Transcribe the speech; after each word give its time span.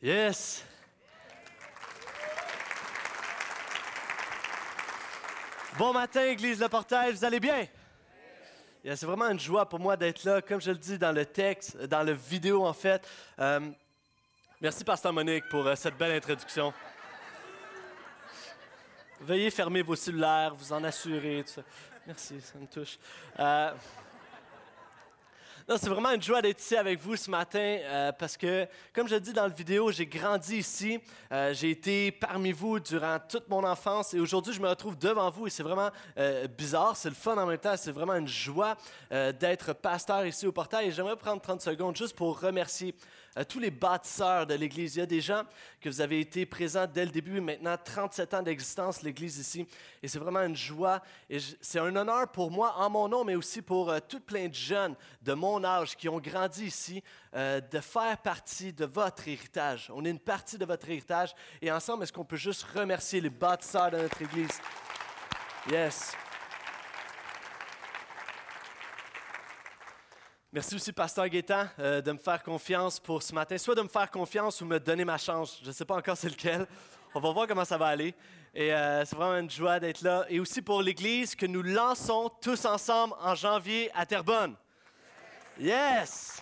Yes! 0.00 0.64
Bon 5.76 5.92
matin, 5.92 6.22
Église 6.22 6.60
Le 6.60 6.68
Portail, 6.68 7.12
vous 7.12 7.24
allez 7.24 7.40
bien? 7.40 7.66
C'est 8.84 9.06
vraiment 9.06 9.28
une 9.28 9.40
joie 9.40 9.68
pour 9.68 9.80
moi 9.80 9.96
d'être 9.96 10.22
là, 10.22 10.40
comme 10.40 10.60
je 10.60 10.70
le 10.70 10.78
dis 10.78 10.98
dans 10.98 11.10
le 11.10 11.26
texte, 11.26 11.76
dans 11.86 12.04
la 12.04 12.12
vidéo 12.12 12.64
en 12.64 12.72
fait. 12.72 13.04
Euh, 13.40 13.58
merci, 14.60 14.84
Pasteur 14.84 15.12
Monique, 15.12 15.48
pour 15.48 15.66
euh, 15.66 15.74
cette 15.74 15.98
belle 15.98 16.12
introduction. 16.12 16.72
Veuillez 19.20 19.50
fermer 19.50 19.82
vos 19.82 19.96
cellulaires, 19.96 20.54
vous 20.54 20.72
en 20.72 20.84
assurer. 20.84 21.44
Merci, 22.06 22.40
ça 22.40 22.56
me 22.56 22.66
touche. 22.66 23.00
Euh, 23.36 23.72
c'est 25.76 25.90
vraiment 25.90 26.12
une 26.12 26.22
joie 26.22 26.40
d'être 26.40 26.60
ici 26.60 26.76
avec 26.76 26.98
vous 26.98 27.14
ce 27.14 27.30
matin 27.30 27.58
euh, 27.58 28.10
parce 28.12 28.38
que, 28.38 28.66
comme 28.94 29.06
je 29.06 29.16
dis 29.16 29.34
dans 29.34 29.42
la 29.42 29.48
vidéo, 29.48 29.92
j'ai 29.92 30.06
grandi 30.06 30.56
ici. 30.56 30.98
Euh, 31.30 31.52
j'ai 31.52 31.70
été 31.70 32.10
parmi 32.10 32.52
vous 32.52 32.80
durant 32.80 33.18
toute 33.28 33.48
mon 33.50 33.62
enfance 33.64 34.14
et 34.14 34.20
aujourd'hui, 34.20 34.54
je 34.54 34.60
me 34.62 34.68
retrouve 34.68 34.96
devant 34.96 35.28
vous 35.30 35.46
et 35.46 35.50
c'est 35.50 35.62
vraiment 35.62 35.90
euh, 36.16 36.46
bizarre. 36.48 36.96
C'est 36.96 37.10
le 37.10 37.14
fun 37.14 37.36
en 37.36 37.44
même 37.44 37.58
temps. 37.58 37.76
C'est 37.76 37.92
vraiment 37.92 38.14
une 38.14 38.28
joie 38.28 38.76
d'être 39.10 39.74
pasteur 39.74 40.24
ici 40.24 40.46
au 40.46 40.52
portail 40.52 40.88
et 40.88 40.90
j'aimerais 40.90 41.16
prendre 41.16 41.42
30 41.42 41.60
secondes 41.60 41.96
juste 41.96 42.16
pour 42.16 42.40
remercier 42.40 42.94
tous 43.48 43.58
les 43.58 43.70
bâtisseurs 43.70 44.46
de 44.46 44.54
l'Église. 44.54 44.96
Il 44.96 44.98
y 45.00 45.02
a 45.02 45.06
des 45.06 45.20
gens 45.20 45.42
que 45.80 45.88
vous 45.88 46.00
avez 46.00 46.20
été 46.20 46.46
présents 46.46 46.86
dès 46.86 47.04
le 47.04 47.10
début, 47.10 47.40
maintenant 47.40 47.76
37 47.82 48.34
ans 48.34 48.42
d'existence, 48.42 49.02
l'Église 49.02 49.38
ici. 49.38 49.66
Et 50.02 50.08
c'est 50.08 50.18
vraiment 50.18 50.42
une 50.42 50.56
joie 50.56 51.00
et 51.30 51.38
c'est 51.60 51.78
un 51.78 51.94
honneur 51.94 52.28
pour 52.32 52.50
moi 52.50 52.74
en 52.76 52.90
mon 52.90 53.08
nom, 53.08 53.24
mais 53.24 53.34
aussi 53.34 53.62
pour 53.62 53.94
tout 54.08 54.20
plein 54.20 54.48
de 54.48 54.54
jeunes 54.54 54.96
de 55.22 55.34
mon 55.34 55.62
âge, 55.64 55.96
qui 55.96 56.08
ont 56.08 56.18
grandi 56.18 56.64
ici, 56.64 57.02
euh, 57.34 57.60
de 57.60 57.80
faire 57.80 58.16
partie 58.18 58.72
de 58.72 58.84
votre 58.84 59.28
héritage. 59.28 59.90
On 59.94 60.04
est 60.04 60.10
une 60.10 60.18
partie 60.18 60.58
de 60.58 60.64
votre 60.64 60.88
héritage. 60.88 61.34
Et 61.60 61.70
ensemble, 61.70 62.02
est-ce 62.02 62.12
qu'on 62.12 62.24
peut 62.24 62.36
juste 62.36 62.64
remercier 62.74 63.20
les 63.20 63.30
bâtisseurs 63.30 63.90
de 63.90 63.98
notre 63.98 64.22
Église? 64.22 64.60
Yes. 65.70 66.12
Merci 70.50 70.76
aussi, 70.76 70.92
Pasteur 70.94 71.28
Gaétan, 71.28 71.66
euh, 71.78 72.00
de 72.00 72.10
me 72.10 72.16
faire 72.16 72.42
confiance 72.42 72.98
pour 72.98 73.22
ce 73.22 73.34
matin. 73.34 73.58
Soit 73.58 73.74
de 73.74 73.82
me 73.82 73.88
faire 73.88 74.10
confiance 74.10 74.62
ou 74.62 74.64
me 74.64 74.80
donner 74.80 75.04
ma 75.04 75.18
chance. 75.18 75.60
Je 75.62 75.68
ne 75.68 75.72
sais 75.72 75.84
pas 75.84 75.96
encore 75.96 76.16
c'est 76.16 76.30
lequel. 76.30 76.66
On 77.14 77.20
va 77.20 77.32
voir 77.32 77.46
comment 77.46 77.66
ça 77.66 77.76
va 77.76 77.88
aller. 77.88 78.14
Et 78.54 78.72
euh, 78.72 79.04
c'est 79.04 79.14
vraiment 79.14 79.36
une 79.36 79.50
joie 79.50 79.78
d'être 79.78 80.00
là. 80.00 80.24
Et 80.30 80.40
aussi 80.40 80.62
pour 80.62 80.80
l'Église 80.80 81.34
que 81.34 81.44
nous 81.44 81.60
lançons 81.60 82.30
tous 82.40 82.64
ensemble 82.64 83.12
en 83.20 83.34
janvier 83.34 83.90
à 83.94 84.06
Terrebonne. 84.06 84.54
Yes! 85.60 86.37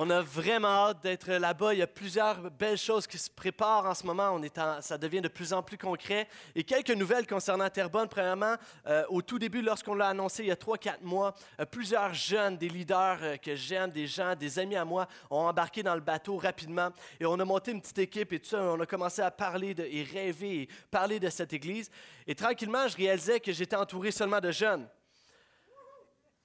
On 0.00 0.10
a 0.10 0.22
vraiment 0.22 0.68
hâte 0.68 1.02
d'être 1.02 1.28
là-bas. 1.28 1.74
Il 1.74 1.80
y 1.80 1.82
a 1.82 1.88
plusieurs 1.88 2.52
belles 2.52 2.78
choses 2.78 3.08
qui 3.08 3.18
se 3.18 3.28
préparent 3.28 3.84
en 3.84 3.94
ce 3.94 4.06
moment. 4.06 4.30
On 4.32 4.40
est 4.44 4.56
ça 4.80 4.96
devient 4.96 5.20
de 5.20 5.26
plus 5.26 5.52
en 5.52 5.60
plus 5.60 5.76
concret. 5.76 6.28
Et 6.54 6.62
quelques 6.62 6.92
nouvelles 6.92 7.26
concernant 7.26 7.68
Terrebonne. 7.68 8.06
Premièrement, 8.06 8.54
euh, 8.86 9.02
au 9.08 9.22
tout 9.22 9.40
début, 9.40 9.60
lorsqu'on 9.60 9.96
l'a 9.96 10.06
annoncé 10.10 10.44
il 10.44 10.50
y 10.50 10.52
a 10.52 10.56
3-4 10.56 11.02
mois, 11.02 11.34
euh, 11.58 11.64
plusieurs 11.64 12.14
jeunes, 12.14 12.56
des 12.56 12.68
leaders 12.68 13.18
euh, 13.22 13.36
que 13.38 13.56
j'aime, 13.56 13.90
des 13.90 14.06
gens, 14.06 14.36
des 14.36 14.60
amis 14.60 14.76
à 14.76 14.84
moi, 14.84 15.08
ont 15.30 15.48
embarqué 15.48 15.82
dans 15.82 15.96
le 15.96 16.00
bateau 16.00 16.36
rapidement. 16.36 16.90
Et 17.18 17.26
on 17.26 17.40
a 17.40 17.44
monté 17.44 17.72
une 17.72 17.80
petite 17.80 17.98
équipe 17.98 18.32
et 18.32 18.38
tout 18.38 18.50
ça. 18.50 18.62
On 18.62 18.78
a 18.78 18.86
commencé 18.86 19.20
à 19.20 19.32
parler 19.32 19.74
de, 19.74 19.82
et 19.82 20.04
rêver 20.04 20.62
et 20.62 20.68
parler 20.92 21.18
de 21.18 21.28
cette 21.28 21.52
église. 21.52 21.90
Et 22.24 22.36
tranquillement, 22.36 22.86
je 22.86 22.96
réalisais 22.96 23.40
que 23.40 23.50
j'étais 23.50 23.74
entouré 23.74 24.12
seulement 24.12 24.38
de 24.38 24.52
jeunes. 24.52 24.86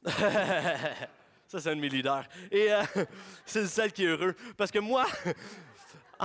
Ça, 1.54 1.60
c'est 1.60 1.70
un 1.70 1.76
de 1.76 1.82
mes 1.82 1.90
leaders. 1.90 2.26
Et 2.50 2.74
euh, 2.74 2.82
c'est 3.46 3.68
celle 3.68 3.92
qui 3.92 4.06
est 4.06 4.08
heureux. 4.08 4.34
Parce 4.58 4.72
que 4.72 4.80
moi, 4.80 5.06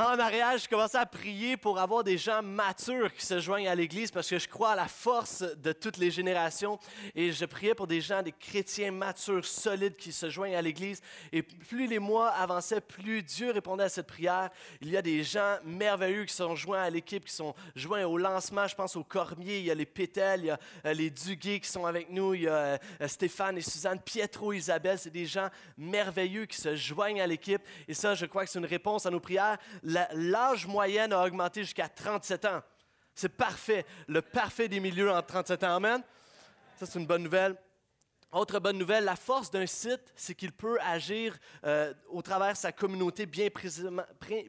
en 0.06 0.16
mariage, 0.16 0.62
je 0.62 0.68
commençais 0.68 0.98
à 0.98 1.06
prier 1.06 1.56
pour 1.56 1.78
avoir 1.80 2.04
des 2.04 2.18
gens 2.18 2.41
matures 2.41 3.12
qui 3.12 3.27
se 3.27 3.41
joignent 3.41 3.66
à 3.66 3.74
l'Église 3.74 4.12
parce 4.12 4.28
que 4.28 4.38
je 4.38 4.46
crois 4.46 4.70
à 4.70 4.77
la 4.77 4.86
force 4.86 5.42
de 5.42 5.72
toutes 5.72 5.97
les 5.97 6.12
générations. 6.12 6.78
Et 7.16 7.32
je 7.32 7.44
priais 7.44 7.75
pour 7.75 7.88
des 7.88 8.00
gens, 8.00 8.22
des 8.22 8.31
chrétiens 8.31 8.92
matures, 8.92 9.44
solides 9.44 9.97
qui 9.97 10.12
se 10.12 10.31
joignent 10.31 10.54
à 10.54 10.62
l'Église. 10.62 11.03
Et 11.32 11.42
plus 11.42 11.88
les 11.88 11.98
mois 11.98 12.28
avançaient, 12.28 12.81
plus 12.81 13.25
Dieu 13.25 13.50
répondait 13.50 13.84
à 13.84 13.88
cette 13.88 14.06
prière. 14.06 14.50
Il 14.81 14.91
y 14.91 14.97
a 14.97 15.03
des 15.03 15.25
gens 15.25 15.56
merveilleux 15.64 16.26
qui 16.26 16.34
sont 16.34 16.54
joints 16.54 16.82
à 16.82 16.91
l'équipe, 16.91 17.25
qui 17.25 17.34
sont 17.34 17.54
joints 17.75 18.04
au 18.04 18.19
lancement. 18.19 18.69
Je 18.69 18.76
pense 18.76 18.94
au 18.94 19.03
Cormier, 19.03 19.59
il 19.59 19.65
y 19.65 19.70
a 19.70 19.75
les 19.75 19.86
Pétels, 19.86 20.41
il 20.42 20.47
y 20.47 20.50
a 20.50 20.60
euh, 20.86 20.92
les 20.92 21.10
Duguay 21.10 21.59
qui 21.59 21.69
sont 21.69 21.86
avec 21.86 22.09
nous, 22.09 22.34
il 22.34 22.42
y 22.42 22.48
a 22.48 22.53
euh, 22.54 22.78
Stéphane 23.09 23.59
et 23.59 23.62
Suzanne, 23.62 23.98
Pietro, 23.98 24.53
Isabelle. 24.53 24.98
C'est 24.98 25.10
des 25.10 25.26
gens 25.26 25.48
merveilleux 25.76 26.47
qui 26.47 26.56
se 26.56 26.76
joignent 26.76 27.20
à 27.20 27.26
l'équipe. 27.26 27.62
Et 27.88 27.94
ça, 27.94 28.15
je 28.15 28.26
crois 28.26 28.44
que 28.44 28.50
c'est 28.50 28.60
une 28.60 28.65
réponse 28.65 29.04
à 29.04 29.10
nos 29.10 29.19
prières 29.19 29.59
l'âge 30.12 30.66
moyen 30.66 31.10
a 31.12 31.25
augmenté 31.26 31.62
jusqu'à 31.62 31.88
37 31.88 32.44
ans. 32.44 32.62
C'est 33.15 33.28
parfait. 33.28 33.84
Le 34.06 34.22
parfait 34.22 34.69
des 34.69 34.81
milieux 34.81 35.10
en 35.10 35.22
37 35.22 35.65
ans. 35.65 35.76
Amen. 35.76 36.03
Ça, 36.76 36.87
c'est 36.87 36.99
une 36.99 37.06
bonne 37.06 37.22
nouvelle. 37.22 37.56
Autre 38.31 38.59
bonne 38.60 38.77
nouvelle, 38.77 39.04
la 39.04 39.16
force 39.16 39.50
d'un 39.50 39.66
site, 39.66 40.12
c'est 40.15 40.34
qu'il 40.34 40.53
peut 40.53 40.78
agir 40.82 41.34
euh, 41.65 41.94
au 42.10 42.21
travers 42.21 42.53
de 42.53 42.59
sa 42.59 42.72
communauté 42.72 43.25
bien 43.25 43.48
précisément, 43.48 44.03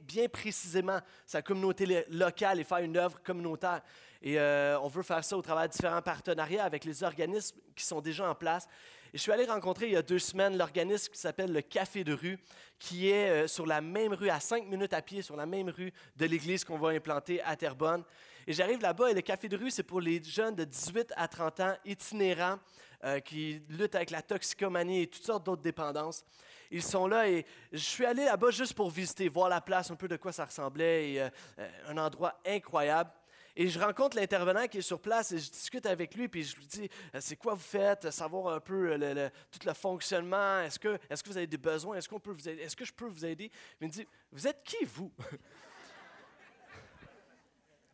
bien 0.04 0.28
précisément, 0.28 1.00
sa 1.26 1.42
communauté 1.42 2.06
locale 2.10 2.60
et 2.60 2.66
faire 2.66 2.80
une 2.80 2.98
œuvre 2.98 3.24
communautaire. 3.24 3.82
Et 4.22 4.38
euh, 4.38 4.78
on 4.82 4.90
veut 4.90 5.02
faire 5.02 5.24
ça 5.24 5.38
au 5.38 5.42
travers 5.42 5.64
de 5.64 5.72
différents 5.72 6.02
partenariats 6.02 6.66
avec 6.66 6.84
les 6.84 7.04
organismes 7.04 7.58
qui 7.74 7.86
sont 7.86 8.02
déjà 8.02 8.30
en 8.30 8.36
place. 8.36 8.68
Et 9.14 9.18
je 9.18 9.22
suis 9.22 9.32
allé 9.32 9.46
rencontrer 9.46 9.88
il 9.88 9.94
y 9.94 9.98
a 9.98 10.02
deux 10.02 10.20
semaines 10.20 10.58
l'organisme 10.58 11.12
qui 11.12 11.20
s'appelle 11.20 11.52
le 11.52 11.62
Café 11.62 12.04
de 12.04 12.14
rue, 12.14 12.38
qui 12.78 13.10
est 13.10 13.30
euh, 13.30 13.48
sur 13.48 13.66
la 13.66 13.82
même 13.82 14.14
rue, 14.14 14.30
à 14.30 14.40
cinq 14.40 14.68
minutes 14.68 14.94
à 14.94 15.02
pied, 15.02 15.22
sur 15.22 15.36
la 15.36 15.46
même 15.46 15.70
rue 15.70 15.92
de 16.16 16.26
l'église 16.26 16.64
qu'on 16.64 16.78
va 16.78 16.90
implanter 16.90 17.42
à 17.42 17.56
Terrebonne. 17.56 18.04
Et 18.48 18.54
j'arrive 18.54 18.82
là-bas 18.82 19.12
et 19.12 19.14
le 19.14 19.22
Café 19.22 19.48
de 19.48 19.58
rue, 19.58 19.72
c'est 19.72 19.84
pour 19.84 20.02
les 20.02 20.24
jeunes 20.24 20.56
de 20.56 20.64
18 20.64 21.14
à 21.16 21.28
30 21.28 21.60
ans 21.60 21.74
itinérants 21.86 22.58
euh, 23.04 23.20
qui 23.20 23.62
luttent 23.70 23.96
avec 23.96 24.12
la 24.12 24.22
toxicomanie 24.22 25.04
et 25.04 25.08
toutes 25.08 25.24
sortes 25.24 25.46
d'autres 25.46 25.62
dépendances. 25.62 26.26
Ils 26.72 26.84
sont 26.84 27.08
là 27.08 27.28
et 27.28 27.46
je 27.72 27.78
suis 27.78 28.06
allé 28.06 28.26
là-bas 28.26 28.52
juste 28.52 28.74
pour 28.74 28.90
visiter, 28.90 29.28
voir 29.28 29.50
la 29.50 29.62
place, 29.62 29.90
un 29.90 29.96
peu 29.96 30.08
de 30.08 30.18
quoi 30.18 30.32
ça 30.32 30.46
ressemblait, 30.46 31.12
et, 31.12 31.22
euh, 31.22 31.30
un 31.88 31.98
endroit 31.98 32.40
incroyable. 32.46 33.10
Et 33.56 33.68
je 33.68 33.80
rencontre 33.80 34.18
l'intervenant 34.18 34.68
qui 34.68 34.78
est 34.78 34.82
sur 34.82 35.00
place 35.00 35.32
et 35.32 35.40
je 35.40 35.50
discute 35.50 35.86
avec 35.86 36.16
lui, 36.16 36.28
puis 36.28 36.44
je 36.44 36.56
lui 36.56 36.66
dis 36.66 36.90
euh, 37.16 37.20
C'est 37.22 37.36
quoi 37.36 37.54
vous 37.54 37.62
faites? 37.62 38.10
Savoir 38.12 38.54
un 38.54 38.60
peu 38.60 38.98
tout 39.52 39.60
le 39.66 39.74
fonctionnement. 39.74 40.62
Est-ce 40.62 40.80
que, 40.80 41.00
est 41.10 41.22
que 41.22 41.30
vous 41.30 41.38
avez 41.38 41.48
des 41.48 41.58
besoins? 41.58 41.98
Est-ce, 41.98 42.08
qu'on? 42.08 42.22
Est-ce 42.46 42.76
que 42.76 42.86
je 42.86 42.94
peux 42.94 43.08
vous 43.08 43.26
aider 43.26 43.52
Il 43.82 43.88
me 43.88 43.92
dit 43.92 44.08
Vous 44.32 44.48
êtes 44.48 44.64
qui, 44.64 44.86
vous 44.86 45.12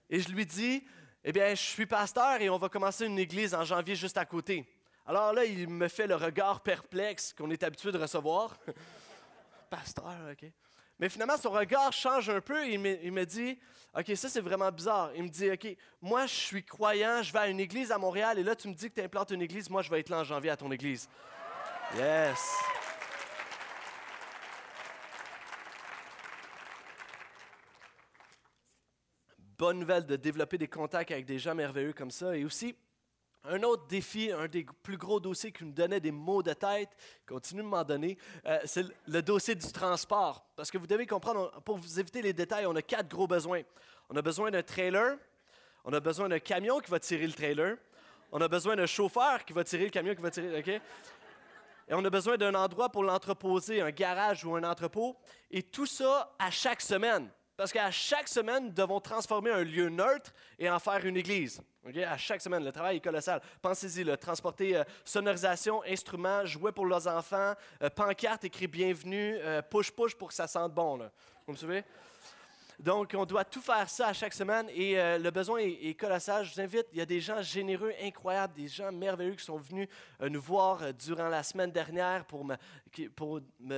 Et 0.09 0.19
je 0.19 0.29
lui 0.29 0.45
dis 0.45 0.83
Eh 1.23 1.31
bien, 1.31 1.49
je 1.49 1.61
suis 1.61 1.85
pasteur 1.85 2.41
et 2.41 2.49
on 2.49 2.57
va 2.57 2.69
commencer 2.69 3.05
une 3.05 3.19
église 3.19 3.55
en 3.55 3.63
janvier 3.63 3.95
juste 3.95 4.17
à 4.17 4.25
côté. 4.25 4.66
Alors 5.07 5.33
là, 5.33 5.45
il 5.45 5.67
me 5.69 5.87
fait 5.87 6.07
le 6.07 6.16
regard 6.16 6.61
perplexe 6.61 7.33
qu'on 7.33 7.49
est 7.51 7.63
habitué 7.63 7.91
de 7.91 7.97
recevoir. 7.97 8.57
pasteur, 9.69 10.17
OK. 10.31 10.51
Mais 11.00 11.09
finalement, 11.09 11.38
son 11.38 11.51
regard 11.51 11.91
change 11.91 12.29
un 12.29 12.41
peu 12.41 12.66
et 12.66 12.73
il 12.73 13.11
me, 13.11 13.25
dit 13.25 13.59
OK, 13.97 14.11
ça 14.16 14.29
c'est 14.29 14.41
vraiment 14.41 14.72
bizarre. 14.72 15.11
Il 15.16 15.23
me 15.23 15.29
dit 15.29 15.51
OK, 15.51 15.75
moi 16.01 16.25
je 16.25 16.33
suis 16.33 16.63
croyant, 16.63 17.22
je 17.22 17.33
vais 17.33 17.39
à 17.39 17.47
une 17.47 17.59
église 17.59 17.91
à 17.91 17.97
Montréal 17.97 18.39
et 18.39 18.44
là 18.44 18.56
tu 18.56 18.67
me 18.67 18.73
dis 18.73 18.89
que 18.89 18.95
tu 18.95 19.01
implantes 19.01 19.31
une 19.31 19.41
église, 19.41 19.69
moi 19.69 19.81
je 19.81 19.89
vais 19.89 20.00
être 20.00 20.09
là 20.09 20.19
en 20.19 20.23
janvier 20.23 20.51
à 20.51 20.57
ton 20.57 20.72
église. 20.72 21.09
Yes. 21.95 22.39
Bonne 29.57 29.79
nouvelle 29.79 30.05
de 30.05 30.16
développer 30.16 30.57
des 30.57 30.67
contacts 30.67 31.11
avec 31.11 31.25
des 31.25 31.39
gens 31.39 31.55
merveilleux 31.55 31.94
comme 31.94 32.11
ça 32.11 32.35
et 32.35 32.44
aussi 32.44 32.75
un 33.50 33.63
autre 33.63 33.85
défi, 33.88 34.31
un 34.31 34.47
des 34.47 34.66
plus 34.83 34.97
gros 34.97 35.19
dossiers 35.19 35.51
qui 35.51 35.66
me 35.66 35.72
donnait 35.72 36.00
des 36.00 36.11
maux 36.11 36.44
de 36.44 36.53
tête, 36.53 36.89
continue 37.28 37.61
de 37.61 37.67
m'en 37.67 37.83
donner, 37.83 38.17
euh, 38.45 38.59
c'est 38.66 38.85
le 39.07 39.22
dossier 39.22 39.56
du 39.56 39.72
transport. 39.72 40.45
Parce 40.56 40.72
que 40.72 40.78
vous 40.78 40.88
devez 40.88 41.05
comprendre, 41.05 41.52
pour 41.61 41.78
vous 41.78 41.99
éviter 41.99 42.22
les 42.22 42.34
détails, 42.34 42.66
on 42.66 42.75
a 42.75 42.81
quatre 42.81 43.08
gros 43.08 43.28
besoins. 43.28 43.61
On 44.09 44.16
a 44.16 44.22
besoin 44.22 44.52
d'un 44.52 44.64
trailer, 44.64 45.17
on 45.84 45.93
a 45.93 45.99
besoin 45.99 46.29
d'un 46.29 46.40
camion 46.40 46.79
qui 46.79 46.91
va 46.91 46.99
tirer 46.99 47.28
le 47.28 47.34
trailer, 47.34 47.78
on 48.31 48.41
a 48.41 48.47
besoin 48.47 48.75
d'un 48.75 48.85
chauffeur 48.85 49.46
qui 49.46 49.53
va 49.53 49.64
tirer 49.64 49.85
le 49.85 49.91
camion 49.91 50.16
qui 50.16 50.22
va 50.22 50.31
tirer, 50.31 50.59
OK? 50.59 50.81
Et 51.87 51.93
on 51.93 52.03
a 52.03 52.09
besoin 52.09 52.35
d'un 52.37 52.55
endroit 52.55 52.90
pour 52.90 53.03
l'entreposer, 53.03 53.81
un 53.81 53.91
garage 53.91 54.43
ou 54.43 54.55
un 54.55 54.64
entrepôt. 54.64 55.16
Et 55.52 55.61
tout 55.61 55.85
ça 55.85 56.34
à 56.40 56.49
chaque 56.49 56.81
semaine. 56.81 57.29
Parce 57.57 57.72
qu'à 57.72 57.90
chaque 57.91 58.28
semaine, 58.28 58.66
nous 58.66 58.72
devons 58.72 58.99
transformer 58.99 59.52
un 59.52 59.63
lieu 59.63 59.90
neutre 59.90 60.34
et 60.59 60.69
en 60.69 60.79
faire 60.79 61.05
une 61.05 61.17
église. 61.17 61.61
À 62.07 62.17
chaque 62.17 62.41
semaine, 62.41 62.63
le 62.63 62.72
travail 62.72 62.97
est 62.97 63.02
colossal. 63.02 63.41
Pensez-y, 63.61 64.17
transporter 64.17 64.78
euh, 64.78 64.84
sonorisation, 65.03 65.84
instruments, 65.84 66.46
jouets 66.46 66.72
pour 66.72 66.85
leurs 66.85 67.07
enfants, 67.07 67.53
euh, 67.81 67.90
pancarte 67.90 68.43
écrit 68.43 68.67
bienvenue, 68.67 69.37
push-push 69.69 70.16
pour 70.16 70.29
que 70.29 70.34
ça 70.34 70.47
sente 70.47 70.73
bon. 70.73 70.97
Vous 71.46 71.53
me 71.53 71.57
suivez? 71.57 71.84
Donc, 72.79 73.16
on 73.17 73.25
doit 73.25 73.45
tout 73.45 73.61
faire 73.61 73.89
ça 73.89 74.07
à 74.07 74.13
chaque 74.13 74.33
semaine 74.33 74.67
et 74.73 74.99
euh, 74.99 75.17
le 75.17 75.31
besoin 75.31 75.59
est, 75.59 75.97
colossal. 75.97 76.45
Je 76.45 76.53
vous 76.53 76.61
invite, 76.61 76.87
il 76.91 76.99
y 76.99 77.01
a 77.01 77.05
des 77.05 77.22
gens 77.22 77.41
généreux, 77.41 77.93
incroyables, 78.03 78.53
des 78.53 78.67
gens 78.67 78.91
merveilleux 78.91 79.35
qui 79.35 79.45
sont 79.45 79.57
venus 79.57 79.87
euh, 80.22 80.29
nous 80.29 80.41
voir 80.41 80.83
euh, 80.83 80.91
durant 80.91 81.29
la 81.29 81.41
semaine 81.43 81.72
dernière 81.72 82.25
pour 82.25 82.43
me, 82.43 82.55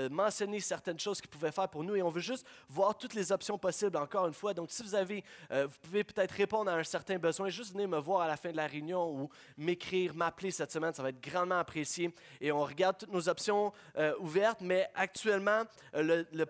mentionner 0.10 0.60
certaines 0.60 1.00
choses 1.00 1.22
qu'ils 1.22 1.30
pouvaient 1.30 1.52
faire 1.52 1.70
pour 1.70 1.84
nous 1.84 1.96
et 1.96 2.02
on 2.02 2.10
veut 2.10 2.22
juste 2.22 2.46
voir 2.70 2.98
toutes 2.98 3.14
les 3.14 3.32
options 3.32 3.58
possibles 3.58 3.98
encore 3.98 4.28
une 4.28 4.34
fois. 4.34 4.54
Donc, 4.54 4.72
si 4.72 4.84
vous 4.84 4.96
avez, 4.96 5.24
vous 5.50 5.80
pouvez 5.82 6.04
peut-être 6.04 6.32
répondre 6.32 6.70
à 6.70 6.76
un 6.76 6.84
certain 6.84 7.18
besoin, 7.18 7.50
juste 7.50 7.74
venez 7.74 7.88
me 7.88 7.98
voir 7.98 8.22
à 8.22 8.28
la 8.28 8.38
fin 8.38 8.52
de 8.52 8.58
la 8.58 8.68
réunion 8.68 9.10
ou 9.10 9.30
m'écrire, 9.58 10.14
m'appeler 10.14 10.52
cette 10.52 10.72
semaine, 10.72 10.94
ça 10.94 11.02
va 11.02 11.10
être 11.10 11.22
grandement 11.22 11.58
apprécié 11.58 12.14
et 12.42 12.52
on 12.52 12.64
regarde 12.64 12.98
toutes 13.00 13.12
nos 13.12 13.28
options 13.28 13.72
ouvertes, 14.20 14.62
mais 14.62 14.88
actuellement, 14.96 15.64
le, 15.94 16.26
le 16.32 16.46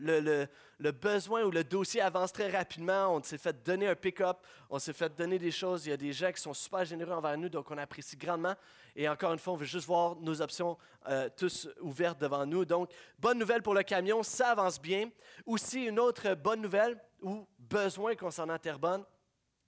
le 0.00 0.90
besoin 0.90 1.42
ou 1.44 1.50
le 1.50 1.64
dossier 1.64 2.00
avance 2.00 2.32
très 2.32 2.50
rapidement. 2.50 3.14
On 3.14 3.22
s'est 3.22 3.38
fait 3.38 3.62
donner 3.64 3.88
un 3.88 3.94
pick-up, 3.94 4.38
on 4.68 4.78
s'est 4.78 4.92
fait 4.92 5.14
donner 5.14 5.38
des 5.38 5.50
choses. 5.50 5.86
Il 5.86 5.90
y 5.90 5.92
a 5.92 5.96
des 5.96 6.12
gens 6.12 6.32
qui 6.32 6.40
sont 6.40 6.54
super 6.54 6.84
généreux 6.84 7.12
envers 7.12 7.36
nous, 7.38 7.48
donc 7.48 7.70
on 7.70 7.78
apprécie 7.78 8.16
grandement. 8.16 8.54
Et 8.94 9.08
encore 9.08 9.32
une 9.32 9.38
fois, 9.38 9.54
on 9.54 9.56
veut 9.56 9.66
juste 9.66 9.86
voir 9.86 10.16
nos 10.16 10.42
options 10.42 10.76
euh, 11.08 11.28
tous 11.36 11.68
ouvertes 11.80 12.20
devant 12.20 12.44
nous. 12.44 12.64
Donc, 12.64 12.90
bonne 13.18 13.38
nouvelle 13.38 13.62
pour 13.62 13.74
le 13.74 13.82
camion, 13.82 14.22
ça 14.22 14.50
avance 14.50 14.80
bien. 14.80 15.08
Aussi, 15.46 15.86
une 15.86 15.98
autre 15.98 16.34
bonne 16.34 16.60
nouvelle 16.60 16.98
ou 17.22 17.46
besoin 17.58 18.14
concernant 18.14 18.58
Terrebonne, 18.58 19.04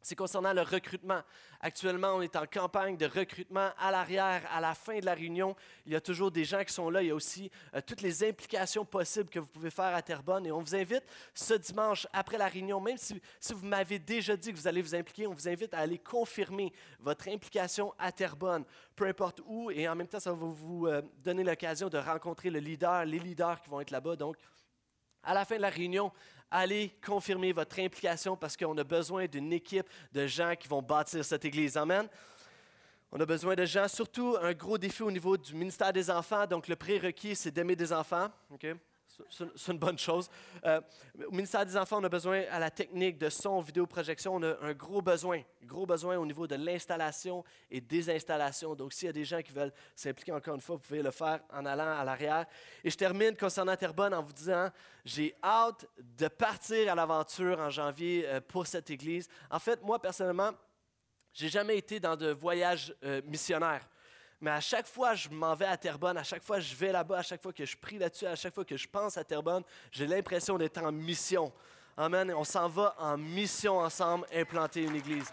c'est 0.04 0.16
concernant 0.16 0.52
le 0.52 0.60
recrutement. 0.60 1.22
Actuellement, 1.60 2.08
on 2.16 2.20
est 2.20 2.36
en 2.36 2.44
campagne 2.44 2.94
de 2.94 3.06
recrutement 3.06 3.70
à 3.78 3.90
l'arrière, 3.90 4.42
à 4.52 4.60
la 4.60 4.74
fin 4.74 4.98
de 4.98 5.06
la 5.06 5.14
réunion. 5.14 5.56
Il 5.86 5.94
y 5.94 5.96
a 5.96 6.00
toujours 6.00 6.30
des 6.30 6.44
gens 6.44 6.62
qui 6.62 6.74
sont 6.74 6.90
là. 6.90 7.02
Il 7.02 7.08
y 7.08 7.10
a 7.10 7.14
aussi 7.14 7.50
euh, 7.74 7.80
toutes 7.80 8.02
les 8.02 8.22
implications 8.22 8.84
possibles 8.84 9.30
que 9.30 9.38
vous 9.38 9.46
pouvez 9.46 9.70
faire 9.70 9.94
à 9.94 10.02
Terrebonne. 10.02 10.44
Et 10.44 10.52
on 10.52 10.60
vous 10.60 10.74
invite 10.74 11.04
ce 11.32 11.54
dimanche, 11.54 12.06
après 12.12 12.36
la 12.36 12.48
réunion, 12.48 12.82
même 12.82 12.98
si, 12.98 13.18
vous 13.50 13.66
m'avez 13.66 13.98
déjà 13.98 14.36
dit 14.36 14.52
que 14.52 14.58
vous 14.58 14.68
allez 14.68 14.82
vous 14.82 14.94
impliquer, 14.94 15.26
on 15.26 15.32
vous 15.32 15.48
invite 15.48 15.72
à 15.72 15.78
aller 15.78 15.98
confirmer 15.98 16.70
votre 17.00 17.26
implication 17.28 17.94
à 17.98 18.12
Terrebonne, 18.12 18.64
peu 18.94 19.06
importe 19.06 19.40
où. 19.46 19.70
Et 19.70 19.88
en 19.88 19.94
même 19.94 20.08
temps, 20.08 20.20
ça 20.20 20.32
va 20.32 20.36
vous 20.36 20.86
euh, 20.86 21.00
donner 21.24 21.44
l'occasion 21.44 21.88
de 21.88 21.96
rencontrer 21.96 22.50
le 22.50 22.58
leader, 22.58 23.06
les 23.06 23.18
leaders 23.18 23.62
qui 23.62 23.70
vont 23.70 23.80
être 23.80 23.90
là-bas. 23.90 24.16
Donc, 24.16 24.36
à 25.22 25.32
la 25.32 25.44
fin 25.44 25.56
de 25.56 25.62
la 25.62 25.70
réunion, 25.70 26.12
allez 26.54 26.92
confirmer 27.04 27.52
votre 27.52 27.80
implication 27.80 28.36
parce 28.36 28.56
qu'on 28.56 28.78
a 28.78 28.84
besoin 28.84 29.26
d'une 29.26 29.52
équipe 29.52 29.86
de 30.12 30.26
gens 30.26 30.54
qui 30.58 30.68
vont 30.68 30.80
bâtir 30.80 31.24
cette 31.24 31.44
Église. 31.44 31.76
Amen. 31.76 32.08
On 33.10 33.20
a 33.20 33.26
besoin 33.26 33.54
de 33.54 33.64
gens, 33.64 33.88
surtout 33.88 34.36
un 34.40 34.52
gros 34.52 34.78
défi 34.78 35.02
au 35.02 35.10
niveau 35.10 35.36
du 35.36 35.54
ministère 35.54 35.92
des 35.92 36.10
enfants. 36.10 36.46
Donc, 36.46 36.68
le 36.68 36.76
prérequis, 36.76 37.34
c'est 37.34 37.50
d'aimer 37.50 37.76
des 37.76 37.92
enfants. 37.92 38.28
C'est 39.28 39.72
une 39.72 39.78
bonne 39.78 39.98
chose. 39.98 40.28
Euh, 40.64 40.80
au 41.26 41.30
ministère 41.30 41.64
des 41.64 41.76
Enfants, 41.76 41.98
on 42.00 42.04
a 42.04 42.08
besoin 42.08 42.42
à 42.50 42.58
la 42.58 42.70
technique 42.70 43.18
de 43.18 43.28
son, 43.28 43.60
vidéo, 43.60 43.86
projection. 43.86 44.36
On 44.36 44.42
a 44.42 44.56
un 44.62 44.72
gros 44.72 45.02
besoin, 45.02 45.42
gros 45.64 45.86
besoin 45.86 46.16
au 46.16 46.26
niveau 46.26 46.46
de 46.46 46.56
l'installation 46.56 47.44
et 47.70 47.80
désinstallation. 47.80 48.74
Donc, 48.74 48.92
s'il 48.92 49.06
y 49.06 49.10
a 49.10 49.12
des 49.12 49.24
gens 49.24 49.42
qui 49.42 49.52
veulent 49.52 49.72
s'impliquer 49.94 50.32
encore 50.32 50.54
une 50.54 50.60
fois, 50.60 50.76
vous 50.76 50.82
pouvez 50.82 51.02
le 51.02 51.10
faire 51.10 51.40
en 51.52 51.64
allant 51.64 51.98
à 51.98 52.04
l'arrière. 52.04 52.46
Et 52.82 52.90
je 52.90 52.96
termine 52.96 53.36
concernant 53.36 53.76
Terrebonne 53.76 54.14
en 54.14 54.22
vous 54.22 54.32
disant, 54.32 54.70
j'ai 55.04 55.34
hâte 55.42 55.86
de 55.98 56.28
partir 56.28 56.90
à 56.90 56.94
l'aventure 56.94 57.58
en 57.60 57.70
janvier 57.70 58.26
euh, 58.26 58.40
pour 58.40 58.66
cette 58.66 58.90
église. 58.90 59.28
En 59.50 59.58
fait, 59.58 59.82
moi, 59.82 60.00
personnellement, 60.00 60.52
j'ai 61.32 61.48
jamais 61.48 61.76
été 61.76 61.98
dans 62.00 62.16
de 62.16 62.30
voyage 62.30 62.94
euh, 63.04 63.20
missionnaire. 63.26 63.88
Mais 64.40 64.50
à 64.50 64.60
chaque 64.60 64.86
fois 64.86 65.14
je 65.14 65.28
m'en 65.28 65.54
vais 65.54 65.66
à 65.66 65.76
Terrebonne, 65.76 66.18
à 66.18 66.24
chaque 66.24 66.42
fois 66.42 66.60
je 66.60 66.74
vais 66.74 66.92
là-bas, 66.92 67.18
à 67.18 67.22
chaque 67.22 67.42
fois 67.42 67.52
que 67.52 67.64
je 67.64 67.76
prie 67.76 67.98
là-dessus, 67.98 68.26
à 68.26 68.36
chaque 68.36 68.54
fois 68.54 68.64
que 68.64 68.76
je 68.76 68.88
pense 68.88 69.16
à 69.16 69.24
Terrebonne, 69.24 69.62
j'ai 69.90 70.06
l'impression 70.06 70.58
d'être 70.58 70.78
en 70.82 70.92
mission. 70.92 71.52
Amen. 71.96 72.32
On 72.34 72.42
s'en 72.44 72.68
va 72.68 72.94
en 72.98 73.16
mission 73.16 73.78
ensemble 73.78 74.26
implanter 74.32 74.82
une 74.82 74.96
église. 74.96 75.30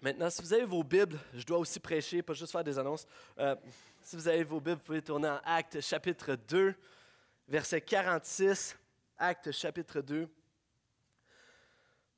Maintenant, 0.00 0.28
si 0.28 0.42
vous 0.42 0.52
avez 0.52 0.64
vos 0.64 0.84
Bibles, 0.84 1.18
je 1.32 1.44
dois 1.44 1.58
aussi 1.58 1.80
prêcher, 1.80 2.22
pas 2.22 2.34
juste 2.34 2.52
faire 2.52 2.62
des 2.62 2.78
annonces. 2.78 3.06
Euh, 3.38 3.56
si 4.02 4.16
vous 4.16 4.28
avez 4.28 4.44
vos 4.44 4.60
Bibles, 4.60 4.76
vous 4.76 4.84
pouvez 4.84 5.02
tourner 5.02 5.28
en 5.28 5.40
Acte 5.44 5.80
chapitre 5.80 6.36
2, 6.36 6.74
verset 7.48 7.80
46. 7.80 8.76
Acte 9.16 9.50
chapitre 9.50 10.00
2 10.02 10.28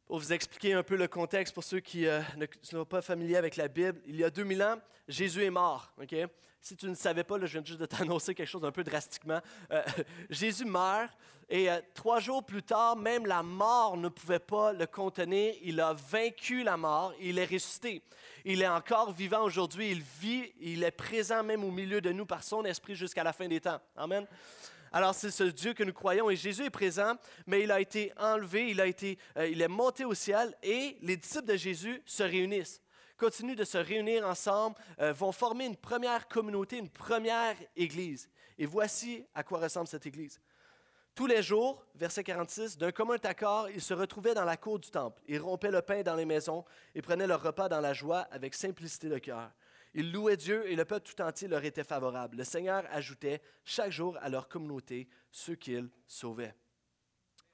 pour 0.07 0.19
vous 0.19 0.33
expliquer 0.33 0.73
un 0.73 0.83
peu 0.83 0.97
le 0.97 1.09
contexte 1.09 1.53
pour 1.53 1.65
ceux 1.65 1.81
qui 1.81 2.07
euh, 2.07 2.21
ne 2.37 2.47
sont 2.63 2.85
pas 2.85 3.03
familiers 3.03 3.37
avec 3.37 3.57
la 3.57 3.69
Bible, 3.69 4.01
il 4.07 4.17
y 4.17 4.25
a 4.25 4.31
2000 4.31 4.63
ans, 4.63 4.77
Jésus 5.09 5.45
est 5.45 5.51
mort. 5.51 5.93
Si 6.61 6.77
tu 6.77 6.87
ne 6.87 6.95
savais 6.95 7.25
pas, 7.25 7.39
je 7.41 7.47
viens 7.47 7.65
juste 7.65 7.81
de 7.81 7.87
t'annoncer 7.87 8.35
quelque 8.35 8.49
chose 8.49 8.65
un 8.65 8.73
peu 8.73 8.85
drastiquement. 8.85 9.41
Euh, 9.73 9.83
Jésus 10.31 10.65
meurt 10.65 11.13
et 11.49 11.71
euh, 11.71 11.81
trois 11.95 12.21
jours 12.21 12.45
plus 12.45 12.63
tard, 12.63 12.97
même 12.97 13.27
la 13.27 13.43
mort 13.43 13.97
ne 13.97 14.09
pouvait 14.09 14.39
pas 14.39 14.73
le 14.73 14.87
contenir. 14.87 15.55
Il 15.63 15.81
a 15.81 15.93
vaincu 15.93 16.63
la 16.63 16.77
mort, 16.77 17.13
il 17.21 17.39
est 17.39 17.45
ressuscité. 17.45 18.03
Il 18.45 18.63
est 18.63 18.69
encore 18.69 19.13
vivant 19.13 19.43
aujourd'hui, 19.43 19.91
il 19.91 20.03
vit, 20.21 20.53
il 20.61 20.85
est 20.85 20.93
présent 20.93 21.43
même 21.43 21.65
au 21.65 21.71
milieu 21.71 22.01
de 22.01 22.13
nous 22.13 22.27
par 22.27 22.45
son 22.45 22.65
esprit 22.65 22.95
jusqu'à 22.95 23.25
la 23.25 23.33
fin 23.33 23.49
des 23.49 23.61
temps. 23.61 23.81
Amen. 23.97 24.27
Alors 24.93 25.15
c'est 25.15 25.31
ce 25.31 25.45
Dieu 25.45 25.75
que 25.75 25.85
nous 25.85 25.93
croyons 25.93 26.31
et 26.31 26.37
Jésus 26.37 26.65
est 26.65 26.71
présent, 26.71 27.15
mais 27.47 27.63
il 27.63 27.73
a 27.73 27.81
été 27.81 28.13
enlevé, 28.17 28.71
il, 28.71 28.81
a 28.81 28.87
été, 28.87 29.19
euh, 29.37 29.49
il 29.49 29.61
est 29.63 29.69
monté 29.69 30.05
au 30.05 30.15
ciel 30.15 30.57
et 30.63 30.97
les 31.03 31.17
disciples 31.17 31.47
de 31.47 31.57
Jésus 31.57 32.03
se 32.07 32.23
réunissent 32.23 32.81
continuent 33.17 33.57
de 33.57 33.65
se 33.65 33.79
réunir 33.79 34.27
ensemble, 34.27 34.77
euh, 35.01 35.13
vont 35.13 35.33
former 35.33 35.67
une 35.67 35.77
première 35.77 36.29
communauté, 36.29 36.79
une 36.79 36.91
première 36.91 37.57
église. 37.75 38.29
Et 38.59 38.67
voici 38.67 39.25
à 39.35 39.43
quoi 39.43 39.59
ressemble 39.59 39.89
cette 39.89 40.07
église. 40.07 40.41
Tous 41.15 41.27
les 41.27 41.43
jours, 41.43 41.83
verset 41.95 42.23
46, 42.23 42.77
d'un 42.77 42.93
commun 42.93 43.17
accord, 43.25 43.71
ils 43.71 43.81
se 43.81 43.95
retrouvaient 43.95 44.35
dans 44.35 44.45
la 44.45 44.59
cour 44.59 44.79
du 44.79 44.91
temple. 44.91 45.23
Ils 45.27 45.41
rompaient 45.41 45.71
le 45.71 45.81
pain 45.81 46.03
dans 46.03 46.15
les 46.15 46.27
maisons 46.27 46.65
et 46.95 47.01
prenaient 47.01 47.27
leur 47.27 47.43
repas 47.43 47.71
dans 47.71 47.81
la 47.81 47.95
joie 47.95 48.29
avec 48.31 48.55
simplicité 48.55 49.09
de 49.09 49.19
cœur. 49.19 49.51
Ils 49.99 50.13
louaient 50.13 50.37
Dieu 50.37 50.71
et 50.71 50.77
le 50.77 50.85
peuple 50.85 51.11
tout 51.11 51.23
entier 51.23 51.49
leur 51.49 51.65
était 51.65 51.83
favorable. 51.83 52.37
Le 52.37 52.45
Seigneur 52.45 52.85
ajoutait 52.91 53.41
chaque 53.65 53.91
jour 53.91 54.19
à 54.21 54.29
leur 54.29 54.47
communauté 54.47 55.09
ceux 55.31 55.55
qu'il 55.55 55.89
sauvait. 56.07 56.55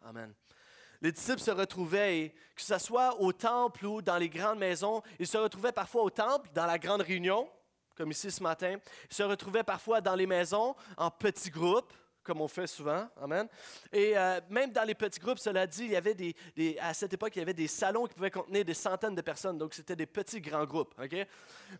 Amen. 0.02 0.34
Les 1.00 1.12
disciples 1.12 1.40
se 1.40 1.52
retrouvaient, 1.52 2.18
et 2.18 2.30
que 2.30 2.62
ce 2.62 2.78
soit 2.78 3.20
au 3.20 3.32
temple 3.32 3.86
ou 3.86 4.02
dans 4.02 4.18
les 4.18 4.28
grandes 4.28 4.58
maisons, 4.58 5.02
ils 5.20 5.26
se 5.26 5.38
retrouvaient 5.38 5.70
parfois 5.70 6.02
au 6.02 6.10
temple, 6.10 6.50
dans 6.52 6.66
la 6.66 6.80
grande 6.80 7.02
réunion, 7.02 7.48
comme 7.94 8.10
ici 8.10 8.28
ce 8.32 8.42
matin. 8.42 8.76
Ils 9.08 9.14
se 9.14 9.22
retrouvaient 9.22 9.62
parfois 9.62 10.00
dans 10.00 10.16
les 10.16 10.26
maisons, 10.26 10.74
en 10.96 11.12
petits 11.12 11.50
groupes 11.50 11.92
comme 12.22 12.40
on 12.40 12.48
fait 12.48 12.66
souvent. 12.66 13.08
Amen. 13.20 13.48
Et 13.92 14.16
euh, 14.16 14.40
même 14.48 14.72
dans 14.72 14.84
les 14.84 14.94
petits 14.94 15.20
groupes, 15.20 15.38
cela 15.38 15.66
dit, 15.66 15.84
il 15.84 15.90
y 15.90 15.96
avait 15.96 16.14
des, 16.14 16.34
à 16.80 16.94
cette 16.94 17.12
époque, 17.12 17.34
il 17.36 17.40
y 17.40 17.42
avait 17.42 17.54
des 17.54 17.68
salons 17.68 18.06
qui 18.06 18.14
pouvaient 18.14 18.30
contenir 18.30 18.64
des 18.64 18.74
centaines 18.74 19.14
de 19.14 19.20
personnes. 19.20 19.58
Donc, 19.58 19.74
c'était 19.74 19.96
des 19.96 20.06
petits 20.06 20.40
grands 20.40 20.64
groupes. 20.64 20.94
ok? 21.02 21.26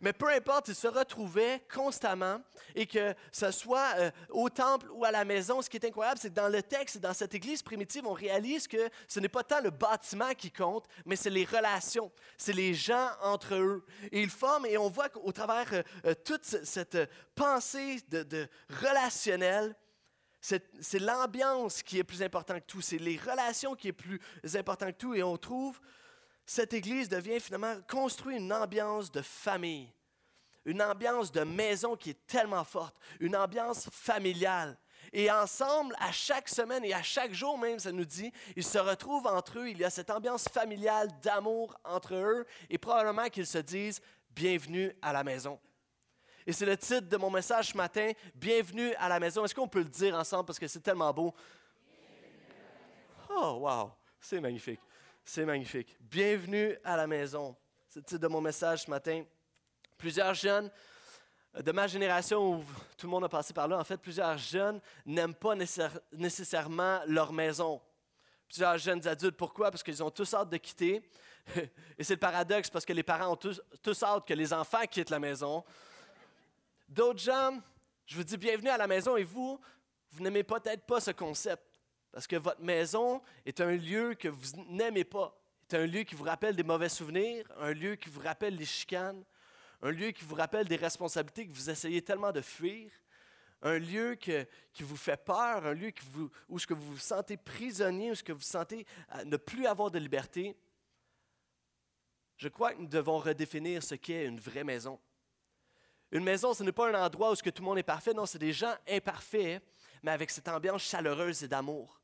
Mais 0.01 0.13
peu 0.13 0.29
importe, 0.29 0.69
ils 0.69 0.75
se 0.75 0.89
retrouvaient 0.89 1.63
constamment 1.73 2.41
et 2.75 2.87
que 2.87 3.15
ce 3.31 3.51
soit 3.51 3.95
euh, 3.99 4.11
au 4.31 4.49
temple 4.49 4.89
ou 4.93 5.05
à 5.05 5.11
la 5.11 5.25
maison, 5.25 5.63
ce 5.63 5.71
qui 5.71 5.77
est 5.77 5.87
incroyable, 5.87 6.19
c'est 6.21 6.31
que 6.31 6.35
dans 6.35 6.49
le 6.49 6.63
texte, 6.63 6.99
dans 6.99 7.15
cette 7.15 7.35
église 7.35 7.63
primitive, 7.63 8.07
on 8.07 8.13
réalise 8.13 8.67
que 8.67 8.89
ce 9.07 9.21
n'est 9.21 9.29
pas 9.29 9.45
tant 9.45 9.61
le 9.61 9.71
bâtiment 9.71 10.33
qui 10.35 10.51
compte, 10.51 10.87
mais 11.07 11.17
c'est 11.17 11.31
les 11.31 11.45
relations. 11.45 12.11
C'est 12.37 12.53
les 12.53 12.75
gens 12.75 13.11
entre 13.23 13.55
eux. 13.55 13.85
Et 14.11 14.23
ils 14.23 14.31
forment, 14.31 14.67
et 14.67 14.79
on 14.79 14.89
voit 14.89 15.09
qu'au 15.09 15.33
travers 15.33 15.85
euh, 16.05 16.15
toute 16.25 16.45
cette 16.45 16.99
pensée 17.35 18.01
de, 18.09 18.23
de 18.23 18.49
relationnelle, 18.83 19.75
c'est 20.43 20.99
l'ambiance 20.99 21.83
qui 21.85 21.99
est 21.99 22.05
plus 22.05 22.23
importante 22.23 22.59
que 22.61 22.67
tout, 22.67 22.81
c'est 22.81 22.99
les 22.99 23.17
relations 23.17 23.77
qui 23.77 23.89
est 23.89 23.93
plus 23.93 24.21
important 24.55 24.87
que 24.87 24.97
tout. 24.97 25.15
Et 25.15 25.23
on 25.23 25.37
trouve, 25.37 25.81
cette 26.45 26.73
Église 26.73 27.09
devient 27.09 27.39
finalement 27.39 27.77
construire 27.89 28.39
une 28.39 28.53
ambiance 28.53 29.11
de 29.13 29.23
famille, 29.23 29.89
une 30.65 30.83
ambiance 30.83 31.31
de 31.31 31.45
maison 31.45 31.97
qui 31.97 32.11
est 32.11 32.27
tellement 32.27 32.65
forte, 32.65 32.97
une 33.21 33.37
ambiance 33.37 33.89
familiale. 33.93 34.77
Et 35.13 35.31
ensemble, 35.31 35.95
à 36.01 36.11
chaque 36.11 36.49
semaine 36.49 36.85
et 36.85 36.93
à 36.93 37.03
chaque 37.03 37.33
jour 37.33 37.57
même, 37.57 37.79
ça 37.79 37.93
nous 37.93 38.05
dit, 38.05 38.33
ils 38.57 38.65
se 38.65 38.79
retrouvent 38.79 39.27
entre 39.27 39.61
eux, 39.61 39.69
il 39.69 39.79
y 39.79 39.85
a 39.85 39.91
cette 39.91 40.11
ambiance 40.11 40.49
familiale 40.49 41.09
d'amour 41.23 41.77
entre 41.85 42.15
eux, 42.15 42.47
et 42.69 42.79
probablement 42.79 43.29
qu'ils 43.29 43.47
se 43.47 43.59
disent, 43.59 44.01
bienvenue 44.31 44.93
à 45.03 45.13
la 45.13 45.23
maison. 45.23 45.61
Et 46.47 46.53
c'est 46.53 46.67
le 46.67 46.77
titre 46.77 47.09
de 47.09 47.17
mon 47.17 47.31
message 47.31 47.69
ce 47.69 47.77
matin, 47.77 48.13
Bienvenue 48.35 48.95
à 48.95 49.09
la 49.09 49.21
maison. 49.21 49.45
Est-ce 49.45 49.55
qu'on 49.55 49.69
peut 49.69 49.81
le 49.81 49.89
dire 49.89 50.15
ensemble 50.15 50.47
parce 50.47 50.59
que 50.59 50.67
c'est 50.67 50.81
tellement 50.81 51.13
beau? 51.13 51.35
Oh, 53.31 53.59
wow, 53.61 53.93
c'est 54.21 54.41
magnifique. 54.41 54.81
C'est 55.25 55.45
magnifique. 55.45 55.97
Bienvenue 56.01 56.77
à 56.85 56.97
la 56.97 57.07
maison. 57.07 57.57
C'est 57.89 58.01
le 58.01 58.05
titre 58.05 58.21
de 58.21 58.29
mon 58.29 58.41
message 58.41 58.83
ce 58.83 58.91
matin. 58.91 59.23
Plusieurs 59.97 60.35
jeunes 60.35 60.71
de 61.55 61.71
ma 61.71 61.87
génération, 61.87 62.55
où 62.55 62.65
tout 62.97 63.07
le 63.07 63.11
monde 63.11 63.25
a 63.25 63.29
passé 63.29 63.53
par 63.53 63.69
là, 63.69 63.79
en 63.79 63.85
fait, 63.85 63.99
plusieurs 63.99 64.37
jeunes 64.39 64.81
n'aiment 65.05 65.35
pas 65.35 65.55
nécessairement 66.13 67.01
leur 67.07 67.33
maison. 67.33 67.81
Plusieurs 68.49 68.79
jeunes 68.79 69.07
adultes, 69.07 69.37
pourquoi? 69.37 69.71
Parce 69.71 69.83
qu'ils 69.83 70.03
ont 70.03 70.11
tous 70.11 70.35
hâte 70.35 70.51
de 70.51 70.57
quitter. 70.57 71.03
Et 71.99 72.05
c'est 72.05 72.15
le 72.15 72.21
paradoxe 72.21 72.69
parce 72.71 72.85
que 72.85 72.93
les 72.93 73.03
parents 73.03 73.33
ont 73.33 73.37
tous, 73.37 74.03
hâte 74.03 74.27
que 74.27 74.35
les 74.35 74.53
enfants 74.53 74.85
quittent 74.91 75.11
la 75.11 75.19
maison. 75.19 75.63
D'autres 76.93 77.21
gens, 77.21 77.59
Je 78.05 78.17
vous 78.17 78.23
dis 78.23 78.37
bienvenue 78.37 78.69
à 78.69 78.77
la 78.77 78.87
maison 78.87 79.17
et 79.17 79.25
vous, 79.25 79.59
vous 80.11 80.23
n'aimez 80.23 80.43
peut-être 80.43 80.85
pas 80.85 81.01
ce 81.01 81.11
concept 81.11 81.81
parce 82.11 82.27
que 82.27 82.37
votre 82.37 82.61
maison 82.61 83.23
est 83.47 83.63
un 83.63 83.71
lieu 83.71 84.13
que 84.13 84.29
vous 84.29 84.63
n'aimez 84.69 85.05
pas. 85.05 85.35
C'est 85.67 85.79
un 85.79 85.87
lieu 85.87 86.03
qui 86.03 86.15
vous 86.15 86.25
rappelle 86.25 86.55
des 86.55 86.63
mauvais 86.63 86.91
souvenirs, 86.91 87.47
un 87.57 87.73
lieu 87.73 87.97
qui 87.97 88.11
vous 88.11 88.21
rappelle 88.21 88.57
les 88.57 88.67
chicanes, 88.67 89.25
un 89.81 89.91
lieu 89.91 90.11
qui 90.11 90.23
vous 90.25 90.35
rappelle 90.35 90.69
des 90.69 90.77
responsabilités 90.77 91.47
que 91.47 91.53
vous 91.53 91.71
essayez 91.71 92.03
tellement 92.03 92.31
de 92.31 92.43
fuir, 92.43 92.91
un 93.63 93.79
lieu 93.79 94.17
qui 94.17 94.83
vous 94.83 94.97
fait 94.97 95.17
peur, 95.17 95.65
un 95.65 95.73
lieu 95.73 95.95
où 96.51 96.59
vous 96.59 96.77
vous 96.77 96.99
sentez 96.99 97.39
prisonnier, 97.39 98.11
où 98.11 98.15
ce 98.15 98.23
que 98.23 98.33
vous 98.33 98.43
sentez 98.43 98.85
euh, 99.15 99.25
ne 99.25 99.39
plus 99.39 99.65
avoir 99.67 99.91
de 99.91 99.99
liberté. 99.99 100.55
Je 102.37 102.49
crois 102.49 102.75
que 102.75 102.83
nous 102.83 102.89
devons 102.89 103.19
redéfinir 103.19 103.83
ce 103.83 103.95
qu'est 103.95 104.27
une 104.27 104.41
vraie 104.41 104.65
maison. 104.65 105.01
Une 106.13 106.25
maison, 106.25 106.53
ce 106.53 106.63
n'est 106.63 106.73
pas 106.73 106.91
un 106.91 107.07
endroit 107.07 107.33
où 107.33 107.35
que 107.35 107.49
tout 107.49 107.63
le 107.63 107.69
monde 107.69 107.79
est 107.79 107.83
parfait, 107.83 108.13
non, 108.13 108.27
c'est 108.27 108.39
des 108.39 108.53
gens 108.53 108.75
imparfaits, 108.87 109.63
mais 110.03 110.11
avec 110.11 110.31
cette 110.31 110.47
ambiance 110.47 110.83
chaleureuse 110.83 111.43
et 111.43 111.49
d'amour. 111.49 111.99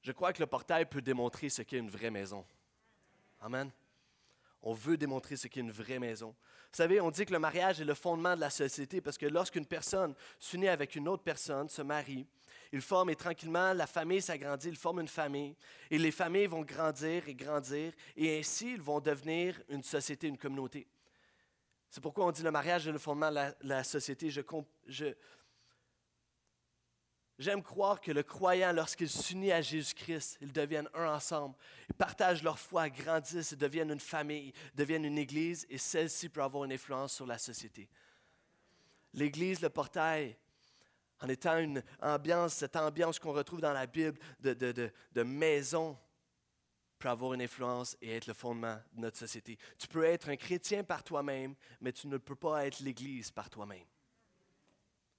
Je 0.00 0.12
crois 0.12 0.32
que 0.32 0.40
le 0.40 0.46
portail 0.46 0.86
peut 0.86 1.02
démontrer 1.02 1.48
ce 1.48 1.62
qu'est 1.62 1.78
une 1.78 1.90
vraie 1.90 2.10
maison. 2.10 2.46
Amen. 3.40 3.70
On 4.62 4.72
veut 4.72 4.96
démontrer 4.96 5.36
ce 5.36 5.48
qu'est 5.48 5.60
une 5.60 5.72
vraie 5.72 5.98
maison. 5.98 6.28
Vous 6.28 6.76
savez, 6.76 7.00
on 7.00 7.10
dit 7.10 7.26
que 7.26 7.32
le 7.32 7.38
mariage 7.40 7.80
est 7.80 7.84
le 7.84 7.94
fondement 7.94 8.36
de 8.36 8.40
la 8.40 8.50
société 8.50 9.00
parce 9.00 9.18
que 9.18 9.26
lorsqu'une 9.26 9.66
personne 9.66 10.14
s'unit 10.38 10.68
avec 10.68 10.94
une 10.94 11.08
autre 11.08 11.24
personne, 11.24 11.68
se 11.68 11.82
marie, 11.82 12.26
ils 12.72 12.80
forment 12.80 13.10
et 13.10 13.16
tranquillement 13.16 13.72
la 13.72 13.86
famille 13.86 14.20
s'agrandit, 14.20 14.68
ils 14.68 14.76
forment 14.76 15.00
une 15.00 15.08
famille 15.08 15.56
et 15.90 15.98
les 15.98 16.10
familles 16.10 16.46
vont 16.46 16.62
grandir 16.62 17.28
et 17.28 17.34
grandir 17.34 17.92
et 18.16 18.38
ainsi 18.38 18.72
ils 18.74 18.82
vont 18.82 19.00
devenir 19.00 19.60
une 19.68 19.82
société, 19.82 20.26
une 20.26 20.38
communauté. 20.38 20.86
C'est 21.90 22.02
pourquoi 22.02 22.26
on 22.26 22.30
dit 22.30 22.42
le 22.42 22.50
mariage 22.50 22.86
est 22.86 22.92
le 22.92 22.98
fondement 22.98 23.30
de 23.30 23.54
la, 23.62 23.84
société. 23.84 24.30
J'aime 27.38 27.62
croire 27.62 28.00
que 28.00 28.10
le 28.10 28.22
croyant, 28.22 28.72
lorsqu'il 28.72 29.08
s'unit 29.08 29.52
à 29.52 29.62
Jésus-Christ, 29.62 30.38
ils 30.40 30.52
deviennent 30.52 30.88
un 30.92 31.14
ensemble. 31.14 31.54
Ils 31.88 31.94
partagent 31.94 32.42
leur 32.42 32.58
foi, 32.58 32.90
grandissent, 32.90 33.54
deviennent 33.54 33.92
une 33.92 34.00
famille, 34.00 34.52
deviennent 34.74 35.04
une 35.04 35.18
église, 35.18 35.64
et 35.70 35.78
celle-ci 35.78 36.28
peut 36.28 36.42
avoir 36.42 36.64
une 36.64 36.72
influence 36.72 37.14
sur 37.14 37.26
la 37.26 37.38
société. 37.38 37.88
L'église, 39.14 39.60
le 39.62 39.70
portail, 39.70 40.36
en 41.20 41.28
étant 41.28 41.58
une 41.58 41.82
ambiance, 42.00 42.54
cette 42.54 42.76
ambiance 42.76 43.18
qu'on 43.18 43.32
retrouve 43.32 43.60
dans 43.60 43.72
la 43.72 43.86
Bible 43.86 44.18
de, 44.40 44.54
de, 44.54 44.90
de 45.12 45.22
maison, 45.22 45.98
peut 46.98 47.08
avoir 47.08 47.34
une 47.34 47.42
influence 47.42 47.96
et 48.02 48.16
être 48.16 48.26
le 48.26 48.34
fondement 48.34 48.76
de 48.92 49.00
notre 49.00 49.16
société. 49.16 49.56
Tu 49.78 49.86
peux 49.86 50.04
être 50.04 50.28
un 50.28 50.36
chrétien 50.36 50.82
par 50.82 51.02
toi-même, 51.04 51.54
mais 51.80 51.92
tu 51.92 52.08
ne 52.08 52.18
peux 52.18 52.34
pas 52.34 52.66
être 52.66 52.80
l'Église 52.80 53.30
par 53.30 53.48
toi-même. 53.48 53.86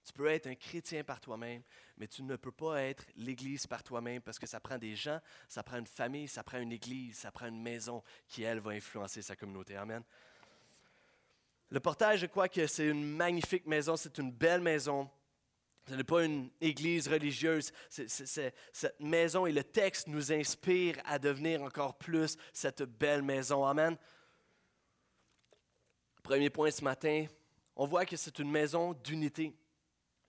Tu 0.06 0.14
peux 0.14 0.28
être 0.28 0.48
un 0.48 0.56
chrétien 0.56 1.04
par 1.04 1.20
toi-même, 1.20 1.62
mais 1.98 2.08
tu 2.08 2.24
ne 2.24 2.36
peux 2.36 2.52
pas 2.52 2.82
être 2.82 3.06
l'Église 3.16 3.68
par 3.68 3.84
toi-même 3.84 4.22
parce 4.22 4.40
que 4.40 4.48
ça 4.48 4.60
prend 4.60 4.78
des 4.78 4.96
gens, 4.96 5.20
ça 5.48 5.62
prend 5.62 5.78
une 5.78 5.88
famille, 5.88 6.28
ça 6.28 6.44
prend 6.44 6.58
une 6.60 6.72
Église, 6.72 7.18
ça 7.18 7.32
prend 7.32 7.48
une 7.48 7.62
maison 7.62 8.04
qui, 8.28 8.44
elle, 8.44 8.60
va 8.60 8.72
influencer 8.72 9.22
sa 9.22 9.36
communauté. 9.36 9.76
Amen. 9.76 10.04
Le 11.70 11.80
portage, 11.80 12.22
je 12.22 12.26
crois 12.26 12.50
que 12.50 12.66
c'est 12.66 12.88
une 12.88 13.16
magnifique 13.16 13.68
maison, 13.68 13.96
c'est 13.96 14.18
une 14.18 14.32
belle 14.32 14.62
maison. 14.62 15.10
Ce 15.90 15.96
n'est 15.96 16.04
pas 16.04 16.24
une 16.24 16.52
église 16.62 17.08
religieuse. 17.08 17.72
cette 17.90 19.00
maison 19.00 19.48
et 19.48 19.52
le 19.52 19.64
texte 19.64 20.08
nous 20.08 20.32
inspirent 20.32 21.02
à 21.04 21.18
devenir 21.18 21.64
encore 21.64 21.98
plus 21.98 22.38
cette 22.54 22.84
belle 22.84 23.24
maison. 23.24 23.66
Amen. 23.66 23.98
Premier 26.22 26.52
point 26.52 26.70
ce 26.70 26.84
matin, 26.84 27.26
on 27.76 27.88
voit 27.88 28.06
que 28.06 28.16
c'est 28.18 28.38
une 28.38 28.52
maison 28.52 28.94
d'unité. 28.94 29.56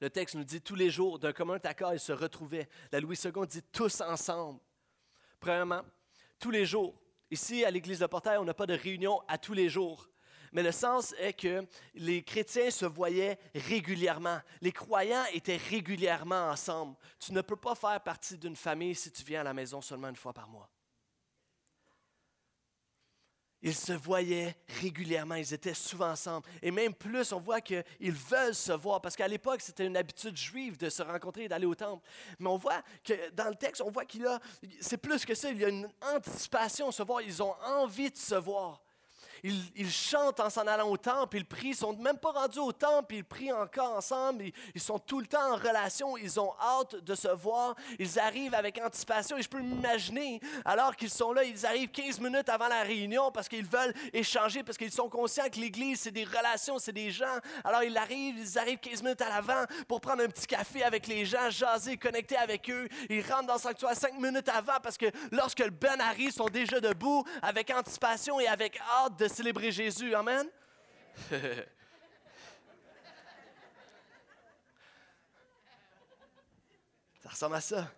Le 0.00 0.08
texte 0.08 0.34
nous 0.34 0.44
dit 0.44 0.62
tous 0.62 0.76
les 0.76 0.88
jours, 0.88 1.18
d'un 1.18 1.34
commun 1.34 1.58
accord, 1.62 1.92
ils 1.92 2.00
se 2.00 2.12
retrouvaient. 2.12 2.66
La 2.90 3.00
Louis 3.00 3.20
II 3.22 3.46
dit 3.46 3.62
tous 3.70 4.00
ensemble. 4.00 4.60
Premièrement, 5.40 5.82
tous 6.38 6.50
les 6.50 6.64
jours. 6.64 6.98
Ici, 7.30 7.66
à 7.66 7.70
l'Église 7.70 7.98
de 7.98 8.06
Portail, 8.06 8.38
on 8.38 8.44
n'a 8.44 8.54
pas 8.54 8.66
de 8.66 8.72
réunion 8.72 9.20
à 9.28 9.36
tous 9.36 9.52
les 9.52 9.68
jours. 9.68 10.08
Mais 10.52 10.62
le 10.62 10.72
sens 10.72 11.14
est 11.18 11.34
que 11.34 11.64
les 11.94 12.22
chrétiens 12.22 12.70
se 12.70 12.86
voyaient 12.86 13.38
régulièrement. 13.54 14.40
Les 14.60 14.72
croyants 14.72 15.24
étaient 15.32 15.56
régulièrement 15.56 16.50
ensemble. 16.50 16.96
Tu 17.18 17.32
ne 17.32 17.40
peux 17.40 17.56
pas 17.56 17.74
faire 17.74 18.00
partie 18.00 18.36
d'une 18.36 18.56
famille 18.56 18.94
si 18.94 19.12
tu 19.12 19.22
viens 19.22 19.42
à 19.42 19.44
la 19.44 19.54
maison 19.54 19.80
seulement 19.80 20.08
une 20.08 20.16
fois 20.16 20.32
par 20.32 20.48
mois. 20.48 20.68
Ils 23.62 23.74
se 23.74 23.92
voyaient 23.92 24.56
régulièrement, 24.80 25.34
ils 25.34 25.52
étaient 25.52 25.74
souvent 25.74 26.12
ensemble. 26.12 26.48
Et 26.62 26.70
même 26.70 26.94
plus, 26.94 27.30
on 27.32 27.40
voit 27.40 27.60
qu'ils 27.60 27.84
veulent 28.00 28.54
se 28.54 28.72
voir, 28.72 29.02
parce 29.02 29.14
qu'à 29.14 29.28
l'époque, 29.28 29.60
c'était 29.60 29.84
une 29.84 29.98
habitude 29.98 30.34
juive 30.34 30.78
de 30.78 30.88
se 30.88 31.02
rencontrer 31.02 31.44
et 31.44 31.48
d'aller 31.48 31.66
au 31.66 31.74
temple. 31.74 32.06
Mais 32.38 32.48
on 32.48 32.56
voit 32.56 32.82
que 33.04 33.30
dans 33.30 33.48
le 33.48 33.54
texte, 33.54 33.82
on 33.82 33.90
voit 33.90 34.06
qu'il 34.06 34.22
y 34.22 34.26
a, 34.26 34.40
c'est 34.80 34.96
plus 34.96 35.26
que 35.26 35.34
ça, 35.34 35.50
il 35.50 35.58
y 35.58 35.64
a 35.66 35.68
une 35.68 35.90
anticipation 36.00 36.88
à 36.88 36.92
se 36.92 37.02
voir, 37.02 37.20
ils 37.20 37.42
ont 37.42 37.54
envie 37.62 38.10
de 38.10 38.16
se 38.16 38.34
voir. 38.34 38.82
Ils, 39.42 39.90
chantent 39.90 40.40
en 40.40 40.50
s'en 40.50 40.66
allant 40.66 40.88
au 40.88 40.96
temple, 40.96 41.38
ils 41.38 41.44
prient, 41.44 41.68
ils 41.68 41.76
sont 41.76 41.96
même 41.96 42.18
pas 42.18 42.30
rendus 42.30 42.58
au 42.58 42.72
temple, 42.72 43.14
ils 43.14 43.24
prient 43.24 43.52
encore 43.52 43.96
ensemble, 43.96 44.44
ils, 44.74 44.80
sont 44.80 44.98
tout 44.98 45.20
le 45.20 45.26
temps 45.26 45.52
en 45.52 45.56
relation, 45.56 46.16
ils 46.16 46.38
ont 46.38 46.52
hâte 46.60 46.96
de 46.96 47.14
se 47.14 47.28
voir, 47.28 47.74
ils 47.98 48.18
arrivent 48.18 48.54
avec 48.54 48.78
anticipation 48.78 49.36
et 49.36 49.42
je 49.42 49.48
peux 49.48 49.60
m'imaginer, 49.60 50.40
alors 50.64 50.94
qu'ils 50.96 51.10
sont 51.10 51.32
là, 51.32 51.44
ils 51.44 51.66
arrivent 51.66 51.90
15 51.90 52.20
minutes 52.20 52.48
avant 52.48 52.68
la 52.68 52.82
réunion 52.82 53.30
parce 53.32 53.48
qu'ils 53.48 53.66
veulent 53.66 53.94
échanger, 54.12 54.62
parce 54.62 54.78
qu'ils 54.78 54.92
sont 54.92 55.08
conscients 55.08 55.48
que 55.50 55.58
l'Église, 55.58 56.00
c'est 56.00 56.10
des 56.10 56.24
relations, 56.24 56.78
c'est 56.78 56.92
des 56.92 57.10
gens. 57.10 57.38
Alors 57.64 57.82
ils 57.82 57.96
arrivent, 57.96 58.38
ils 58.38 58.58
arrivent 58.58 58.78
15 58.78 59.02
minutes 59.02 59.22
à 59.22 59.28
l'avant 59.28 59.64
pour 59.88 60.00
prendre 60.00 60.22
un 60.22 60.28
petit 60.28 60.46
café 60.46 60.82
avec 60.82 61.06
les 61.06 61.24
gens, 61.24 61.50
jaser, 61.50 61.96
connecter 61.96 62.36
avec 62.36 62.68
eux. 62.70 62.88
Ils 63.08 63.22
rentrent 63.22 63.46
dans 63.46 63.54
le 63.54 63.60
sanctuaire 63.60 63.96
5 63.96 64.18
minutes 64.18 64.48
avant 64.48 64.80
parce 64.82 64.98
que 64.98 65.06
lorsque 65.30 65.60
le 65.60 65.70
Ben 65.70 66.00
arrive, 66.00 66.28
ils 66.28 66.32
sont 66.32 66.48
déjà 66.48 66.80
debout 66.80 67.24
avec 67.42 67.70
anticipation 67.70 68.38
et 68.40 68.46
avec 68.46 68.78
hâte 68.78 69.18
de 69.18 69.28
célébrer 69.30 69.72
Jésus. 69.72 70.14
Amen. 70.14 70.48
ça 77.22 77.28
ressemble 77.28 77.54
à 77.56 77.60
ça. 77.60 77.92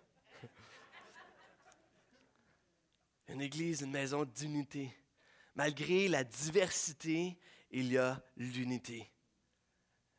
Une 3.27 3.41
église, 3.41 3.81
une 3.81 3.91
maison 3.91 4.25
d'unité. 4.25 4.95
Malgré 5.55 6.07
la 6.07 6.23
diversité, 6.23 7.37
il 7.71 7.91
y 7.91 7.97
a 7.97 8.21
l'unité. 8.37 9.11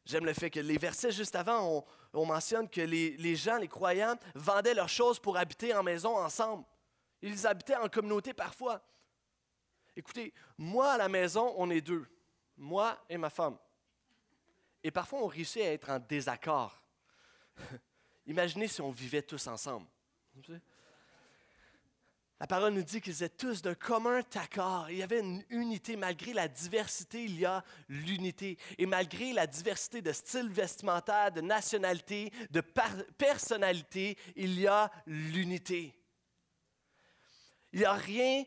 J'aime 0.04 0.26
le 0.26 0.34
fait 0.34 0.50
que 0.50 0.60
les 0.60 0.78
versets 0.78 1.12
juste 1.12 1.36
avant, 1.36 1.86
on, 2.12 2.26
mentionne 2.26 2.68
que 2.68 2.80
les, 2.80 3.16
les, 3.16 3.36
gens, 3.36 3.56
les 3.56 3.68
croyants, 3.68 4.16
vendaient 4.34 4.74
leurs 4.74 4.88
choses 4.88 5.18
pour 5.18 5.36
habiter 5.36 5.74
en 5.74 5.82
maison 5.82 6.16
ensemble. 6.16 6.64
Ils 7.22 7.46
habitaient 7.46 7.76
en 7.76 7.88
communauté 7.88 8.34
parfois. 8.34 8.82
Écoutez, 9.96 10.32
moi 10.58 10.92
à 10.92 10.98
la 10.98 11.08
maison, 11.08 11.54
on 11.56 11.70
est 11.70 11.80
deux, 11.80 12.06
moi 12.56 12.98
et 13.08 13.16
ma 13.16 13.30
femme. 13.30 13.56
Et 14.82 14.90
parfois, 14.90 15.20
on 15.22 15.26
réussit 15.26 15.62
à 15.62 15.72
être 15.72 15.88
en 15.90 15.98
désaccord. 15.98 16.82
Imaginez 18.26 18.68
si 18.68 18.80
on 18.80 18.90
vivait 18.90 19.22
tous 19.22 19.46
ensemble. 19.46 19.86
La 22.40 22.46
parole 22.46 22.74
nous 22.74 22.82
dit 22.82 23.00
qu'ils 23.00 23.22
étaient 23.22 23.36
tous 23.36 23.62
d'un 23.62 23.74
commun 23.74 24.20
accord. 24.34 24.90
Il 24.90 24.98
y 24.98 25.02
avait 25.02 25.20
une 25.20 25.42
unité. 25.48 25.96
Malgré 25.96 26.32
la 26.32 26.48
diversité, 26.48 27.24
il 27.24 27.38
y 27.38 27.46
a 27.46 27.64
l'unité. 27.88 28.58
Et 28.76 28.86
malgré 28.86 29.32
la 29.32 29.46
diversité 29.46 30.02
de 30.02 30.12
style 30.12 30.50
vestimentaire, 30.50 31.32
de 31.32 31.40
nationalité, 31.40 32.32
de 32.50 32.60
personnalité, 32.60 34.18
il 34.36 34.60
y 34.60 34.66
a 34.66 34.90
l'unité. 35.06 35.94
Il 37.72 37.80
n'y 37.80 37.86
a 37.86 37.94
rien. 37.94 38.44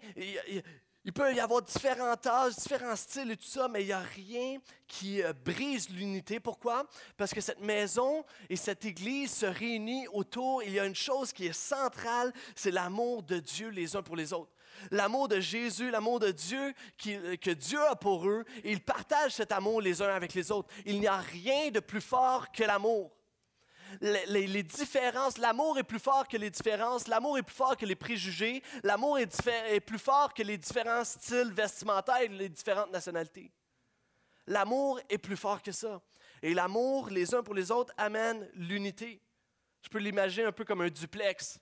Peut 1.14 1.34
y 1.34 1.40
avoir 1.40 1.62
différents 1.62 2.16
âges, 2.26 2.56
différents 2.58 2.96
styles 2.96 3.32
et 3.32 3.38
tout 3.38 3.48
ça, 3.48 3.68
mais 3.68 3.84
il 3.84 3.88
n'y 3.88 3.94
a 3.94 4.00
rien 4.00 4.60
qui 4.88 5.22
euh, 5.24 5.34
brise 5.34 5.90
l'unité. 5.90 6.40
Pourquoi? 6.40 6.86
Parce 7.16 7.34
que 7.34 7.42
cette 7.42 7.62
maison 7.62 8.26
et 8.50 8.56
cette 8.56 8.84
église 8.86 9.34
se 9.34 9.46
réunissent 9.46 10.10
autour. 10.12 10.64
Il 10.64 10.74
y 10.74 10.80
a 10.80 10.86
une 10.86 10.96
chose 10.96 11.32
qui 11.32 11.46
est 11.46 11.54
centrale, 11.54 12.34
c'est 12.56 12.72
l'amour 12.72 13.24
de 13.24 13.40
Dieu 13.40 13.70
les 13.70 13.96
uns 13.96 14.04
pour 14.04 14.16
les 14.16 14.34
autres. 14.34 14.52
L'amour 14.92 15.28
de 15.28 15.40
Jésus, 15.40 15.90
l'amour 15.90 16.20
de 16.20 16.32
Dieu 16.32 16.74
euh, 17.08 17.36
que 17.38 17.52
Dieu 17.52 17.82
a 17.88 17.96
pour 17.96 18.28
eux. 18.28 18.46
Ils 18.64 18.82
partagent 18.82 19.34
cet 19.34 19.52
amour 19.52 19.82
les 19.82 20.02
uns 20.02 20.14
avec 20.14 20.34
les 20.34 20.52
autres. 20.52 20.70
Il 20.86 21.00
n'y 21.00 21.08
a 21.08 21.18
rien 21.18 21.72
de 21.72 21.80
plus 21.80 22.02
fort 22.02 22.52
que 22.52 22.64
l'amour 22.64 23.17
les, 24.02 24.64
différences, 24.64 25.38
l'amour 25.38 25.78
est 25.78 25.84
plus 25.84 26.00
fort 26.00 26.28
que 26.28 26.38
les 26.38 26.50
différences, 26.50 27.08
l'amour 27.08 27.38
est 27.38 27.44
plus 27.44 27.56
fort 27.56 27.78
que 27.78 27.86
les 27.86 27.96
préjugés, 27.96 28.64
l'amour 28.84 29.20
est, 29.20 29.80
plus 29.80 30.00
fort 30.00 30.34
que 30.34 30.44
les 30.44 30.58
différents 30.58 31.04
styles 31.04 31.52
vestimentaires 31.52 32.22
et 32.22 32.28
les 32.28 32.50
différentes 32.50 32.92
nationalités. 32.92 33.52
L'amour 34.46 35.00
est 35.10 35.18
plus 35.18 35.38
fort 35.38 35.62
que 35.62 35.72
ça. 35.72 36.02
Et 36.42 36.54
l'amour, 36.54 37.10
les 37.10 37.34
uns 37.34 37.44
pour 37.44 37.54
les 37.54 37.72
autres, 37.72 37.94
amène 37.98 38.50
l'unité. 38.54 39.22
Je 39.82 39.90
peux 39.90 40.00
l'imaginer 40.00 40.46
un 40.46 40.52
peu 40.52 40.64
comme 40.64 40.82
un 40.82 40.90
duplex. 40.90 41.60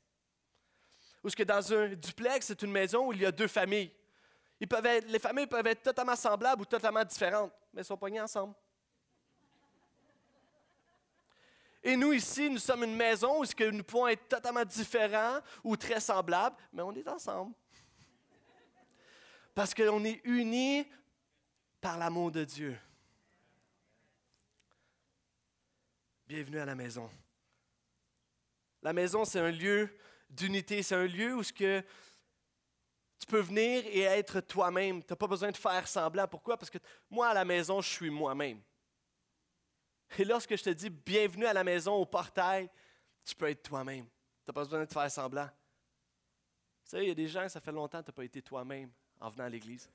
Ou 1.24 1.29
ce 1.29 1.36
que 1.36 1.44
dans 1.44 1.74
un 1.74 1.89
duplex, 1.89 2.48
c'est 2.48 2.62
une 2.62 2.72
maison 2.72 3.08
où 3.08 3.13
il 3.13 3.22
y 3.22 3.25
a 3.25 3.32
deux 3.32 3.48
familles. 3.48 3.91
Ils 4.60 4.67
peuvent 4.67 4.86
être- 4.86 5.08
les 5.08 5.20
familles 5.20 5.48
peuvent 5.48 5.65
être 5.67 5.82
totalement 5.82 6.15
semblables 6.15 6.62
ou 6.62 6.65
totalement 6.65 7.03
différentes, 7.03 7.51
mais 7.74 7.82
elles 7.82 7.86
sont 7.86 7.98
poignées 7.98 8.22
ensemble. 8.22 8.53
Et 11.88 11.96
nous, 11.96 12.13
ici, 12.13 12.50
nous 12.50 12.58
sommes 12.58 12.84
une 12.84 12.96
maison 12.96 13.44
où 13.44 13.46
que 13.46 13.70
nous 13.70 13.84
pouvons 13.84 14.08
être 14.08 14.27
totalement 14.27 14.65
différents 14.65 15.39
ou 15.63 15.77
très 15.77 16.00
semblables, 16.00 16.56
mais 16.74 16.82
on 16.82 16.92
est 16.94 17.08
ensemble. 17.08 17.54
Parce 19.54 19.72
qu'on 19.72 20.04
est 20.04 20.20
unis 20.24 20.88
par 21.80 22.00
l'amour 22.00 22.32
de 22.32 22.44
Dieu. 22.44 22.75
Bienvenue 26.27 26.58
à 26.58 26.65
la 26.65 26.74
maison. 26.74 27.08
La 28.82 28.92
maison, 28.92 29.24
c'est 29.24 29.39
un 29.39 29.51
lieu 29.51 29.96
d'unité, 30.27 30.82
c'est 30.82 30.96
un 30.96 31.06
lieu 31.06 31.36
où 31.36 31.44
ce 31.44 31.54
que 31.54 31.84
tu 33.20 33.27
peux 33.27 33.42
venir 33.42 33.84
et 33.86 34.01
être 34.01 34.39
toi-même. 34.39 35.04
Tu 35.04 35.13
n'as 35.13 35.18
pas 35.18 35.27
besoin 35.27 35.51
de 35.51 35.58
faire 35.58 35.88
semblant. 35.88 36.27
Pourquoi? 36.27 36.58
Parce 36.58 36.72
que 36.72 36.80
moi, 37.12 37.27
à 37.27 37.36
la 37.36 37.46
maison, 37.46 37.80
je 37.80 37.89
suis 37.89 38.10
moi-même. 38.10 38.60
Et 40.17 40.25
lorsque 40.25 40.55
je 40.55 40.63
te 40.63 40.69
dis 40.69 40.89
bienvenue 40.89 41.45
à 41.45 41.53
la 41.53 41.63
maison, 41.63 41.95
au 41.95 42.05
portail, 42.05 42.69
tu 43.24 43.35
peux 43.35 43.50
être 43.50 43.63
toi-même. 43.63 44.05
Tu 44.05 44.12
n'as 44.47 44.53
pas 44.53 44.63
besoin 44.63 44.85
de 44.85 44.91
faire 44.91 45.12
semblant. 45.12 45.50
Vous 46.83 46.91
savez, 46.91 47.05
il 47.05 47.07
y 47.09 47.12
a 47.12 47.15
des 47.15 47.27
gens, 47.27 47.50
ça 47.50 47.59
fait 47.59 47.71
longtemps 47.71 48.00
que 48.00 48.05
tu 48.05 48.12
n'as 48.12 48.15
pas 48.15 48.24
été 48.24 48.41
toi-même 48.41 48.91
en 49.19 49.29
venant 49.29 49.45
à 49.45 49.50
l'Église. 49.50 49.89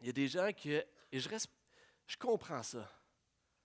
Il 0.00 0.06
y 0.06 0.10
a 0.10 0.12
des 0.12 0.28
gens 0.28 0.50
qui, 0.52 0.72
et 0.72 1.20
je 1.20 1.28
reste, 1.28 1.50
je 2.06 2.16
comprends 2.16 2.62
ça. 2.62 2.90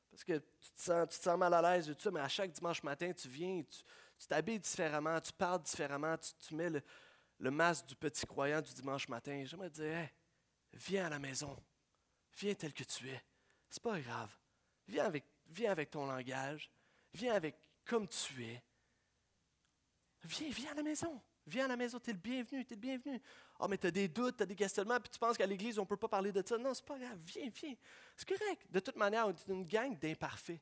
Parce 0.09 0.23
que 0.23 0.33
tu 0.33 0.71
te 0.71 0.81
sens, 0.81 1.19
te 1.19 1.29
mal 1.29 1.53
à 1.53 1.61
l'aise 1.61 1.95
mais 2.11 2.19
à 2.19 2.27
chaque 2.27 2.51
dimanche 2.51 2.83
matin, 2.83 3.11
tu 3.13 3.29
viens, 3.29 3.63
tu 3.63 4.27
t'habilles 4.27 4.59
différemment, 4.59 5.19
tu 5.21 5.31
parles 5.31 5.63
différemment, 5.63 6.15
tu, 6.17 6.53
mets 6.53 6.69
le, 6.69 7.51
masque 7.51 7.85
du 7.85 7.95
petit 7.95 8.25
croyant 8.25 8.61
du 8.61 8.73
dimanche 8.73 9.07
matin. 9.07 9.43
J'aimerais 9.45 9.69
te 9.69 9.81
dire, 9.81 10.09
viens 10.73 11.05
à 11.05 11.09
la 11.09 11.19
maison. 11.19 11.55
Viens 12.38 12.53
tel 12.55 12.73
que 12.73 12.83
tu 12.83 13.09
es. 13.09 13.21
C'est 13.69 13.83
pas 13.83 14.00
grave. 14.00 14.35
Viens 14.88 15.05
avec, 15.05 15.25
viens 15.47 15.71
avec 15.71 15.91
ton 15.91 16.05
langage. 16.05 16.71
Viens 17.13 17.33
avec 17.33 17.55
comme 17.85 18.07
tu 18.07 18.45
es. 18.45 18.63
Viens, 20.23 20.50
viens 20.50 20.71
à 20.71 20.75
la 20.75 20.83
maison. 20.83 21.21
Viens 21.47 21.65
à 21.65 21.67
la 21.69 21.75
maison, 21.75 22.00
tu 22.00 22.11
es 22.11 22.13
le 22.13 22.19
bienvenu, 22.19 22.65
tu 22.65 22.73
es 22.73 22.75
le 22.75 22.81
bienvenu. 22.81 23.21
Ah, 23.59 23.67
mais 23.67 23.77
tu 23.77 23.88
as 23.88 23.91
des 23.91 24.07
doutes, 24.07 24.38
tu 24.38 24.43
as 24.43 24.45
des 24.45 24.55
questionnements, 24.55 25.00
puis 25.00 25.09
tu 25.09 25.17
penses 25.17 25.38
qu'à 25.38 25.45
l'église, 25.45 25.79
on 25.79 25.83
ne 25.83 25.88
peut 25.88 25.97
pas 25.97 26.07
parler 26.07 26.31
de 26.31 26.43
ça. 26.45 26.57
Non, 26.57 26.73
c'est 26.73 26.85
pas 26.85 27.00
grave. 27.00 27.17
Viens, 27.25 27.50
viens. 27.50 27.73
C'est 28.15 28.27
correct. 28.27 28.67
De 28.69 28.79
toute 28.79 28.95
manière, 28.95 29.27
on 29.27 29.31
est 29.31 29.47
une 29.47 29.65
gang 29.65 29.97
d'imparfaits. 29.97 30.59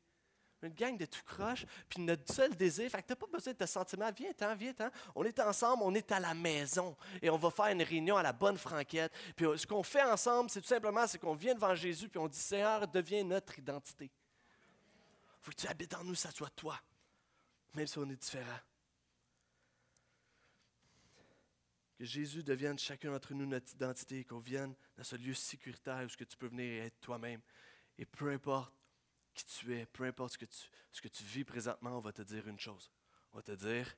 Une 0.61 0.73
gang 0.73 0.97
de 0.97 1.05
tout 1.05 1.23
croche, 1.25 1.65
puis 1.87 2.01
notre 2.01 2.33
seul 2.33 2.53
désir, 2.53 2.89
fait 2.91 3.01
que 3.01 3.07
tu 3.07 3.11
n'as 3.13 3.15
pas 3.15 3.27
besoin 3.27 3.53
de 3.53 3.57
te 3.57 3.65
sentir 3.65 3.97
mal. 3.97 4.13
Viens, 4.13 4.33
t'en, 4.33 4.55
viens, 4.55 4.73
t'en. 4.73 4.89
On 5.15 5.23
est 5.23 5.39
ensemble, 5.39 5.83
on 5.85 5.93
est 5.93 6.11
à 6.11 6.19
la 6.19 6.33
maison, 6.33 6.97
et 7.21 7.29
on 7.29 7.37
va 7.37 7.49
faire 7.49 7.67
une 7.67 7.81
réunion 7.81 8.17
à 8.17 8.23
la 8.23 8.33
bonne 8.33 8.57
franquette. 8.57 9.13
Puis 9.37 9.45
euh, 9.45 9.55
ce 9.55 9.65
qu'on 9.65 9.83
fait 9.83 10.03
ensemble, 10.03 10.49
c'est 10.49 10.59
tout 10.59 10.67
simplement, 10.67 11.07
c'est 11.07 11.17
qu'on 11.17 11.33
vient 11.33 11.55
devant 11.55 11.73
Jésus, 11.75 12.09
puis 12.09 12.19
on 12.19 12.27
dit, 12.27 12.37
Seigneur, 12.37 12.85
deviens 12.87 13.23
notre 13.23 13.57
identité. 13.57 14.11
Faut 15.39 15.51
que 15.51 15.55
tu 15.55 15.67
habites 15.67 15.93
en 15.93 16.03
nous, 16.03 16.15
ça 16.15 16.31
soit 16.31 16.49
toi, 16.49 16.77
même 17.73 17.87
si 17.87 17.97
on 17.97 18.09
est 18.09 18.21
différent. 18.21 18.59
Que 21.97 22.03
Jésus 22.03 22.43
devienne 22.43 22.77
chacun 22.77 23.11
d'entre 23.11 23.33
nous 23.33 23.45
notre 23.45 23.73
identité, 23.73 24.25
qu'on 24.25 24.39
vienne 24.39 24.75
dans 24.97 25.03
ce 25.03 25.15
lieu 25.15 25.33
sécuritaire 25.33 26.03
où 26.05 26.09
ce 26.09 26.17
que 26.17 26.25
tu 26.25 26.35
peux 26.35 26.47
venir 26.47 26.65
et 26.65 26.85
être 26.87 26.99
toi-même. 26.99 27.41
Et 27.97 28.05
peu 28.05 28.29
importe 28.31 28.73
qui 29.33 29.45
tu 29.45 29.77
es, 29.77 29.85
peu 29.85 30.03
importe 30.05 30.33
ce 30.33 30.37
que 30.37 30.45
tu, 30.45 30.57
ce 30.91 31.01
que 31.01 31.07
tu 31.07 31.23
vis 31.23 31.43
présentement, 31.43 31.91
on 31.91 31.99
va 31.99 32.11
te 32.11 32.21
dire 32.21 32.47
une 32.47 32.59
chose. 32.59 32.91
On 33.33 33.37
va 33.37 33.43
te 33.43 33.51
dire. 33.51 33.95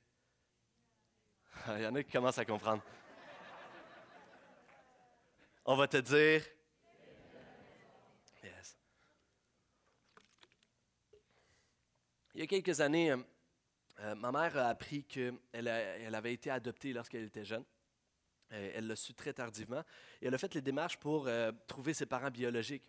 Il 1.68 1.82
y 1.82 1.88
en 1.88 1.96
a 1.96 2.04
qui 2.04 2.12
commencent 2.12 2.38
à 2.38 2.46
comprendre. 2.46 2.84
On 5.66 5.76
va 5.76 5.88
te 5.88 5.98
dire. 5.98 6.44
Yes. 8.44 8.78
Il 12.34 12.42
y 12.42 12.44
a 12.44 12.48
quelques 12.48 12.82
années, 12.82 13.12
euh, 13.12 13.18
euh, 14.00 14.16
ma 14.16 14.32
mère 14.32 14.58
a 14.58 14.70
appris 14.70 15.04
qu'elle 15.04 15.38
elle 15.54 16.16
avait 16.16 16.34
été 16.34 16.50
adoptée 16.50 16.94
lorsqu'elle 16.94 17.26
était 17.26 17.46
jeune. 17.46 17.64
Euh, 18.52 18.72
elle 18.74 18.88
l'a 18.88 18.96
su 18.96 19.14
très 19.14 19.34
tardivement. 19.34 19.84
Et 20.22 20.28
elle 20.28 20.34
a 20.34 20.38
fait 20.40 20.54
les 20.56 20.62
démarches 20.62 20.98
pour 20.98 21.30
trouver 21.68 21.94
ses 21.94 22.08
parents 22.08 22.32
biologiques. 22.32 22.84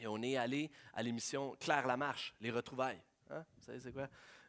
Et 0.00 0.06
on 0.06 0.20
est 0.22 0.36
allé 0.36 0.70
à 0.94 1.02
l'émission 1.02 1.54
Claire 1.60 1.86
Lamarche, 1.86 2.34
Les 2.40 2.50
Retrouvailles. 2.50 3.02
Hein? 3.30 3.44
Vous 3.58 3.64
savez, 3.64 3.80
c'est 3.80 3.92
quoi? 3.92 4.08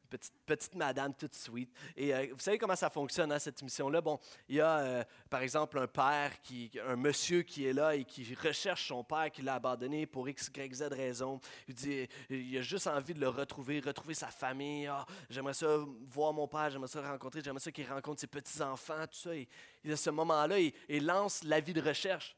Petite, 0.09 0.33
petite 0.45 0.75
madame 0.75 1.13
toute 1.13 1.33
sweet. 1.33 1.73
Et 1.95 2.13
euh, 2.13 2.27
vous 2.33 2.39
savez 2.39 2.57
comment 2.57 2.75
ça 2.75 2.89
fonctionne, 2.89 3.31
hein, 3.31 3.39
cette 3.39 3.61
émission-là? 3.61 4.01
Bon, 4.01 4.19
il 4.49 4.55
y 4.55 4.59
a, 4.59 4.79
euh, 4.79 5.03
par 5.29 5.41
exemple, 5.41 5.79
un 5.79 5.87
père, 5.87 6.41
qui, 6.41 6.69
un 6.85 6.97
monsieur 6.97 7.43
qui 7.43 7.65
est 7.65 7.71
là 7.71 7.95
et 7.95 8.03
qui 8.03 8.35
recherche 8.35 8.89
son 8.89 9.05
père 9.05 9.31
qui 9.31 9.41
l'a 9.41 9.55
abandonné 9.55 10.05
pour 10.05 10.27
X, 10.27 10.51
Y, 10.53 10.73
Z 10.73 10.81
raison. 10.91 11.39
Il 11.69 11.75
dit, 11.75 12.09
il 12.29 12.57
a 12.57 12.61
juste 12.61 12.87
envie 12.87 13.13
de 13.13 13.21
le 13.21 13.29
retrouver, 13.29 13.79
retrouver 13.79 14.13
sa 14.13 14.27
famille. 14.27 14.87
Ah, 14.87 15.05
j'aimerais 15.29 15.53
ça 15.53 15.77
voir 16.07 16.33
mon 16.33 16.47
père, 16.47 16.69
j'aimerais 16.69 16.89
ça 16.89 17.01
le 17.01 17.07
rencontrer, 17.07 17.41
j'aimerais 17.41 17.61
ça 17.61 17.71
qu'il 17.71 17.89
rencontre 17.89 18.19
ses 18.19 18.27
petits-enfants, 18.27 19.07
tout 19.07 19.17
ça. 19.17 19.33
Et, 19.33 19.47
et 19.85 19.93
à 19.93 19.95
ce 19.95 20.09
moment-là, 20.09 20.59
il, 20.59 20.73
il 20.89 21.05
lance 21.05 21.41
l'avis 21.45 21.71
de 21.71 21.81
recherche. 21.81 22.35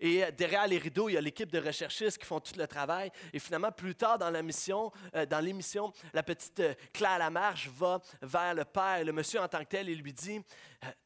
Et 0.00 0.24
euh, 0.24 0.30
derrière 0.30 0.66
les 0.66 0.78
rideaux, 0.78 1.08
il 1.08 1.12
y 1.12 1.18
a 1.18 1.20
l'équipe 1.20 1.50
de 1.52 1.58
recherchistes 1.58 2.18
qui 2.18 2.24
font 2.24 2.40
tout 2.40 2.54
le 2.56 2.66
travail. 2.66 3.12
Et 3.32 3.38
finalement, 3.38 3.70
plus 3.70 3.94
tard 3.94 4.18
dans 4.18 4.30
la 4.30 4.42
mission, 4.42 4.90
euh, 5.14 5.26
dans 5.26 5.40
l'émission, 5.40 5.92
la 6.14 6.22
petite 6.22 6.60
euh, 6.60 6.74
Claire 6.92 7.18
Lamarche 7.18 7.68
va 7.68 8.00
vers 8.22 8.54
le 8.54 8.64
père, 8.64 9.04
le 9.04 9.12
monsieur 9.12 9.40
en 9.40 9.48
tant 9.48 9.60
que 9.60 9.68
tel, 9.68 9.88
et 9.88 9.94
lui 9.94 10.12
dit 10.12 10.40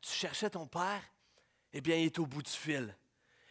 Tu 0.01 0.13
cherchais 0.13 0.49
ton 0.49 0.67
père? 0.67 1.03
Eh 1.73 1.81
bien, 1.81 1.97
il 1.97 2.07
est 2.07 2.19
au 2.21 2.27
bout 2.27 2.43
du 2.43 2.51
fil. 2.51 2.97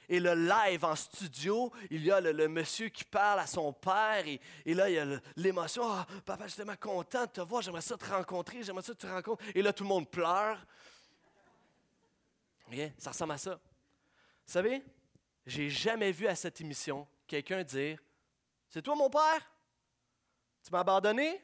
Et 0.08 0.19
le 0.19 0.34
live 0.34 0.86
en 0.86 0.95
studio, 0.95 1.71
il 1.89 2.03
y 2.06 2.12
a 2.12 2.21
le, 2.21 2.47
monsieur 2.47 2.88
qui 2.89 3.03
parle 3.03 3.39
à 3.39 3.47
son 3.47 3.73
père, 3.73 4.25
et, 4.25 4.39
et 4.65 4.73
là, 4.73 4.89
il 4.89 4.95
y 4.95 4.99
a 4.99 5.06
l'émotion 5.36 5.84
Ah, 5.86 6.06
Papa, 6.25 6.43
je 6.45 6.49
suis 6.49 6.58
tellement 6.58 6.77
content 6.79 7.25
de 7.25 7.32
te 7.32 7.41
voir, 7.41 7.62
j'aimerais 7.62 7.82
ça 7.82 7.97
te 7.97 8.06
rencontrer, 8.06 8.63
j'aimerais 8.63 8.84
ça 8.84 8.93
que 8.93 8.97
tu 8.97 9.08
te 9.08 9.12
rencontres. 9.12 9.43
Et 9.53 9.62
là, 9.62 9.73
tout 9.73 9.84
le 9.84 9.89
monde 9.89 10.10
pleure. 10.10 10.65
Bien, 12.69 12.91
ça 12.97 13.12
ressemble 13.12 13.34
à 13.34 13.38
ça. 13.38 13.56
Vous 13.56 14.51
savez, 14.51 14.84
j'ai 15.45 15.69
jamais 15.69 16.12
vu 16.12 16.27
à 16.27 16.36
cette 16.36 16.60
émission 16.62 17.08
quelqu'un 17.27 17.63
dire 17.63 17.99
C'est 18.69 18.82
toi 18.82 18.95
mon 18.95 19.10
père? 19.10 19.51
Tu 20.63 20.71
m'as 20.71 20.79
abandonné? 20.79 21.41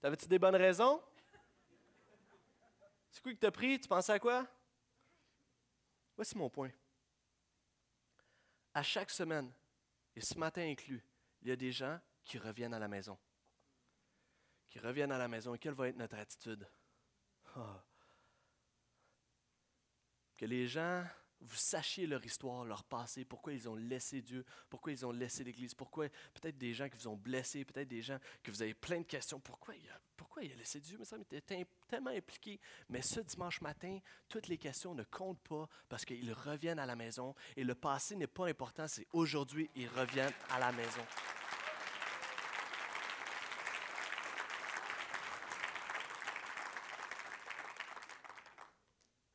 T'avais-tu 0.00 0.26
des 0.26 0.38
bonnes 0.38 0.56
raisons? 0.56 1.02
C'est 3.10 3.22
quoi 3.22 3.32
qui 3.32 3.38
t'a 3.38 3.50
pris? 3.50 3.80
Tu 3.80 3.88
pensais 3.88 4.12
à 4.12 4.18
quoi 4.18 4.46
Voici 6.14 6.36
mon 6.36 6.48
point. 6.48 6.70
À 8.74 8.82
chaque 8.82 9.10
semaine, 9.10 9.52
et 10.14 10.20
ce 10.20 10.38
matin 10.38 10.62
inclus, 10.62 11.04
il 11.42 11.48
y 11.48 11.50
a 11.50 11.56
des 11.56 11.72
gens 11.72 11.98
qui 12.24 12.38
reviennent 12.38 12.74
à 12.74 12.78
la 12.78 12.88
maison. 12.88 13.18
Qui 14.68 14.78
reviennent 14.78 15.12
à 15.12 15.18
la 15.18 15.28
maison. 15.28 15.54
Et 15.54 15.58
quelle 15.58 15.74
va 15.74 15.88
être 15.88 15.96
notre 15.96 16.16
attitude? 16.16 16.68
Ah. 17.56 17.82
Que 20.36 20.44
les 20.44 20.68
gens 20.68 21.04
vous 21.40 21.56
sachiez 21.56 22.06
leur 22.06 22.24
histoire, 22.24 22.64
leur 22.64 22.84
passé, 22.84 23.24
pourquoi 23.24 23.52
ils 23.52 23.68
ont 23.68 23.76
laissé 23.76 24.22
Dieu, 24.22 24.44
pourquoi 24.68 24.92
ils 24.92 25.06
ont 25.06 25.12
laissé 25.12 25.44
l'Église, 25.44 25.74
pourquoi 25.74 26.08
peut-être 26.34 26.58
des 26.58 26.74
gens 26.74 26.88
qui 26.88 26.96
vous 26.96 27.08
ont 27.08 27.16
blessé, 27.16 27.64
peut-être 27.64 27.88
des 27.88 28.02
gens 28.02 28.18
que 28.42 28.50
vous 28.50 28.62
avez 28.62 28.74
plein 28.74 28.98
de 28.98 29.04
questions, 29.04 29.38
pourquoi 29.40 29.74
il 29.76 29.88
a, 29.88 30.00
il 30.42 30.56
laissé 30.56 30.80
Dieu, 30.80 30.96
mais 30.98 31.04
ça 31.04 31.16
était 31.18 31.66
tellement 31.88 32.10
impliqué. 32.10 32.60
Mais 32.88 33.02
ce 33.02 33.20
dimanche 33.20 33.60
matin, 33.60 33.98
toutes 34.28 34.48
les 34.48 34.58
questions 34.58 34.94
ne 34.94 35.02
comptent 35.04 35.40
pas 35.40 35.68
parce 35.88 36.04
qu'ils 36.04 36.32
reviennent 36.32 36.78
à 36.78 36.86
la 36.86 36.96
maison 36.96 37.34
et 37.56 37.64
le 37.64 37.74
passé 37.74 38.16
n'est 38.16 38.26
pas 38.26 38.46
important, 38.48 38.86
c'est 38.88 39.06
aujourd'hui, 39.12 39.70
ils 39.74 39.88
reviennent 39.88 40.32
à 40.50 40.58
la 40.58 40.72
maison. 40.72 41.02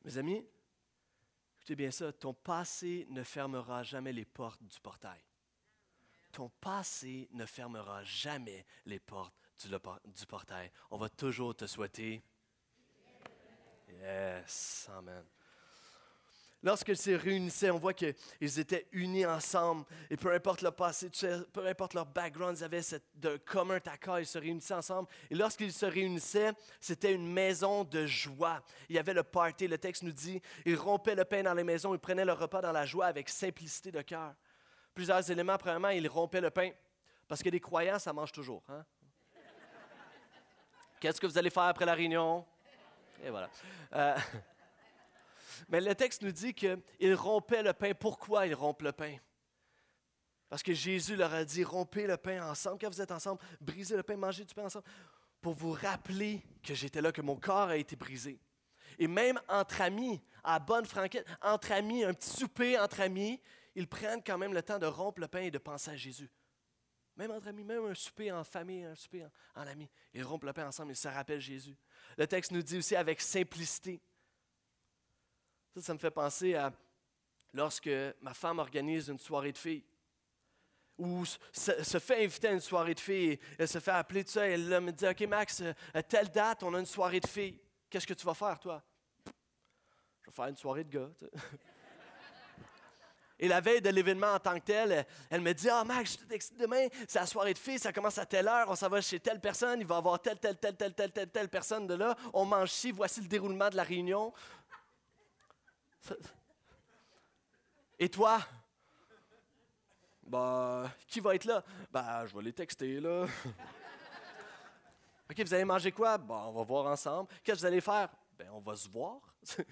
Mes 0.04 0.18
amis, 0.18 0.46
Écoutez 1.64 1.76
bien 1.76 1.90
ça, 1.90 2.12
ton 2.12 2.34
passé 2.34 3.06
ne 3.08 3.22
fermera 3.22 3.82
jamais 3.82 4.12
les 4.12 4.26
portes 4.26 4.62
du 4.62 4.78
portail. 4.80 5.18
Ton 6.30 6.50
passé 6.60 7.26
ne 7.32 7.46
fermera 7.46 8.04
jamais 8.04 8.66
les 8.84 9.00
portes 9.00 9.34
du, 9.62 9.70
du 9.70 10.26
portail. 10.26 10.70
On 10.90 10.98
va 10.98 11.08
toujours 11.08 11.56
te 11.56 11.66
souhaiter. 11.66 12.22
Yes, 13.88 14.90
Amen. 14.94 15.24
Lorsqu'ils 16.64 16.96
se 16.96 17.10
réunissaient, 17.10 17.70
on 17.70 17.78
voit 17.78 17.92
qu'ils 17.92 18.14
étaient 18.58 18.88
unis 18.92 19.26
ensemble. 19.26 19.84
Et 20.08 20.16
peu 20.16 20.32
importe 20.32 20.62
leur 20.62 20.74
passé, 20.74 21.10
peu 21.52 21.66
importe 21.66 21.92
leur 21.92 22.06
background, 22.06 22.56
ils 22.58 22.64
avaient 22.64 22.80
cette, 22.80 23.04
de 23.16 23.36
commun 23.36 23.78
accord. 23.84 24.18
Ils 24.18 24.26
se 24.26 24.38
réunissaient 24.38 24.72
ensemble. 24.72 25.06
Et 25.30 25.34
lorsqu'ils 25.34 25.74
se 25.74 25.84
réunissaient, 25.84 26.52
c'était 26.80 27.12
une 27.12 27.30
maison 27.30 27.84
de 27.84 28.06
joie. 28.06 28.62
Il 28.88 28.96
y 28.96 28.98
avait 28.98 29.12
le 29.12 29.22
party. 29.22 29.68
Le 29.68 29.76
texte 29.76 30.04
nous 30.04 30.12
dit 30.12 30.40
ils 30.64 30.74
rompaient 30.74 31.14
le 31.14 31.26
pain 31.26 31.42
dans 31.42 31.52
les 31.52 31.64
maisons. 31.64 31.92
Ils 31.92 32.00
prenaient 32.00 32.24
leur 32.24 32.38
repas 32.38 32.62
dans 32.62 32.72
la 32.72 32.86
joie 32.86 33.06
avec 33.06 33.28
simplicité 33.28 33.92
de 33.92 34.00
cœur. 34.00 34.32
Plusieurs 34.94 35.30
éléments. 35.30 35.58
Premièrement, 35.58 35.90
ils 35.90 36.08
rompaient 36.08 36.40
le 36.40 36.50
pain. 36.50 36.70
Parce 37.28 37.42
que 37.42 37.50
les 37.50 37.60
croyants, 37.60 37.98
ça 37.98 38.14
mange 38.14 38.32
toujours. 38.32 38.62
hein? 38.70 38.82
Qu'est-ce 40.98 41.20
que 41.20 41.26
vous 41.26 41.36
allez 41.36 41.50
faire 41.50 41.64
après 41.64 41.84
la 41.84 41.92
réunion? 41.94 42.46
Et 43.22 43.28
voilà. 43.28 43.50
Euh, 43.92 44.16
Mais 45.68 45.80
le 45.80 45.94
texte 45.94 46.22
nous 46.22 46.32
dit 46.32 46.54
qu'il 46.54 47.14
rompait 47.14 47.62
le 47.62 47.72
pain. 47.72 47.92
Pourquoi 47.94 48.46
il 48.46 48.54
rompt 48.54 48.82
le 48.82 48.92
pain? 48.92 49.16
Parce 50.48 50.62
que 50.62 50.72
Jésus 50.72 51.16
leur 51.16 51.32
a 51.32 51.44
dit, 51.44 51.64
rompez 51.64 52.06
le 52.06 52.16
pain 52.16 52.48
ensemble. 52.48 52.78
Quand 52.80 52.88
vous 52.88 53.00
êtes 53.00 53.10
ensemble, 53.10 53.40
brisez 53.60 53.96
le 53.96 54.02
pain, 54.02 54.16
mangez 54.16 54.44
du 54.44 54.54
pain 54.54 54.66
ensemble. 54.66 54.84
Pour 55.40 55.54
vous 55.54 55.72
rappeler 55.72 56.42
que 56.62 56.74
j'étais 56.74 57.00
là, 57.00 57.12
que 57.12 57.22
mon 57.22 57.36
corps 57.36 57.68
a 57.68 57.76
été 57.76 57.96
brisé. 57.96 58.38
Et 58.98 59.08
même 59.08 59.40
entre 59.48 59.80
amis, 59.80 60.22
à 60.42 60.58
bonne 60.58 60.86
franquette, 60.86 61.26
entre 61.42 61.72
amis, 61.72 62.04
un 62.04 62.14
petit 62.14 62.30
souper 62.30 62.78
entre 62.78 63.00
amis, 63.00 63.40
ils 63.74 63.88
prennent 63.88 64.22
quand 64.22 64.38
même 64.38 64.54
le 64.54 64.62
temps 64.62 64.78
de 64.78 64.86
rompre 64.86 65.20
le 65.20 65.28
pain 65.28 65.40
et 65.40 65.50
de 65.50 65.58
penser 65.58 65.90
à 65.90 65.96
Jésus. 65.96 66.30
Même 67.16 67.30
entre 67.30 67.48
amis, 67.48 67.64
même 67.64 67.84
un 67.84 67.94
souper 67.94 68.32
en 68.32 68.42
famille, 68.42 68.84
un 68.84 68.94
souper 68.94 69.26
en, 69.54 69.66
amis. 69.66 69.88
Ils 70.12 70.24
rompent 70.24 70.44
le 70.44 70.52
pain 70.52 70.66
ensemble, 70.66 70.92
ils 70.92 70.96
se 70.96 71.08
rappellent 71.08 71.40
Jésus. 71.40 71.76
Le 72.16 72.26
texte 72.26 72.50
nous 72.50 72.62
dit 72.62 72.78
aussi 72.78 72.96
avec 72.96 73.20
simplicité. 73.20 74.00
Ça, 75.74 75.80
ça 75.80 75.94
me 75.94 75.98
fait 75.98 76.10
penser 76.10 76.54
à 76.54 76.72
lorsque 77.52 77.90
ma 78.20 78.34
femme 78.34 78.58
organise 78.58 79.08
une 79.08 79.18
soirée 79.18 79.52
de 79.52 79.58
filles 79.58 79.84
ou 80.98 81.24
se, 81.24 81.98
fait 81.98 82.24
inviter 82.24 82.48
à 82.48 82.52
une 82.52 82.60
soirée 82.60 82.94
de 82.94 83.00
filles, 83.00 83.38
elle 83.58 83.68
se 83.68 83.80
fait 83.80 83.90
appeler 83.90 84.22
de 84.22 84.28
ça, 84.28 84.46
elle 84.46 84.80
me 84.80 84.92
dit, 84.92 85.06
OK 85.06 85.20
Max, 85.22 85.60
à 85.60 85.98
euh, 85.98 86.02
telle 86.08 86.30
date, 86.30 86.62
on 86.62 86.72
a 86.74 86.78
une 86.78 86.86
soirée 86.86 87.18
de 87.20 87.26
filles. 87.26 87.60
Qu'est-ce 87.90 88.06
que 88.06 88.14
tu 88.14 88.24
vas 88.24 88.34
faire, 88.34 88.58
toi? 88.60 88.82
Je 89.26 90.30
vais 90.30 90.32
faire 90.32 90.46
une 90.46 90.56
soirée 90.56 90.84
de 90.84 90.90
gars. 90.90 91.10
Et 93.40 93.48
la 93.48 93.60
veille 93.60 93.82
de 93.82 93.90
l'événement 93.90 94.34
en 94.34 94.38
tant 94.38 94.54
que 94.54 94.64
tel, 94.64 95.04
elle 95.28 95.40
me 95.40 95.52
dit 95.52 95.68
Ah, 95.68 95.82
Max, 95.84 96.16
je 96.30 96.56
demain, 96.56 96.86
c'est 97.08 97.18
la 97.18 97.26
soirée 97.26 97.52
de 97.52 97.58
filles, 97.58 97.80
ça 97.80 97.92
commence 97.92 98.16
à 98.18 98.24
telle 98.24 98.46
heure, 98.46 98.66
on 98.70 98.76
s'en 98.76 98.88
va 98.88 99.00
chez 99.00 99.18
telle 99.18 99.40
personne, 99.40 99.80
il 99.80 99.86
va 99.86 99.96
y 99.96 99.98
avoir 99.98 100.22
telle, 100.22 100.38
telle, 100.38 100.56
telle, 100.56 100.76
telle, 100.76 100.94
telle, 100.94 101.10
telle, 101.10 101.30
telle 101.30 101.48
personne 101.48 101.88
de 101.88 101.94
là, 101.94 102.16
on 102.32 102.44
mange 102.44 102.70
ci, 102.70 102.92
voici 102.92 103.20
le 103.20 103.26
déroulement 103.26 103.68
de 103.70 103.76
la 103.76 103.82
réunion. 103.82 104.32
Et 107.98 108.08
toi? 108.08 108.40
Bah, 110.22 110.90
qui 111.06 111.20
va 111.20 111.34
être 111.34 111.44
là? 111.44 111.62
Bah, 111.90 112.26
je 112.26 112.34
vais 112.34 112.42
les 112.42 112.52
texter, 112.52 113.00
là. 113.00 113.24
OK, 115.30 115.38
vous 115.38 115.54
allez 115.54 115.64
manger 115.64 115.92
quoi? 115.92 116.18
Bah, 116.18 116.44
on 116.48 116.52
va 116.52 116.62
voir 116.62 116.86
ensemble. 116.86 117.30
Qu'est-ce 117.42 117.56
que 117.56 117.60
vous 117.60 117.66
allez 117.66 117.80
faire? 117.80 118.08
Ben, 118.38 118.48
on 118.52 118.60
va 118.60 118.76
se 118.76 118.88
voir. 118.88 119.20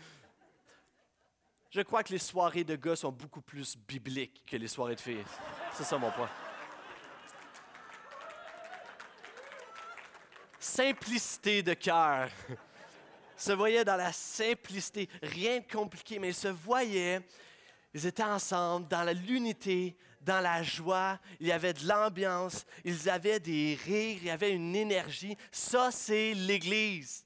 Je 1.70 1.80
crois 1.80 2.02
que 2.02 2.12
les 2.12 2.18
soirées 2.18 2.64
de 2.64 2.76
gars 2.76 2.96
sont 2.96 3.12
beaucoup 3.12 3.40
plus 3.40 3.78
bibliques 3.78 4.44
que 4.46 4.56
les 4.56 4.68
soirées 4.68 4.94
de 4.94 5.00
filles. 5.00 5.24
C'est 5.72 5.84
ça 5.84 5.96
mon 5.96 6.10
point. 6.10 6.28
Simplicité 10.58 11.62
de 11.62 11.74
cœur. 11.74 12.28
Se 13.36 13.52
voyait 13.52 13.84
dans 13.84 13.96
la 13.96 14.12
simplicité, 14.12 15.08
rien 15.22 15.60
de 15.60 15.72
compliqué, 15.72 16.18
mais 16.18 16.32
se 16.32 16.48
voyaient. 16.48 17.20
Ils 17.94 18.06
étaient 18.06 18.22
ensemble 18.22 18.88
dans 18.88 19.04
l'unité, 19.16 19.96
dans 20.20 20.40
la 20.40 20.62
joie, 20.62 21.18
il 21.40 21.48
y 21.48 21.52
avait 21.52 21.72
de 21.72 21.86
l'ambiance, 21.86 22.64
ils 22.84 23.10
avaient 23.10 23.40
des 23.40 23.78
rires, 23.84 24.18
il 24.20 24.26
y 24.26 24.30
avait 24.30 24.52
une 24.52 24.74
énergie. 24.74 25.36
Ça, 25.50 25.90
c'est 25.90 26.32
l'Église. 26.34 27.24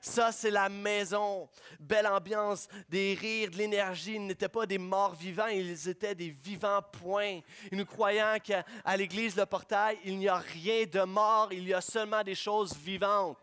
Ça, 0.00 0.32
c'est 0.32 0.50
la 0.50 0.68
maison. 0.68 1.48
Belle 1.80 2.06
ambiance, 2.06 2.68
des 2.90 3.16
rires, 3.18 3.50
de 3.50 3.56
l'énergie. 3.56 4.16
Ils 4.16 4.26
n'étaient 4.26 4.50
pas 4.50 4.66
des 4.66 4.76
morts 4.76 5.14
vivants, 5.14 5.46
ils 5.46 5.88
étaient 5.88 6.14
des 6.14 6.28
vivants 6.28 6.82
points. 6.92 7.40
Et 7.72 7.76
nous 7.76 7.86
croyons 7.86 8.36
qu'à 8.42 8.64
l'église 8.98 9.34
Le 9.34 9.46
Portail, 9.46 9.98
il 10.04 10.18
n'y 10.18 10.28
a 10.28 10.36
rien 10.36 10.84
de 10.84 11.00
mort, 11.04 11.48
il 11.52 11.66
y 11.66 11.72
a 11.72 11.80
seulement 11.80 12.22
des 12.22 12.34
choses 12.34 12.76
vivantes. 12.76 13.38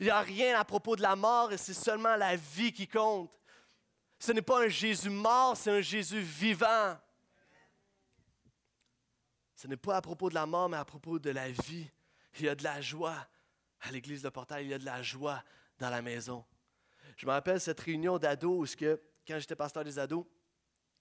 Il 0.00 0.04
n'y 0.04 0.10
a 0.10 0.20
rien 0.20 0.58
à 0.58 0.64
propos 0.64 0.96
de 0.96 1.02
la 1.02 1.16
mort 1.16 1.52
et 1.52 1.56
c'est 1.56 1.74
seulement 1.74 2.16
la 2.16 2.36
vie 2.36 2.72
qui 2.72 2.86
compte. 2.86 3.30
Ce 4.18 4.32
n'est 4.32 4.42
pas 4.42 4.64
un 4.64 4.68
Jésus 4.68 5.10
mort, 5.10 5.56
c'est 5.56 5.70
un 5.70 5.80
Jésus 5.80 6.20
vivant. 6.20 6.96
Ce 9.54 9.66
n'est 9.66 9.76
pas 9.76 9.96
à 9.96 10.00
propos 10.00 10.28
de 10.28 10.34
la 10.34 10.46
mort, 10.46 10.68
mais 10.68 10.76
à 10.76 10.84
propos 10.84 11.18
de 11.18 11.30
la 11.30 11.50
vie. 11.50 11.90
Il 12.38 12.44
y 12.44 12.48
a 12.48 12.54
de 12.54 12.62
la 12.62 12.80
joie. 12.80 13.26
À 13.80 13.90
l'église 13.90 14.22
de 14.22 14.28
Portail, 14.28 14.66
il 14.66 14.70
y 14.70 14.74
a 14.74 14.78
de 14.78 14.84
la 14.84 15.02
joie 15.02 15.42
dans 15.78 15.90
la 15.90 16.02
maison. 16.02 16.44
Je 17.16 17.26
me 17.26 17.32
rappelle 17.32 17.60
cette 17.60 17.80
réunion 17.80 18.18
d'ados 18.18 18.72
où, 18.72 18.76
que, 18.76 19.00
quand 19.26 19.38
j'étais 19.38 19.56
pasteur 19.56 19.84
des 19.84 19.98
ados, 19.98 20.24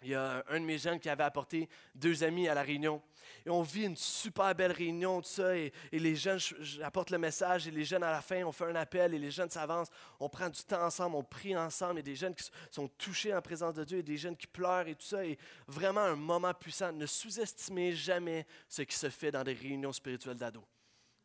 il 0.03 0.09
y 0.09 0.15
a 0.15 0.43
un 0.49 0.59
de 0.59 0.65
mes 0.65 0.77
jeunes 0.77 0.99
qui 0.99 1.09
avait 1.09 1.23
apporté 1.23 1.67
deux 1.95 2.23
amis 2.23 2.47
à 2.47 2.53
la 2.53 2.61
réunion. 2.61 3.01
Et 3.45 3.49
on 3.49 3.61
vit 3.61 3.85
une 3.85 3.95
super 3.95 4.53
belle 4.53 4.71
réunion, 4.71 5.21
tout 5.21 5.29
ça. 5.29 5.55
Et, 5.57 5.71
les 5.91 6.15
jeunes, 6.15 6.39
j'apporte 6.59 7.09
le 7.09 7.17
message, 7.17 7.67
et 7.67 7.71
les 7.71 7.83
jeunes, 7.83 8.03
à 8.03 8.11
la 8.11 8.21
fin, 8.21 8.43
on 8.43 8.51
fait 8.51 8.65
un 8.65 8.75
appel, 8.75 9.13
et 9.13 9.19
les 9.19 9.31
jeunes 9.31 9.49
s'avancent. 9.49 9.89
On 10.19 10.29
prend 10.29 10.49
du 10.49 10.61
temps 10.63 10.83
ensemble, 10.83 11.15
on 11.15 11.23
prie 11.23 11.55
ensemble. 11.57 11.99
Et 11.99 12.03
des 12.03 12.15
jeunes 12.15 12.35
qui 12.35 12.49
sont 12.71 12.87
touchés 12.89 13.33
en 13.33 13.41
présence 13.41 13.73
de 13.73 13.83
Dieu, 13.83 13.97
et 13.99 14.03
des 14.03 14.17
jeunes 14.17 14.37
qui 14.37 14.47
pleurent, 14.47 14.87
et 14.87 14.95
tout 14.95 15.05
ça. 15.05 15.25
Et 15.25 15.37
vraiment 15.67 16.01
un 16.01 16.15
moment 16.15 16.53
puissant. 16.53 16.91
Ne 16.91 17.05
sous-estimez 17.05 17.93
jamais 17.93 18.45
ce 18.69 18.83
qui 18.83 18.95
se 18.95 19.09
fait 19.09 19.31
dans 19.31 19.43
des 19.43 19.53
réunions 19.53 19.93
spirituelles 19.93 20.37
d'ados. 20.37 20.63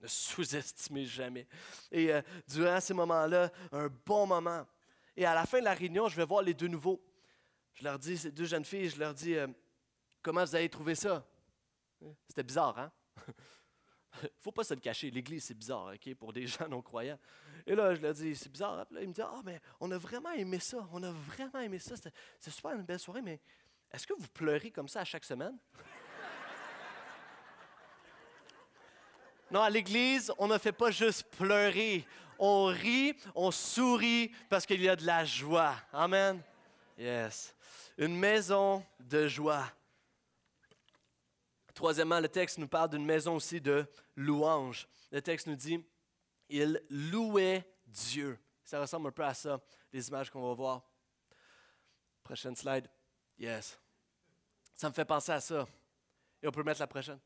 Ne 0.01 0.09
sous-estimez 0.09 1.05
jamais. 1.07 1.47
Et 1.91 2.13
euh, 2.13 2.23
durant 2.49 2.81
ces 2.81 2.95
moments-là, 2.95 3.51
un 3.71 3.89
bon 4.07 4.27
moment. 4.27 4.67
Et 5.17 5.27
à 5.27 5.35
la 5.35 5.45
fin 5.45 5.61
de 5.61 5.65
la 5.65 5.75
réunion, 5.75 6.09
je 6.09 6.17
vais 6.17 6.25
voir 6.25 6.43
les 6.43 6.55
deux 6.55 6.69
nouveaux. 6.69 7.01
Je 7.75 7.85
leur 7.85 7.99
dis, 7.99 8.19
ces 8.19 8.31
deux 8.31 8.45
jeunes 8.45 8.65
filles, 8.65 8.91
je 8.91 8.99
leur 8.99 9.15
dis, 9.15 9.35
euh, 9.35 9.47
comment 10.23 10.45
vous 10.45 10.55
avez 10.55 10.69
trouvé 10.69 10.95
ça? 10.95 11.25
C'était 12.29 12.43
bizarre, 12.43 12.79
hein? 12.79 12.93
faut 14.41 14.53
pas 14.53 14.65
se 14.65 14.75
le 14.75 14.81
cacher, 14.81 15.11
l'Église, 15.11 15.45
c'est 15.45 15.55
bizarre, 15.55 15.93
OK, 15.95 16.15
pour 16.15 16.33
des 16.33 16.47
gens 16.49 16.69
non-croyants. 16.69 17.19
Et 17.67 17.75
là, 17.75 17.95
je 17.95 18.01
leur 18.01 18.13
dis, 18.15 18.35
c'est 18.35 18.51
bizarre. 18.51 18.77
Là, 18.77 18.87
ils 19.01 19.09
me 19.09 19.13
disent, 19.13 19.25
ah, 19.27 19.41
mais 19.45 19.61
on 19.81 19.91
a 19.91 19.99
vraiment 19.99 20.33
aimé 20.33 20.59
ça. 20.59 20.87
On 20.93 21.03
a 21.03 21.13
vraiment 21.13 21.61
aimé 21.61 21.79
ça. 21.79 21.95
C'est 22.41 22.51
super 22.51 22.73
une 22.73 22.83
belle 22.83 22.99
soirée, 22.99 23.23
mais 23.23 23.41
est-ce 23.93 24.07
que 24.07 24.15
vous 24.15 24.29
pleurez 24.29 24.71
comme 24.71 24.89
ça 24.89 25.01
à 25.01 25.05
chaque 25.05 25.25
semaine? 25.25 25.57
Non, 29.51 29.61
à 29.61 29.69
l'église, 29.69 30.33
on 30.39 30.49
ne 30.49 30.57
fait 30.57 30.73
pas 30.73 30.91
juste 30.91 31.25
pleurer. 31.25 32.07
On 32.39 32.65
rit, 32.65 33.15
on 33.35 33.51
sourit 33.51 34.33
parce 34.49 34.65
qu'il 34.65 34.81
y 34.81 34.89
a 34.89 34.97
de 34.97 35.05
la 35.05 35.27
joie. 35.27 35.75
Amen. 35.93 36.43
Yes. 37.03 37.53
Une 37.99 38.17
maison 38.17 38.87
de 39.01 39.27
joie. 39.27 39.69
Troisièmement, 41.75 42.21
le 42.21 42.29
texte 42.29 42.59
nous 42.59 42.69
parle 42.69 42.91
d'une 42.91 43.05
maison 43.05 43.35
aussi 43.35 43.61
de 43.61 43.85
louange. 44.15 44.87
Le 45.11 45.21
texte 45.21 45.49
nous 45.49 45.57
dit, 45.57 45.85
il 46.49 46.81
louait 46.89 47.69
Dieu. 47.87 48.39
Ça 48.63 48.81
ressemble 48.81 49.09
un 49.09 49.11
peu 49.11 49.25
à 49.25 49.35
ça, 49.35 49.61
les 49.93 50.07
images 50.07 50.31
qu'on 50.31 50.47
va 50.47 50.55
voir. 50.55 50.83
Prochaine 52.23 52.55
slide. 52.55 52.89
Yes. 53.37 53.81
Ça 54.73 54.89
me 54.89 54.95
fait 54.95 55.05
penser 55.05 55.33
à 55.33 55.41
ça. 55.41 55.67
Et 56.41 56.47
on 56.47 56.53
peut 56.53 56.63
mettre 56.63 56.81
la 56.81 56.87
prochaine. 56.87 57.19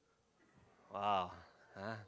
Wow. 0.90 1.30
Hein? 1.76 1.98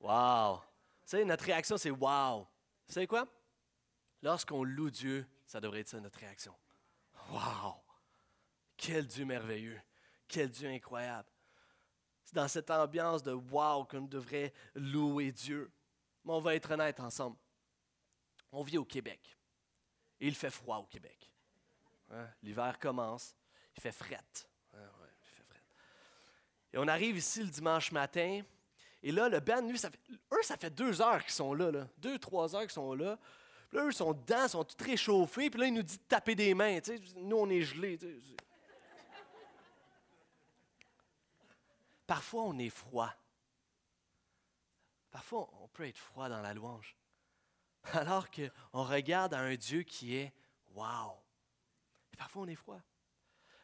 Wow! 0.00 0.62
Tu 1.02 1.10
sais, 1.10 1.24
notre 1.24 1.44
réaction, 1.44 1.76
c'est 1.76 1.90
wow. 1.90 2.40
Vous 2.40 2.92
savez 2.92 3.06
quoi? 3.06 3.24
Lorsqu'on 4.20 4.64
loue 4.64 4.90
Dieu, 4.90 5.24
ça 5.46 5.60
devrait 5.60 5.80
être 5.80 5.88
ça 5.88 6.00
notre 6.00 6.18
réaction. 6.18 6.52
Wow! 7.28 7.82
Quel 8.76 9.06
Dieu 9.06 9.24
merveilleux! 9.24 9.80
Quel 10.26 10.50
Dieu 10.50 10.68
incroyable! 10.68 11.28
C'est 12.24 12.34
dans 12.34 12.48
cette 12.48 12.70
ambiance 12.70 13.22
de 13.22 13.32
wow 13.32 13.84
qu'on 13.84 14.02
devrait 14.02 14.52
louer 14.74 15.32
Dieu. 15.32 15.72
Mais 16.24 16.32
on 16.32 16.40
va 16.40 16.54
être 16.54 16.70
honnête 16.70 17.00
ensemble. 17.00 17.38
On 18.52 18.62
vit 18.62 18.76
au 18.76 18.84
Québec. 18.84 19.38
Et 20.20 20.28
il 20.28 20.34
fait 20.34 20.50
froid 20.50 20.76
au 20.76 20.84
Québec. 20.84 21.32
Hein? 22.10 22.28
L'hiver 22.42 22.78
commence. 22.78 23.34
Il 23.76 23.80
fait 23.80 23.92
fret. 23.92 24.18
Hein, 24.74 24.90
il 25.22 25.30
fait 25.30 25.42
fret. 25.42 25.62
Et 26.72 26.78
on 26.78 26.88
arrive 26.88 27.16
ici 27.16 27.42
le 27.42 27.48
dimanche 27.48 27.92
matin. 27.92 28.42
Et 29.02 29.12
là, 29.12 29.28
le 29.28 29.40
band, 29.40 29.62
lui, 29.62 29.78
ça 29.78 29.90
fait, 29.90 30.00
eux, 30.32 30.42
ça 30.42 30.56
fait 30.56 30.70
deux 30.70 31.00
heures 31.00 31.22
qu'ils 31.22 31.32
sont 31.32 31.54
là. 31.54 31.88
Deux, 31.96 32.18
trois 32.18 32.54
heures 32.54 32.62
qu'ils 32.62 32.70
sont 32.72 32.94
là. 32.94 33.18
Puis 33.68 33.78
là, 33.78 33.84
eux, 33.84 33.92
sont 33.92 34.12
dedans, 34.12 34.48
sont 34.48 34.64
tout 34.64 34.82
réchauffés. 34.82 35.50
Puis 35.50 35.60
là, 35.60 35.66
ils 35.66 35.74
nous 35.74 35.82
disent 35.82 36.00
de 36.00 36.04
taper 36.04 36.34
des 36.34 36.54
mains. 36.54 36.78
Nous, 37.16 37.36
on 37.36 37.48
est 37.50 37.62
gelés. 37.62 37.98
Parfois, 42.06 42.44
on 42.44 42.58
est 42.58 42.70
froid. 42.70 43.12
Parfois, 45.10 45.50
on 45.60 45.68
peut 45.68 45.86
être 45.86 45.98
froid 45.98 46.28
dans 46.28 46.40
la 46.40 46.54
louange. 46.54 46.96
Alors 47.92 48.28
qu'on 48.30 48.82
regarde 48.84 49.34
à 49.34 49.40
un 49.40 49.54
Dieu 49.54 49.82
qui 49.82 50.16
est 50.16 50.32
wow. 50.74 51.12
Parfois, 52.16 52.42
on 52.42 52.48
est 52.48 52.54
froid. 52.54 52.80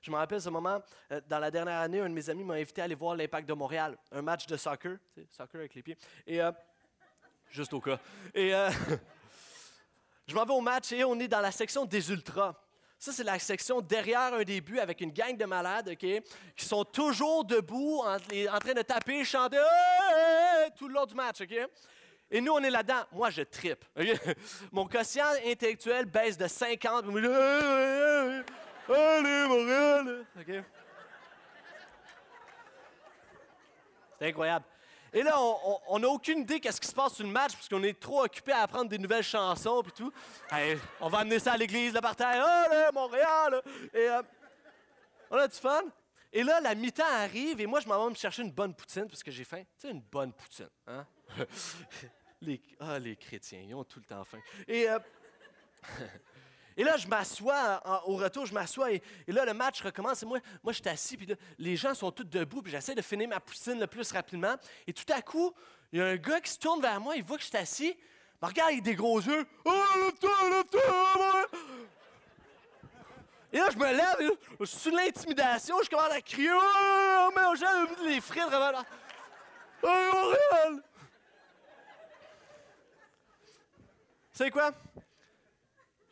Je 0.00 0.10
me 0.10 0.16
rappelle 0.16 0.40
ce 0.40 0.50
moment, 0.50 0.82
euh, 1.12 1.20
dans 1.26 1.38
la 1.38 1.50
dernière 1.50 1.80
année, 1.80 2.00
un 2.00 2.10
de 2.10 2.14
mes 2.14 2.28
amis 2.28 2.44
m'a 2.44 2.54
invité 2.54 2.82
à 2.82 2.84
aller 2.84 2.94
voir 2.94 3.16
l'Impact 3.16 3.48
de 3.48 3.54
Montréal, 3.54 3.96
un 4.12 4.20
match 4.20 4.46
de 4.46 4.56
soccer, 4.58 4.98
soccer 5.30 5.60
avec 5.60 5.74
les 5.74 5.82
pieds. 5.82 5.96
Et, 6.26 6.42
euh, 6.42 6.52
juste 7.48 7.72
au 7.72 7.80
cas. 7.80 7.98
Et 8.34 8.54
euh, 8.54 8.70
je 10.26 10.34
m'en 10.34 10.44
vais 10.44 10.52
au 10.52 10.60
match 10.60 10.92
et 10.92 11.04
on 11.04 11.18
est 11.18 11.28
dans 11.28 11.40
la 11.40 11.52
section 11.52 11.84
des 11.84 12.10
ultras. 12.10 12.54
Ça, 12.98 13.12
c'est 13.12 13.24
la 13.24 13.38
section 13.38 13.80
derrière 13.82 14.32
un 14.32 14.44
début 14.44 14.78
avec 14.78 15.00
une 15.02 15.10
gang 15.10 15.36
de 15.36 15.44
malades, 15.44 15.90
OK, 15.90 16.22
qui 16.56 16.64
sont 16.64 16.84
toujours 16.84 17.44
debout 17.44 18.00
en, 18.02 18.18
train 18.18 18.72
de 18.72 18.82
taper, 18.82 19.24
chanter 19.24 19.58
tout 20.76 20.88
le 20.88 20.94
long 20.94 21.04
du 21.04 21.14
match, 21.14 21.42
OK? 21.42 21.54
Et 22.30 22.40
nous, 22.40 22.52
on 22.52 22.60
est 22.60 22.70
là-dedans. 22.70 23.02
Moi, 23.12 23.28
je 23.30 23.42
tripe. 23.42 23.84
Mon 24.72 24.86
quotient 24.86 25.26
intellectuel 25.44 26.06
baisse 26.06 26.38
de 26.38 26.48
50. 26.48 27.04
Allez, 28.88 29.48
Montréal! 29.48 30.26
C'est 34.18 34.28
incroyable. 34.28 34.64
Et 35.14 35.22
là, 35.22 35.38
on 35.88 35.98
n'a 36.00 36.08
aucune 36.08 36.40
idée 36.40 36.58
qu'est-ce 36.58 36.80
qui 36.80 36.88
se 36.88 36.94
passe 36.94 37.14
sur 37.14 37.24
le 37.24 37.30
match 37.30 37.52
parce 37.52 37.68
qu'on 37.68 37.84
est 37.84 37.98
trop 37.98 38.24
occupé 38.24 38.50
à 38.50 38.62
apprendre 38.62 38.90
des 38.90 38.98
nouvelles 38.98 39.22
chansons 39.22 39.80
et 39.82 39.90
tout. 39.92 40.12
on 41.00 41.08
va 41.08 41.18
amener 41.18 41.38
ça 41.38 41.52
à 41.52 41.56
l'église, 41.56 41.94
le 41.94 42.00
partage. 42.00 42.42
Allez, 42.44 42.92
Montréal! 42.92 43.62
Et 43.94 44.08
euh, 44.08 44.22
on 45.30 45.36
a 45.36 45.46
du 45.46 45.54
fun. 45.54 45.84
Et 46.32 46.42
là, 46.42 46.60
la 46.60 46.74
mi-temps 46.74 47.04
arrive 47.04 47.60
et 47.60 47.66
moi, 47.66 47.78
je 47.78 47.86
m'en 47.86 48.04
vais 48.04 48.10
me 48.10 48.16
chercher 48.16 48.42
une 48.42 48.50
bonne 48.50 48.74
poutine 48.74 49.06
parce 49.06 49.22
que 49.22 49.30
j'ai 49.30 49.44
faim. 49.44 49.62
Tu 49.78 49.86
sais, 49.86 49.90
une 49.92 50.02
bonne 50.02 50.32
poutine. 50.32 50.68
Hein? 50.88 51.06
les, 52.40 52.60
ah, 52.80 52.98
les 52.98 53.14
chrétiens, 53.14 53.60
ils 53.60 53.74
ont 53.76 53.84
tout 53.84 54.00
le 54.00 54.06
temps 54.06 54.24
faim. 54.24 54.40
Et, 54.66 54.90
euh, 54.90 54.98
et 56.76 56.84
là, 56.84 56.96
je 56.96 57.06
m'assois, 57.06 57.82
au 58.06 58.16
retour, 58.16 58.46
je 58.46 58.54
m'assois 58.54 58.92
et, 58.92 59.02
là, 59.28 59.44
le 59.44 59.54
match 59.54 59.80
recommence. 59.82 60.22
Et 60.22 60.26
moi, 60.26 60.38
moi 60.62 60.72
je 60.72 60.80
suis 60.80 60.88
assis, 60.88 61.16
puis 61.16 61.28
les 61.58 61.76
gens 61.76 61.94
sont 61.94 62.10
tous 62.10 62.24
debout, 62.24 62.62
puis 62.62 62.72
j'essaie 62.72 62.94
de 62.94 63.02
finir 63.02 63.28
ma 63.28 63.40
poutine 63.40 63.78
le 63.78 63.86
plus 63.86 64.10
rapidement. 64.12 64.54
Et 64.86 64.92
tout 64.92 65.10
à 65.12 65.22
coup, 65.22 65.52
il 65.92 66.00
y 66.00 66.02
a 66.02 66.06
un 66.06 66.16
gars 66.16 66.40
qui 66.40 66.50
se 66.50 66.58
tourne 66.58 66.80
vers 66.80 67.00
moi, 67.00 67.16
il 67.16 67.22
voit 67.22 67.36
que 67.36 67.42
je 67.42 67.48
suis 67.48 67.56
assis. 67.56 67.96
Me 68.42 68.48
regarde 68.48 68.72
avec 68.72 68.82
des 68.82 68.94
gros 68.94 69.20
yeux. 69.20 69.46
Oh! 69.64 69.70
Et 73.52 73.58
là, 73.58 73.68
je 73.72 73.78
me 73.78 73.86
lève, 73.86 74.32
je 74.58 74.64
suis 74.64 74.78
sous 74.78 74.90
l'intimidation, 74.90 75.76
je 75.84 75.88
commence 75.88 76.10
à 76.10 76.20
crier 76.20 76.50
Oh, 76.52 77.30
mais 77.36 77.42
j'ai 77.56 78.08
les 78.08 78.20
frites 78.20 78.42
vraiment. 78.42 78.82
Oh, 79.80 79.88
Montréal! 80.12 80.82
C'est 84.32 84.50
quoi? 84.50 84.72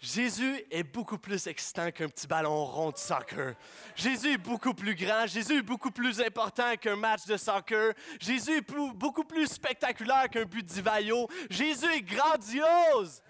Jésus 0.03 0.65
est 0.69 0.83
beaucoup 0.83 1.17
plus 1.17 1.47
excitant 1.47 1.93
qu'un 1.93 2.09
petit 2.09 2.27
ballon 2.27 2.65
rond 2.65 2.91
de 2.91 2.97
soccer. 2.97 3.55
Jésus 3.95 4.33
est 4.33 4.38
beaucoup 4.38 4.75
plus 4.75 4.97
grand. 4.97 5.29
Jésus 5.29 5.59
est 5.59 5.62
beaucoup 5.62 5.93
plus 5.93 6.21
important 6.21 6.75
qu'un 6.77 6.97
match 6.97 7.25
de 7.25 7.37
soccer. 7.37 7.95
Jésus 8.19 8.57
est 8.57 8.71
beaucoup 8.95 9.23
plus 9.23 9.47
spectaculaire 9.47 10.29
qu'un 10.29 10.45
but 10.45 10.67
d'Ivaio. 10.67 11.29
Jésus 11.49 11.87
est 11.87 12.03
grandiose. 12.03 13.23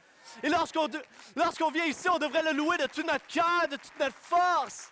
Et 0.42 0.48
lorsqu'on 0.48 1.70
vient 1.70 1.84
ici, 1.84 2.08
on 2.08 2.18
devrait 2.18 2.42
le 2.42 2.52
louer 2.56 2.78
de 2.78 2.86
tout 2.86 3.02
notre 3.02 3.26
cœur, 3.26 3.68
de 3.70 3.76
toute 3.76 4.00
notre 4.00 4.16
force. 4.16 4.90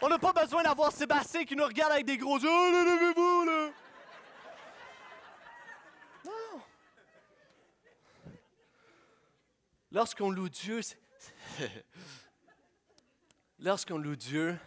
On 0.00 0.08
n'a 0.08 0.18
pas 0.18 0.32
besoin 0.32 0.64
d'avoir 0.64 0.90
Sébastien 0.90 1.44
qui 1.44 1.54
nous 1.54 1.66
regarde 1.66 1.92
avec 1.92 2.06
des 2.06 2.16
gros 2.16 2.38
yeux. 2.38 2.48
Oh, 2.50 2.70
levez-vous, 2.72 3.44
là. 3.44 3.52
Non. 3.52 3.72
Lorsqu'on 9.90 10.30
loue 10.30 10.48
Dieu, 10.48 10.80
lorsqu'on 13.58 13.98
loue 13.98 14.16
Dieu, 14.16 14.58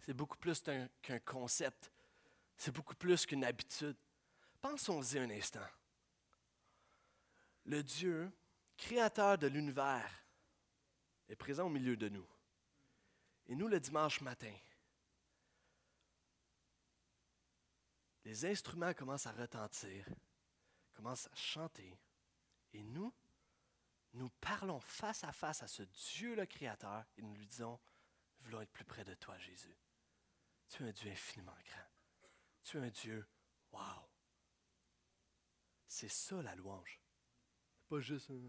c'est 0.00 0.14
beaucoup 0.14 0.36
plus 0.36 0.62
qu'un 1.02 1.18
concept. 1.20 1.90
C'est 2.56 2.72
beaucoup 2.72 2.94
plus 2.94 3.26
qu'une 3.26 3.44
habitude. 3.44 3.96
Pensons-y 4.60 5.18
un 5.18 5.30
instant 5.30 5.66
le 7.66 7.82
Dieu, 7.82 8.32
créateur 8.76 9.38
de 9.38 9.48
l'univers, 9.48 10.10
est 11.28 11.36
présent 11.36 11.66
au 11.66 11.70
milieu 11.70 11.96
de 11.96 12.08
nous. 12.08 12.26
Et 13.46 13.54
nous, 13.54 13.68
le 13.68 13.80
dimanche 13.80 14.20
matin, 14.20 14.52
les 18.24 18.44
instruments 18.44 18.94
commencent 18.94 19.26
à 19.26 19.32
retentir, 19.32 20.06
commencent 20.94 21.26
à 21.26 21.36
chanter, 21.36 21.96
et 22.72 22.82
nous, 22.82 23.12
nous 24.16 24.30
parlons 24.40 24.80
face 24.80 25.24
à 25.24 25.32
face 25.32 25.62
à 25.62 25.68
ce 25.68 25.82
Dieu 25.82 26.34
le 26.34 26.46
Créateur 26.46 27.04
et 27.16 27.22
nous 27.22 27.34
lui 27.34 27.46
disons, 27.46 27.78
nous 28.38 28.46
voulons 28.46 28.60
être 28.62 28.72
plus 28.72 28.84
près 28.84 29.04
de 29.04 29.14
toi, 29.14 29.36
Jésus. 29.38 29.76
Tu 30.68 30.82
es 30.82 30.88
un 30.88 30.92
Dieu 30.92 31.10
infiniment 31.10 31.54
grand. 31.64 31.86
Tu 32.64 32.78
es 32.78 32.80
un 32.80 32.88
Dieu, 32.88 33.26
wow. 33.72 33.80
C'est 35.86 36.08
ça 36.08 36.42
la 36.42 36.54
louange. 36.54 37.00
Pas 37.88 38.00
juste 38.00 38.30
Non, 38.30 38.40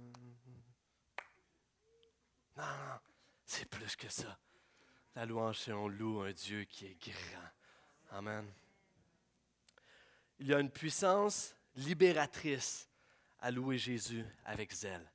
non, 2.55 2.99
c'est 3.45 3.69
plus 3.69 3.95
que 3.95 4.09
ça. 4.09 4.39
La 5.15 5.25
louange, 5.25 5.59
c'est 5.59 5.73
on 5.73 5.87
loue 5.87 6.21
un 6.21 6.31
Dieu 6.31 6.63
qui 6.63 6.85
est 6.85 6.97
grand. 6.99 7.49
Amen. 8.17 8.51
Il 10.39 10.47
y 10.47 10.53
a 10.53 10.59
une 10.59 10.71
puissance 10.71 11.55
libératrice 11.75 12.87
à 13.39 13.51
louer 13.51 13.77
Jésus 13.77 14.25
avec 14.45 14.73
zèle. 14.73 15.11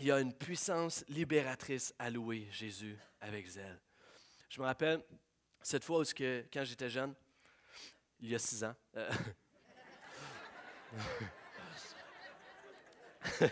Il 0.00 0.06
y 0.06 0.12
a 0.12 0.20
une 0.20 0.32
puissance 0.32 1.04
libératrice 1.08 1.92
à 1.98 2.08
louer 2.08 2.46
Jésus 2.52 2.96
avec 3.20 3.48
zèle. 3.48 3.80
Je 4.48 4.60
me 4.60 4.66
rappelle 4.66 5.02
cette 5.60 5.82
fois 5.82 6.00
où, 6.00 6.04
quand 6.52 6.64
j'étais 6.64 6.88
jeune, 6.88 7.14
il 8.20 8.30
y 8.30 8.34
a 8.34 8.38
six 8.38 8.62
ans, 8.62 8.74
euh, 8.96 9.10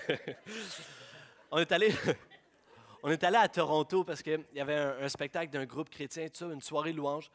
on, 1.51 1.59
est 1.59 1.73
allé, 1.73 1.93
on 3.03 3.11
est 3.11 3.25
allé 3.25 3.37
à 3.37 3.49
Toronto 3.49 4.05
parce 4.05 4.23
qu'il 4.23 4.45
y 4.55 4.61
avait 4.61 4.77
un, 4.77 5.09
spectacle 5.09 5.53
d'un 5.53 5.67
groupe 5.67 5.91
chrétien, 5.91 6.29
une 6.43 6.63
soirée 6.63 6.93
louange. 6.93 7.29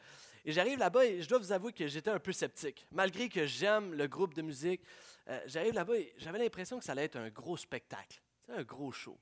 Et 0.45 0.53
j'arrive 0.53 0.79
là-bas 0.79 1.05
et 1.05 1.21
je 1.21 1.29
dois 1.29 1.37
vous 1.37 1.51
avouer 1.51 1.73
que 1.73 1.85
j'étais 1.87 2.09
un 2.09 2.19
peu 2.19 2.31
sceptique. 2.31 2.87
Malgré 2.91 3.29
que 3.29 3.45
j'aime 3.45 3.93
le 3.93 4.07
groupe 4.07 4.33
de 4.33 4.41
musique, 4.41 4.81
euh, 5.27 5.39
j'arrive 5.45 5.73
là-bas 5.73 5.97
et 5.97 6.13
j'avais 6.17 6.39
l'impression 6.39 6.79
que 6.79 6.85
ça 6.85 6.93
allait 6.93 7.03
être 7.03 7.17
un 7.17 7.29
gros 7.29 7.57
spectacle, 7.57 8.21
un 8.51 8.63
gros 8.63 8.91
show. 8.91 9.19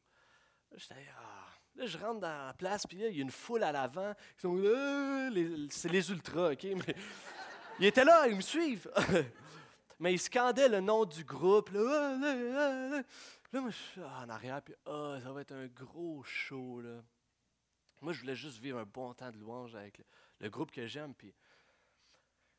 Ah. 0.92 1.48
Là, 1.76 1.86
je 1.86 1.98
rentre 1.98 2.20
dans 2.20 2.48
la 2.48 2.54
place, 2.54 2.86
puis 2.86 2.98
il 2.98 3.16
y 3.16 3.20
a 3.20 3.22
une 3.22 3.32
foule 3.32 3.64
à 3.64 3.72
l'avant. 3.72 4.14
Euh, 4.44 5.68
c'est 5.70 5.90
les 5.90 6.12
ultras, 6.12 6.52
OK? 6.52 6.64
Mais, 6.76 6.96
ils 7.80 7.86
étaient 7.86 8.04
là, 8.04 8.28
ils 8.28 8.36
me 8.36 8.42
suivent. 8.42 8.92
mais 10.00 10.14
il 10.14 10.20
scandait 10.20 10.68
le 10.68 10.82
nom 10.82 11.06
du 11.06 11.24
groupe. 11.24 11.70
Là, 11.72 12.18
là 13.52 13.62
moi, 13.62 13.70
je 13.70 13.76
suis 13.76 14.02
en 14.02 14.30
arrière, 14.30 14.62
puis 14.62 14.76
oh, 14.86 15.16
ça 15.24 15.32
va 15.32 15.42
être 15.42 15.54
un 15.54 15.68
gros 15.68 16.22
show. 16.24 16.82
Là. 16.82 17.02
Moi, 18.02 18.14
je 18.14 18.22
voulais 18.22 18.36
juste 18.36 18.60
vivre 18.60 18.80
un 18.80 18.86
bon 18.86 19.14
temps 19.14 19.32
de 19.32 19.38
louange 19.38 19.76
avec 19.76 20.02
le, 20.40 20.50
groupe 20.50 20.72
que 20.72 20.88
j'aime. 20.88 21.14
Puis 21.14 21.34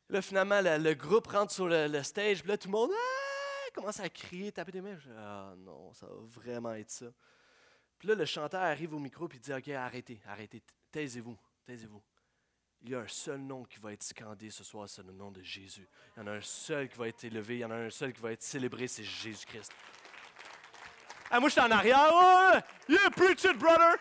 là, 0.08 0.20
finalement, 0.20 0.60
le, 0.62 0.94
groupe 0.94 1.26
rentre 1.28 1.52
sur 1.52 1.68
le, 1.68 2.02
stage, 2.02 2.40
puis 2.40 2.48
là, 2.48 2.58
tout 2.58 2.68
le 2.68 2.72
monde 2.72 2.90
ah! 2.92 3.29
Commence 3.70 4.00
à 4.00 4.08
crier, 4.08 4.52
taper 4.52 4.72
des 4.72 4.80
mains. 4.80 4.96
Je 4.98 5.10
ah 5.16 5.54
non, 5.56 5.92
ça 5.92 6.06
va 6.06 6.14
vraiment 6.26 6.72
être 6.74 6.90
ça. 6.90 7.06
Puis 7.98 8.08
là, 8.08 8.14
le 8.14 8.24
chanteur 8.24 8.62
arrive 8.62 8.94
au 8.94 8.98
micro, 8.98 9.28
il 9.32 9.40
dit, 9.40 9.52
OK, 9.52 9.68
arrêtez, 9.68 10.20
arrêtez, 10.26 10.62
taisez-vous, 10.90 11.36
taisez-vous. 11.66 12.02
Il 12.82 12.90
y 12.90 12.94
a 12.94 13.00
un 13.00 13.08
seul 13.08 13.40
nom 13.40 13.64
qui 13.64 13.78
va 13.78 13.92
être 13.92 14.02
scandé 14.02 14.48
ce 14.48 14.64
soir, 14.64 14.88
c'est 14.88 15.02
le 15.02 15.12
nom 15.12 15.30
de 15.30 15.42
Jésus. 15.42 15.86
Il 16.16 16.20
y 16.20 16.22
en 16.22 16.26
a 16.28 16.32
un 16.32 16.40
seul 16.40 16.88
qui 16.88 16.96
va 16.96 17.08
être 17.08 17.22
élevé, 17.24 17.56
il 17.56 17.60
y 17.60 17.64
en 17.64 17.70
a 17.70 17.76
un 17.76 17.90
seul 17.90 18.14
qui 18.14 18.20
va 18.22 18.32
être 18.32 18.42
célébré, 18.42 18.88
c'est 18.88 19.04
Jésus-Christ. 19.04 19.70
Ah, 21.30 21.38
moi, 21.40 21.50
je 21.50 21.52
suis 21.52 21.60
en 21.60 21.70
arrière. 21.70 22.10
Oh, 22.10 22.58
yeah, 22.88 23.10
preach 23.10 23.44
it, 23.44 23.58
brother! 23.58 23.96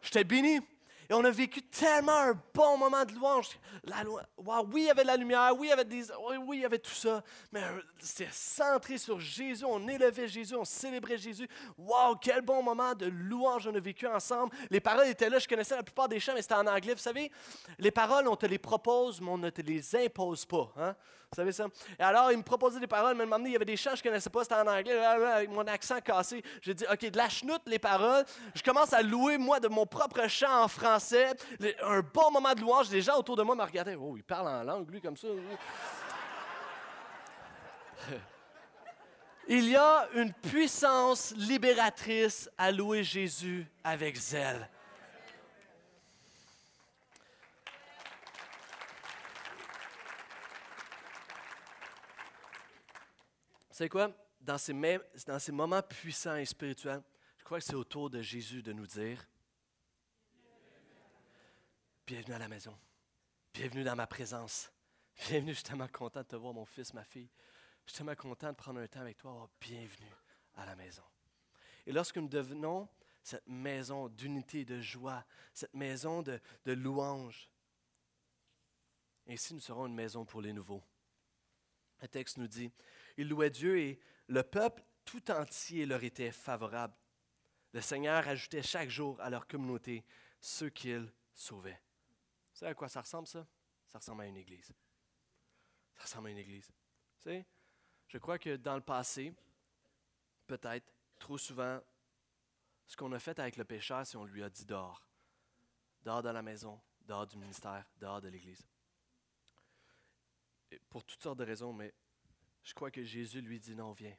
J'étais 0.00 0.24
béni. 0.24 0.60
Et 1.10 1.12
on 1.12 1.24
a 1.24 1.30
vécu 1.32 1.60
tellement 1.60 2.16
un 2.16 2.40
bon 2.54 2.78
moment 2.78 3.04
de 3.04 3.12
louange. 3.12 3.48
La 3.82 3.96
oui, 4.62 4.82
il 4.82 4.84
y 4.84 4.90
avait 4.90 5.02
de 5.02 5.08
la 5.08 5.16
lumière, 5.16 5.52
oui, 5.58 5.66
il 5.66 5.70
y 5.70 5.72
avait 5.72 5.84
des, 5.84 6.04
oui, 6.46 6.58
il 6.58 6.60
y 6.60 6.64
avait 6.64 6.78
tout 6.78 6.92
ça, 6.92 7.24
mais 7.50 7.64
euh, 7.64 7.80
c'était 7.98 8.28
centré 8.30 8.96
sur 8.96 9.18
Jésus. 9.18 9.64
On 9.64 9.88
élevait 9.88 10.28
Jésus, 10.28 10.54
on 10.54 10.64
célébrait 10.64 11.18
Jésus. 11.18 11.48
Wow, 11.76 12.14
quel 12.14 12.42
bon 12.42 12.62
moment 12.62 12.94
de 12.94 13.06
louange 13.06 13.66
on 13.66 13.74
a 13.74 13.80
vécu 13.80 14.06
ensemble. 14.06 14.54
Les 14.70 14.78
paroles 14.78 15.08
étaient 15.08 15.28
là, 15.28 15.40
je 15.40 15.48
connaissais 15.48 15.74
la 15.74 15.82
plupart 15.82 16.08
des 16.08 16.20
chants, 16.20 16.32
mais 16.32 16.42
c'était 16.42 16.54
en 16.54 16.66
anglais. 16.68 16.94
Vous 16.94 17.00
savez, 17.00 17.32
les 17.80 17.90
paroles, 17.90 18.28
on 18.28 18.36
te 18.36 18.46
les 18.46 18.58
propose, 18.58 19.20
mais 19.20 19.30
on 19.30 19.38
ne 19.38 19.50
te 19.50 19.62
les 19.62 19.96
impose 19.96 20.44
pas. 20.44 20.72
Hein? 20.76 20.94
Vous 21.32 21.36
savez 21.36 21.52
ça? 21.52 21.66
Et 21.96 22.02
alors, 22.02 22.32
il 22.32 22.38
me 22.38 22.42
proposait 22.42 22.80
des 22.80 22.88
paroles, 22.88 23.16
mais 23.16 23.24
il 23.46 23.52
y 23.52 23.56
avait 23.56 23.64
des 23.64 23.76
chants 23.76 23.90
que 23.90 23.98
je 23.98 24.02
ne 24.02 24.08
connaissais 24.08 24.30
pas, 24.30 24.42
c'était 24.42 24.56
en 24.56 24.66
anglais, 24.66 24.98
avec 24.98 25.48
mon 25.50 25.64
accent 25.68 26.00
cassé. 26.00 26.42
J'ai 26.60 26.74
dit, 26.74 26.84
OK, 26.90 27.08
de 27.08 27.16
la 27.16 27.28
chenoute, 27.28 27.62
les 27.66 27.78
paroles. 27.78 28.24
Je 28.52 28.62
commence 28.64 28.92
à 28.92 29.00
louer, 29.00 29.38
moi, 29.38 29.60
de 29.60 29.68
mon 29.68 29.86
propre 29.86 30.26
chant 30.28 30.64
en 30.64 30.68
français. 30.68 30.99
Un 31.82 32.00
bon 32.00 32.30
moment 32.30 32.54
de 32.54 32.60
louange. 32.60 32.90
Les 32.90 33.02
gens 33.02 33.18
autour 33.18 33.36
de 33.36 33.42
moi 33.42 33.54
me 33.54 33.62
regardaient. 33.62 33.96
Oh, 33.96 34.16
il 34.16 34.24
parle 34.24 34.48
en 34.48 34.62
langue, 34.62 34.90
lui, 34.90 35.00
comme 35.00 35.16
ça. 35.16 35.28
Il 39.48 39.68
y 39.68 39.76
a 39.76 40.08
une 40.14 40.32
puissance 40.32 41.34
libératrice 41.36 42.48
à 42.56 42.70
louer 42.70 43.02
Jésus 43.02 43.66
avec 43.82 44.16
zèle. 44.16 44.68
savez 53.80 53.88
quoi? 53.88 54.10
Dans 54.42 54.58
ces, 54.58 54.74
dans 55.26 55.38
ces 55.38 55.52
moments 55.52 55.80
puissants 55.80 56.36
et 56.36 56.44
spirituels, 56.44 57.02
je 57.38 57.44
crois 57.44 57.58
que 57.60 57.64
c'est 57.64 57.74
au 57.74 57.84
tour 57.84 58.10
de 58.10 58.20
Jésus 58.20 58.62
de 58.62 58.74
nous 58.74 58.86
dire 58.86 59.26
Bienvenue 62.10 62.34
à 62.34 62.38
la 62.40 62.48
maison. 62.48 62.76
Bienvenue 63.54 63.84
dans 63.84 63.94
ma 63.94 64.08
présence. 64.08 64.72
Bienvenue, 65.28 65.52
je 65.52 65.58
suis 65.58 65.64
tellement 65.64 65.86
content 65.86 66.22
de 66.22 66.26
te 66.26 66.34
voir, 66.34 66.52
mon 66.52 66.64
fils, 66.64 66.92
ma 66.92 67.04
fille. 67.04 67.30
Je 67.86 67.92
suis 67.92 67.98
tellement 67.98 68.16
content 68.16 68.50
de 68.50 68.56
prendre 68.56 68.80
un 68.80 68.88
temps 68.88 69.02
avec 69.02 69.16
toi. 69.16 69.32
Oh, 69.44 69.48
bienvenue 69.60 70.10
à 70.56 70.66
la 70.66 70.74
maison. 70.74 71.04
Et 71.86 71.92
lorsque 71.92 72.16
nous 72.16 72.26
devenons 72.26 72.88
cette 73.22 73.46
maison 73.46 74.08
d'unité, 74.08 74.64
de 74.64 74.80
joie, 74.80 75.24
cette 75.54 75.72
maison 75.72 76.20
de, 76.20 76.40
de 76.64 76.72
louange, 76.72 77.48
ainsi 79.28 79.54
nous 79.54 79.60
serons 79.60 79.86
une 79.86 79.94
maison 79.94 80.24
pour 80.24 80.42
les 80.42 80.52
nouveaux. 80.52 80.82
Le 82.02 82.08
texte 82.08 82.38
nous 82.38 82.48
dit, 82.48 82.72
ils 83.18 83.28
louaient 83.28 83.50
Dieu 83.50 83.78
et 83.78 84.00
le 84.26 84.42
peuple 84.42 84.82
tout 85.04 85.30
entier 85.30 85.86
leur 85.86 86.02
était 86.02 86.32
favorable. 86.32 86.96
Le 87.72 87.80
Seigneur 87.80 88.26
ajoutait 88.26 88.64
chaque 88.64 88.90
jour 88.90 89.20
à 89.20 89.30
leur 89.30 89.46
communauté 89.46 90.04
ceux 90.40 90.70
qu'il 90.70 91.08
sauvait. 91.32 91.80
Savez 92.60 92.72
à 92.72 92.74
quoi 92.74 92.90
ça 92.90 93.00
ressemble, 93.00 93.26
ça? 93.26 93.46
Ça 93.86 93.96
ressemble 93.96 94.20
à 94.20 94.26
une 94.26 94.36
église. 94.36 94.70
Ça 95.94 96.02
ressemble 96.02 96.28
à 96.28 96.30
une 96.32 96.36
église. 96.36 96.66
Tu 96.66 97.22
sais, 97.22 97.46
je 98.06 98.18
crois 98.18 98.38
que 98.38 98.56
dans 98.56 98.74
le 98.74 98.82
passé, 98.82 99.32
peut-être, 100.46 100.86
trop 101.18 101.38
souvent, 101.38 101.80
ce 102.86 102.98
qu'on 102.98 103.12
a 103.12 103.18
fait 103.18 103.38
avec 103.38 103.56
le 103.56 103.64
pécheur, 103.64 104.06
c'est 104.06 104.18
qu'on 104.18 104.26
lui 104.26 104.42
a 104.42 104.50
dit 104.50 104.66
dehors. 104.66 105.02
Dehors 106.02 106.22
de 106.22 106.28
la 106.28 106.42
maison, 106.42 106.78
dehors 107.00 107.26
du 107.26 107.38
ministère, 107.38 107.86
dehors 107.96 108.20
de 108.20 108.28
l'église. 108.28 108.62
pour 110.90 111.02
toutes 111.02 111.22
sortes 111.22 111.38
de 111.38 111.44
raisons, 111.44 111.72
mais 111.72 111.94
je 112.62 112.74
crois 112.74 112.90
que 112.90 113.02
Jésus 113.02 113.40
lui 113.40 113.58
dit 113.58 113.74
non, 113.74 113.92
viens. 113.92 114.16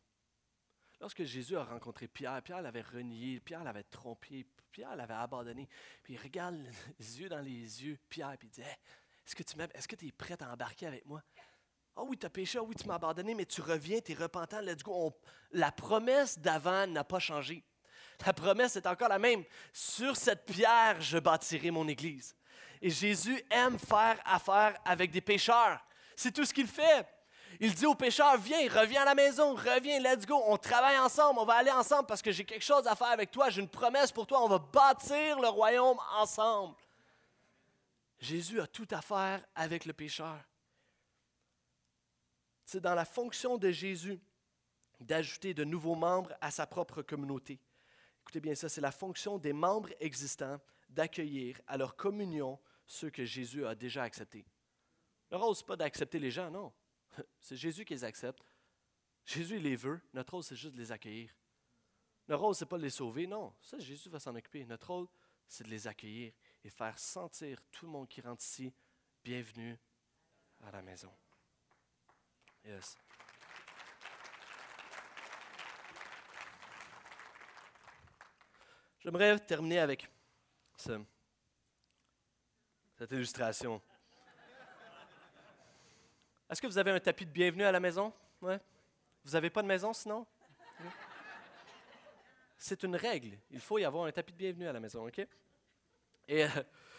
Lorsque 1.01 1.23
Jésus 1.23 1.57
a 1.57 1.63
rencontré 1.63 2.07
Pierre, 2.07 2.39
Pierre 2.43 2.61
l'avait 2.61 2.83
renié, 2.83 3.39
Pierre 3.39 3.63
l'avait 3.63 3.83
trompé, 3.83 4.45
Pierre 4.71 4.95
l'avait 4.95 5.15
abandonné. 5.15 5.67
Puis 6.03 6.13
il 6.13 6.21
regarde 6.21 6.63
les 6.99 7.21
yeux 7.21 7.27
dans 7.27 7.39
les 7.39 7.83
yeux, 7.83 7.97
Pierre, 8.07 8.35
puis 8.37 8.47
il 8.47 8.51
dit 8.51 8.61
Est-ce 8.61 9.87
que 9.87 9.95
tu 9.95 10.07
es 10.07 10.11
prêt 10.11 10.37
à 10.39 10.53
embarquer 10.53 10.85
avec 10.85 11.03
moi 11.07 11.23
Ah 11.95 12.03
oui, 12.03 12.19
tu 12.19 12.27
as 12.27 12.29
péché, 12.29 12.59
ah 12.59 12.63
oui, 12.63 12.75
tu 12.75 12.87
m'as 12.87 12.95
abandonné, 12.95 13.33
mais 13.33 13.47
tu 13.47 13.61
reviens, 13.61 13.99
tu 13.99 14.11
es 14.11 14.15
repentant, 14.15 14.61
let's 14.61 14.83
la 15.53 15.71
promesse 15.71 16.37
d'avant 16.37 16.85
n'a 16.85 17.03
pas 17.03 17.19
changé. 17.19 17.63
La 18.23 18.33
promesse 18.33 18.75
est 18.75 18.85
encore 18.85 19.09
la 19.09 19.17
même. 19.17 19.43
Sur 19.73 20.15
cette 20.15 20.45
pierre, 20.45 21.01
je 21.01 21.17
bâtirai 21.17 21.71
mon 21.71 21.87
église. 21.87 22.35
Et 22.79 22.91
Jésus 22.91 23.41
aime 23.49 23.79
faire 23.79 24.21
affaire 24.23 24.79
avec 24.85 25.09
des 25.09 25.21
pécheurs. 25.21 25.83
C'est 26.15 26.31
tout 26.31 26.45
ce 26.45 26.53
qu'il 26.53 26.67
fait. 26.67 27.07
Il 27.59 27.73
dit 27.73 27.85
au 27.85 27.95
pécheur, 27.95 28.37
viens, 28.37 28.67
reviens 28.69 29.01
à 29.01 29.05
la 29.05 29.15
maison, 29.15 29.53
reviens, 29.53 29.99
let's 29.99 30.25
go, 30.25 30.41
on 30.47 30.57
travaille 30.57 30.97
ensemble, 30.97 31.39
on 31.39 31.45
va 31.45 31.55
aller 31.55 31.71
ensemble 31.71 32.05
parce 32.07 32.21
que 32.21 32.31
j'ai 32.31 32.45
quelque 32.45 32.63
chose 32.63 32.87
à 32.87 32.95
faire 32.95 33.07
avec 33.07 33.31
toi, 33.31 33.49
j'ai 33.49 33.61
une 33.61 33.69
promesse 33.69 34.11
pour 34.11 34.25
toi, 34.25 34.43
on 34.43 34.47
va 34.47 34.59
bâtir 34.59 35.39
le 35.39 35.47
royaume 35.47 35.97
ensemble. 36.17 36.75
Jésus 38.19 38.61
a 38.61 38.67
tout 38.67 38.87
à 38.91 39.01
faire 39.01 39.43
avec 39.55 39.85
le 39.85 39.93
pécheur. 39.93 40.37
C'est 42.65 42.79
dans 42.79 42.95
la 42.95 43.05
fonction 43.05 43.57
de 43.57 43.71
Jésus 43.71 44.19
d'ajouter 44.99 45.53
de 45.53 45.63
nouveaux 45.63 45.95
membres 45.95 46.31
à 46.39 46.51
sa 46.51 46.67
propre 46.67 47.01
communauté. 47.01 47.59
Écoutez 48.21 48.39
bien 48.39 48.55
ça, 48.55 48.69
c'est 48.69 48.81
la 48.81 48.91
fonction 48.91 49.37
des 49.37 49.53
membres 49.53 49.89
existants 49.99 50.59
d'accueillir 50.89 51.59
à 51.67 51.77
leur 51.77 51.95
communion 51.95 52.59
ceux 52.85 53.09
que 53.09 53.25
Jésus 53.25 53.65
a 53.65 53.75
déjà 53.75 54.03
acceptés. 54.03 54.45
Le 55.31 55.37
rôle, 55.37 55.55
ce 55.55 55.63
pas 55.63 55.75
d'accepter 55.75 56.19
les 56.19 56.31
gens, 56.31 56.51
non. 56.51 56.71
C'est 57.39 57.55
Jésus 57.55 57.85
qui 57.85 57.93
les 57.93 58.03
accepte. 58.03 58.43
Jésus 59.25 59.59
les 59.59 59.75
veut. 59.75 60.01
Notre 60.13 60.33
rôle, 60.33 60.43
c'est 60.43 60.55
juste 60.55 60.73
de 60.73 60.79
les 60.79 60.91
accueillir. 60.91 61.31
Notre 62.27 62.43
rôle, 62.43 62.55
ce 62.55 62.63
n'est 62.63 62.69
pas 62.69 62.77
de 62.77 62.83
les 62.83 62.89
sauver. 62.89 63.27
Non, 63.27 63.53
ça, 63.61 63.77
Jésus 63.77 64.09
va 64.09 64.19
s'en 64.19 64.35
occuper. 64.35 64.65
Notre 64.65 64.87
rôle, 64.87 65.07
c'est 65.47 65.63
de 65.63 65.69
les 65.69 65.87
accueillir 65.87 66.33
et 66.63 66.69
faire 66.69 66.97
sentir 66.97 67.59
tout 67.71 67.85
le 67.85 67.91
monde 67.91 68.07
qui 68.07 68.21
rentre 68.21 68.43
ici 68.43 68.73
bienvenue 69.23 69.77
à 70.61 70.71
la 70.71 70.81
maison. 70.81 71.11
Yes. 72.65 72.97
J'aimerais 78.99 79.39
terminer 79.39 79.79
avec 79.79 80.07
cette 80.77 83.11
illustration. 83.11 83.81
Est-ce 86.51 86.61
que 86.61 86.67
vous 86.67 86.77
avez 86.77 86.91
un 86.91 86.99
tapis 86.99 87.25
de 87.25 87.31
bienvenue 87.31 87.63
à 87.63 87.71
la 87.71 87.79
maison? 87.79 88.11
Ouais. 88.41 88.59
Vous 89.23 89.31
n'avez 89.31 89.49
pas 89.49 89.61
de 89.61 89.67
maison 89.67 89.93
sinon? 89.93 90.27
C'est 92.57 92.83
une 92.83 92.97
règle. 92.97 93.37
Il 93.49 93.61
faut 93.61 93.77
y 93.77 93.85
avoir 93.85 94.03
un 94.03 94.11
tapis 94.11 94.33
de 94.33 94.37
bienvenue 94.37 94.67
à 94.67 94.73
la 94.73 94.81
maison, 94.81 95.07
OK? 95.07 95.19
Et 96.27 96.43
euh, 96.43 96.47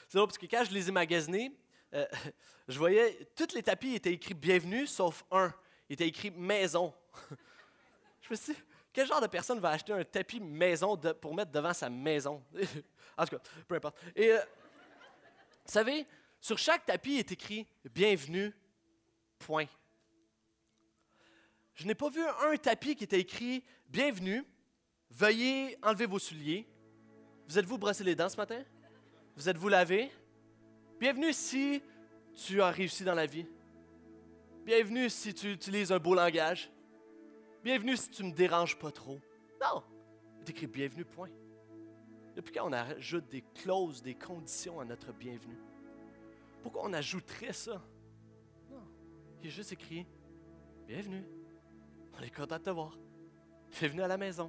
c'est 0.08 0.16
drôle 0.16 0.28
parce 0.28 0.38
que 0.38 0.46
quand 0.46 0.64
je 0.64 0.72
les 0.72 0.88
ai 0.88 0.90
magasinés, 0.90 1.52
euh, 1.92 2.06
je 2.68 2.78
voyais, 2.78 3.28
tous 3.36 3.54
les 3.54 3.62
tapis 3.62 3.94
étaient 3.96 4.14
écrits 4.14 4.32
bienvenue 4.32 4.86
sauf 4.86 5.22
un. 5.30 5.52
Il 5.90 5.92
était 5.92 6.08
écrit 6.08 6.30
maison. 6.30 6.94
je 8.22 8.30
me 8.30 8.34
suis 8.34 8.54
dit, 8.54 8.60
quel 8.90 9.06
genre 9.06 9.20
de 9.20 9.26
personne 9.26 9.60
va 9.60 9.68
acheter 9.68 9.92
un 9.92 10.02
tapis 10.02 10.40
maison 10.40 10.96
pour 10.96 11.34
mettre 11.34 11.52
devant 11.52 11.74
sa 11.74 11.90
maison? 11.90 12.42
en 13.18 13.26
tout 13.26 13.36
cas, 13.36 13.42
peu 13.68 13.74
importe. 13.74 13.98
Et 14.16 14.32
euh, 14.32 14.38
vous 14.38 15.72
savez, 15.72 16.06
sur 16.40 16.56
chaque 16.56 16.86
tapis 16.86 17.18
est 17.18 17.32
écrit 17.32 17.66
bienvenue 17.84 18.54
Point. 19.42 19.66
Je 21.74 21.84
n'ai 21.84 21.96
pas 21.96 22.08
vu 22.08 22.20
un 22.20 22.56
tapis 22.56 22.94
qui 22.94 23.04
était 23.04 23.18
écrit 23.18 23.64
Bienvenue, 23.88 24.44
veuillez 25.10 25.76
enlever 25.82 26.06
vos 26.06 26.20
souliers. 26.20 26.68
Vous 27.48 27.58
êtes-vous 27.58 27.76
brossé 27.76 28.04
les 28.04 28.14
dents 28.14 28.28
ce 28.28 28.36
matin? 28.36 28.62
Vous 29.34 29.48
êtes-vous 29.48 29.68
lavé? 29.68 30.12
Bienvenue 31.00 31.32
si 31.32 31.82
tu 32.34 32.62
as 32.62 32.70
réussi 32.70 33.02
dans 33.02 33.14
la 33.14 33.26
vie. 33.26 33.46
Bienvenue 34.64 35.10
si 35.10 35.34
tu 35.34 35.50
utilises 35.50 35.90
un 35.90 35.98
beau 35.98 36.14
langage. 36.14 36.70
Bienvenue 37.64 37.96
si 37.96 38.10
tu 38.10 38.22
ne 38.22 38.30
me 38.30 38.34
déranges 38.34 38.78
pas 38.78 38.92
trop. 38.92 39.18
Non, 39.60 39.82
il 40.40 40.50
écrit 40.50 40.68
bienvenue, 40.68 41.04
point. 41.04 41.30
Depuis 42.36 42.52
quand 42.52 42.68
on 42.68 42.72
ajoute 42.72 43.28
des 43.28 43.42
clauses, 43.42 44.02
des 44.02 44.14
conditions 44.14 44.78
à 44.78 44.84
notre 44.84 45.12
bienvenue? 45.12 45.58
Pourquoi 46.62 46.82
on 46.84 46.92
ajouterait 46.92 47.52
ça? 47.52 47.82
A 49.44 49.48
juste 49.48 49.72
écrit 49.72 50.06
Bienvenue. 50.86 51.24
On 52.16 52.22
est 52.22 52.30
content 52.30 52.58
de 52.58 52.62
te 52.62 52.70
voir. 52.70 52.96
Bienvenue 53.72 54.02
à 54.02 54.06
la 54.06 54.16
maison. 54.16 54.48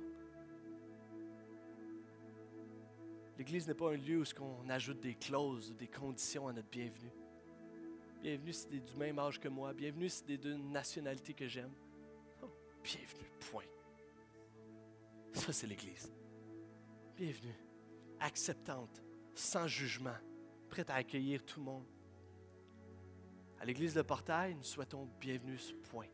L'Église 3.35 3.67
n'est 3.67 3.73
pas 3.73 3.91
un 3.91 3.97
lieu 3.97 4.21
où 4.21 4.43
on 4.43 4.69
ajoute 4.69 4.99
des 4.99 5.15
clauses 5.15 5.71
ou 5.71 5.73
des 5.73 5.87
conditions 5.87 6.47
à 6.47 6.53
notre 6.53 6.69
bienvenue. 6.69 7.11
Bienvenue 8.21 8.53
si 8.53 8.67
tu 8.67 8.75
es 8.75 8.79
du 8.81 8.95
même 8.95 9.17
âge 9.17 9.39
que 9.39 9.47
moi. 9.47 9.73
Bienvenue 9.73 10.09
si 10.09 10.23
tu 10.23 10.33
es 10.33 10.37
d'une 10.37 10.71
nationalité 10.71 11.33
que 11.33 11.47
j'aime. 11.47 11.73
Oh, 12.43 12.51
bienvenue, 12.83 13.31
point. 13.49 13.63
Ça, 15.33 15.51
c'est 15.53 15.65
l'Église. 15.65 16.13
Bienvenue, 17.17 17.55
acceptante, 18.19 19.01
sans 19.33 19.65
jugement, 19.65 20.17
prête 20.69 20.91
à 20.91 20.95
accueillir 20.95 21.43
tout 21.43 21.59
le 21.59 21.65
monde. 21.65 21.85
À 23.63 23.65
l'église 23.65 23.93
de 23.93 24.01
Portail, 24.01 24.55
nous 24.55 24.63
souhaitons 24.63 25.07
bienvenue 25.21 25.57
ce 25.57 25.71
point. 25.71 26.09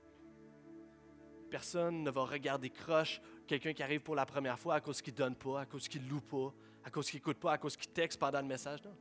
Personne 1.49 2.03
ne 2.03 2.11
va 2.11 2.23
regarder 2.23 2.69
croche 2.69 3.19
quelqu'un 3.47 3.73
qui 3.73 3.81
arrive 3.81 4.01
pour 4.01 4.13
la 4.13 4.27
première 4.27 4.59
fois 4.59 4.75
à 4.75 4.81
cause 4.81 5.01
qu'il 5.01 5.13
ne 5.13 5.17
donne 5.17 5.35
pas, 5.35 5.61
à 5.61 5.65
cause 5.65 5.87
qu'il 5.87 6.03
ne 6.03 6.09
loue 6.11 6.21
pas, 6.21 6.53
à 6.83 6.91
cause 6.91 7.09
qu'il 7.09 7.17
n'écoute 7.17 7.39
pas, 7.39 7.53
à 7.53 7.57
cause 7.57 7.75
qu'il 7.75 7.89
texte 7.89 8.19
pendant 8.19 8.39
le 8.39 8.45
message. 8.45 8.83
Non. 8.83 8.93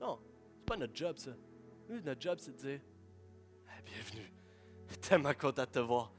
Non, 0.00 0.18
c'est 0.54 0.64
pas 0.64 0.78
notre 0.78 0.96
job, 0.96 1.18
ça. 1.18 1.32
Nous, 1.90 2.00
notre 2.00 2.18
job, 2.18 2.38
c'est 2.40 2.52
de 2.52 2.56
dire 2.56 2.80
Bienvenue. 3.84 4.32
Tellement 5.02 5.34
content 5.34 5.64
de 5.64 5.70
te 5.70 5.78
voir. 5.80 6.14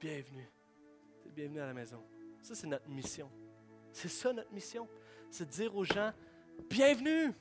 Bienvenue. 0.00 0.48
Bienvenue 1.36 1.60
à 1.60 1.66
la 1.66 1.74
maison. 1.74 2.02
Ça, 2.40 2.54
c'est 2.54 2.66
notre 2.66 2.88
mission. 2.88 3.30
C'est 3.92 4.08
ça 4.08 4.32
notre 4.32 4.50
mission. 4.50 4.88
C'est 5.30 5.44
de 5.44 5.50
dire 5.50 5.76
aux 5.76 5.84
gens 5.84 6.10
Bienvenue. 6.70 7.34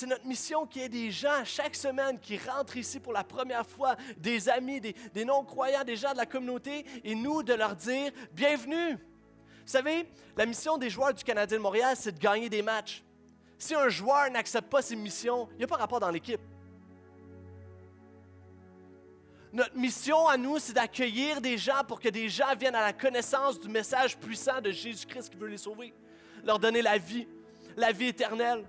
C'est 0.00 0.06
notre 0.06 0.24
mission 0.24 0.66
qu'il 0.66 0.80
y 0.80 0.84
ait 0.86 0.88
des 0.88 1.10
gens 1.10 1.44
chaque 1.44 1.76
semaine 1.76 2.18
qui 2.18 2.38
rentrent 2.38 2.78
ici 2.78 2.98
pour 2.98 3.12
la 3.12 3.22
première 3.22 3.66
fois, 3.66 3.96
des 4.16 4.48
amis, 4.48 4.80
des, 4.80 5.24
non-croyants, 5.26 5.84
des 5.84 5.96
gens 5.96 6.12
de 6.12 6.16
la 6.16 6.24
communauté, 6.24 6.86
et 7.04 7.14
nous 7.14 7.42
de 7.42 7.52
leur 7.52 7.76
dire 7.76 8.10
bienvenue. 8.32 8.92
Vous 8.92 9.66
savez, 9.66 10.08
la 10.38 10.46
mission 10.46 10.78
des 10.78 10.88
joueurs 10.88 11.12
du 11.12 11.22
Canadien 11.22 11.58
de 11.58 11.62
Montréal, 11.62 11.96
c'est 11.98 12.12
de 12.12 12.18
gagner 12.18 12.48
des 12.48 12.62
matchs. 12.62 13.04
Si 13.58 13.74
un 13.74 13.90
joueur 13.90 14.30
n'accepte 14.30 14.70
pas 14.70 14.80
ses 14.80 14.96
missions, 14.96 15.50
il 15.52 15.58
n'y 15.58 15.64
a 15.64 15.66
pas 15.66 15.76
rapport 15.76 16.00
dans 16.00 16.08
l'équipe. 16.08 16.40
Notre 19.52 19.76
mission 19.76 20.28
à 20.28 20.38
nous, 20.38 20.58
c'est 20.60 20.72
d'accueillir 20.72 21.42
des 21.42 21.58
gens 21.58 21.84
pour 21.86 22.00
que 22.00 22.08
des 22.08 22.30
gens 22.30 22.56
viennent 22.58 22.74
à 22.74 22.86
la 22.86 22.94
connaissance 22.94 23.60
du 23.60 23.68
message 23.68 24.16
puissant 24.16 24.62
de 24.62 24.70
Jésus-Christ 24.70 25.28
qui 25.28 25.36
veut 25.36 25.48
les 25.48 25.58
sauver, 25.58 25.92
leur 26.42 26.58
donner 26.58 26.80
la 26.80 26.96
vie, 26.96 27.28
la 27.76 27.92
vie 27.92 28.06
éternelle. 28.06 28.64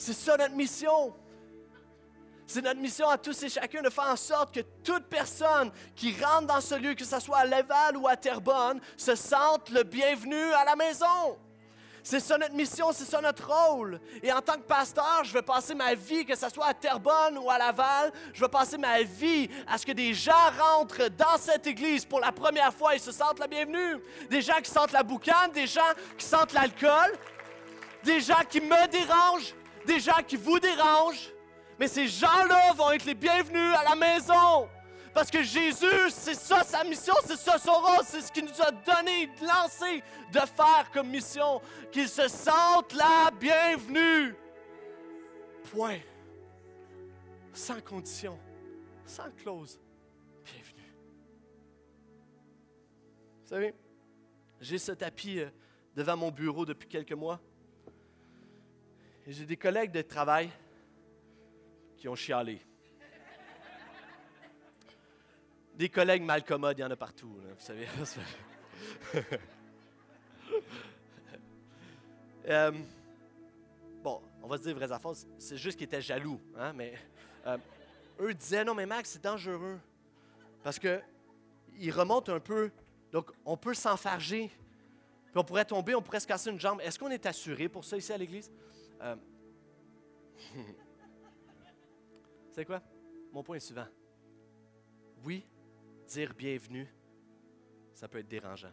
C'est 0.00 0.14
ça 0.14 0.34
notre 0.34 0.54
mission. 0.54 1.14
C'est 2.46 2.62
notre 2.62 2.80
mission 2.80 3.06
à 3.10 3.18
tous 3.18 3.42
et 3.42 3.50
chacun 3.50 3.82
de 3.82 3.90
faire 3.90 4.08
en 4.08 4.16
sorte 4.16 4.54
que 4.54 4.60
toute 4.82 5.04
personne 5.04 5.70
qui 5.94 6.14
rentre 6.24 6.46
dans 6.46 6.60
ce 6.62 6.74
lieu, 6.74 6.94
que 6.94 7.04
ce 7.04 7.20
soit 7.20 7.40
à 7.40 7.44
Laval 7.44 7.98
ou 7.98 8.08
à 8.08 8.16
Terrebonne, 8.16 8.80
se 8.96 9.14
sente 9.14 9.68
le 9.68 9.82
bienvenu 9.82 10.54
à 10.54 10.64
la 10.64 10.74
maison. 10.74 11.38
C'est 12.02 12.18
ça 12.18 12.38
notre 12.38 12.54
mission, 12.54 12.92
c'est 12.92 13.04
ça 13.04 13.20
notre 13.20 13.46
rôle. 13.46 14.00
Et 14.22 14.32
en 14.32 14.40
tant 14.40 14.54
que 14.54 14.62
pasteur, 14.62 15.20
je 15.24 15.34
veux 15.34 15.42
passer 15.42 15.74
ma 15.74 15.92
vie, 15.92 16.24
que 16.24 16.34
ce 16.34 16.48
soit 16.48 16.68
à 16.68 16.72
Terrebonne 16.74 17.36
ou 17.36 17.50
à 17.50 17.58
Laval, 17.58 18.10
je 18.32 18.40
veux 18.40 18.48
passer 18.48 18.78
ma 18.78 19.02
vie 19.02 19.50
à 19.68 19.76
ce 19.76 19.84
que 19.84 19.92
des 19.92 20.14
gens 20.14 20.32
rentrent 20.58 21.10
dans 21.10 21.36
cette 21.38 21.66
église 21.66 22.06
pour 22.06 22.20
la 22.20 22.32
première 22.32 22.72
fois 22.72 22.96
et 22.96 22.98
se 22.98 23.12
sentent 23.12 23.38
la 23.38 23.48
bienvenue. 23.48 23.98
Des 24.30 24.40
gens 24.40 24.62
qui 24.64 24.70
sentent 24.70 24.92
la 24.92 25.02
boucane, 25.02 25.52
des 25.52 25.66
gens 25.66 25.92
qui 26.16 26.24
sentent 26.24 26.54
l'alcool, 26.54 27.18
des 28.02 28.20
gens 28.20 28.40
qui 28.48 28.62
me 28.62 28.88
dérangent, 28.88 29.54
des 29.86 30.00
gens 30.00 30.22
qui 30.26 30.36
vous 30.36 30.58
dérangent. 30.58 31.30
Mais 31.78 31.88
ces 31.88 32.08
gens-là 32.08 32.72
vont 32.74 32.90
être 32.92 33.04
les 33.04 33.14
bienvenus 33.14 33.74
à 33.74 33.84
la 33.84 33.96
maison. 33.96 34.68
Parce 35.12 35.30
que 35.30 35.42
Jésus, 35.42 36.10
c'est 36.10 36.34
ça 36.34 36.62
sa 36.62 36.84
mission, 36.84 37.14
c'est 37.24 37.38
ça 37.38 37.58
son 37.58 37.72
rôle, 37.72 38.04
c'est 38.04 38.20
ce 38.20 38.30
qu'il 38.30 38.44
nous 38.44 38.62
a 38.62 38.70
donné, 38.70 39.28
lancé 39.42 40.02
de 40.32 40.38
faire 40.38 40.90
comme 40.92 41.08
mission. 41.08 41.60
Qu'ils 41.90 42.08
se 42.08 42.28
sentent 42.28 42.92
la 42.92 43.30
bienvenue. 43.32 44.34
Point. 45.72 45.98
Sans 47.52 47.80
condition, 47.80 48.38
sans 49.04 49.30
clause. 49.42 49.80
Bienvenue. 50.44 50.92
Vous 53.42 53.48
savez, 53.48 53.74
j'ai 54.60 54.78
ce 54.78 54.92
tapis 54.92 55.40
euh, 55.40 55.48
devant 55.96 56.16
mon 56.16 56.30
bureau 56.30 56.64
depuis 56.64 56.88
quelques 56.88 57.12
mois. 57.12 57.40
J'ai 59.26 59.44
des 59.44 59.56
collègues 59.56 59.92
de 59.92 60.02
travail 60.02 60.50
qui 61.96 62.08
ont 62.08 62.14
chialé. 62.14 62.60
Des 65.74 65.88
collègues 65.88 66.22
malcommodes, 66.22 66.78
il 66.78 66.80
y 66.80 66.84
en 66.84 66.90
a 66.90 66.96
partout, 66.96 67.28
vous 67.28 67.54
savez. 67.58 67.86
Euh, 72.48 72.72
bon, 74.02 74.20
on 74.42 74.48
va 74.48 74.56
se 74.56 74.62
dire 74.62 74.74
vraies 74.74 74.90
affaires, 74.90 75.12
c'est 75.38 75.58
juste 75.58 75.76
qu'ils 75.76 75.84
étaient 75.84 76.00
jaloux, 76.00 76.40
hein, 76.56 76.72
mais 76.72 76.94
euh, 77.46 77.58
eux 78.18 78.32
disaient 78.32 78.64
non, 78.64 78.74
mais 78.74 78.86
Max, 78.86 79.10
c'est 79.10 79.22
dangereux. 79.22 79.78
Parce 80.64 80.78
que 80.78 81.00
ils 81.78 81.90
remontent 81.90 82.32
un 82.34 82.40
peu, 82.40 82.70
donc 83.12 83.30
on 83.44 83.58
peut 83.58 83.74
s'enfarger, 83.74 84.48
puis 84.48 85.36
on 85.36 85.44
pourrait 85.44 85.66
tomber, 85.66 85.94
on 85.94 86.02
pourrait 86.02 86.20
se 86.20 86.26
casser 86.26 86.50
une 86.50 86.58
jambe. 86.58 86.80
Est-ce 86.80 86.98
qu'on 86.98 87.10
est 87.10 87.26
assuré 87.26 87.68
pour 87.68 87.84
ça 87.84 87.98
ici 87.98 88.12
à 88.12 88.16
l'Église? 88.16 88.50
Euh, 89.02 89.16
c'est 92.50 92.64
quoi? 92.64 92.82
Mon 93.32 93.42
point 93.42 93.56
est 93.56 93.60
suivant. 93.60 93.86
Oui, 95.24 95.46
dire 96.06 96.34
bienvenue, 96.34 96.92
ça 97.94 98.08
peut 98.08 98.18
être 98.18 98.28
dérangeant. 98.28 98.72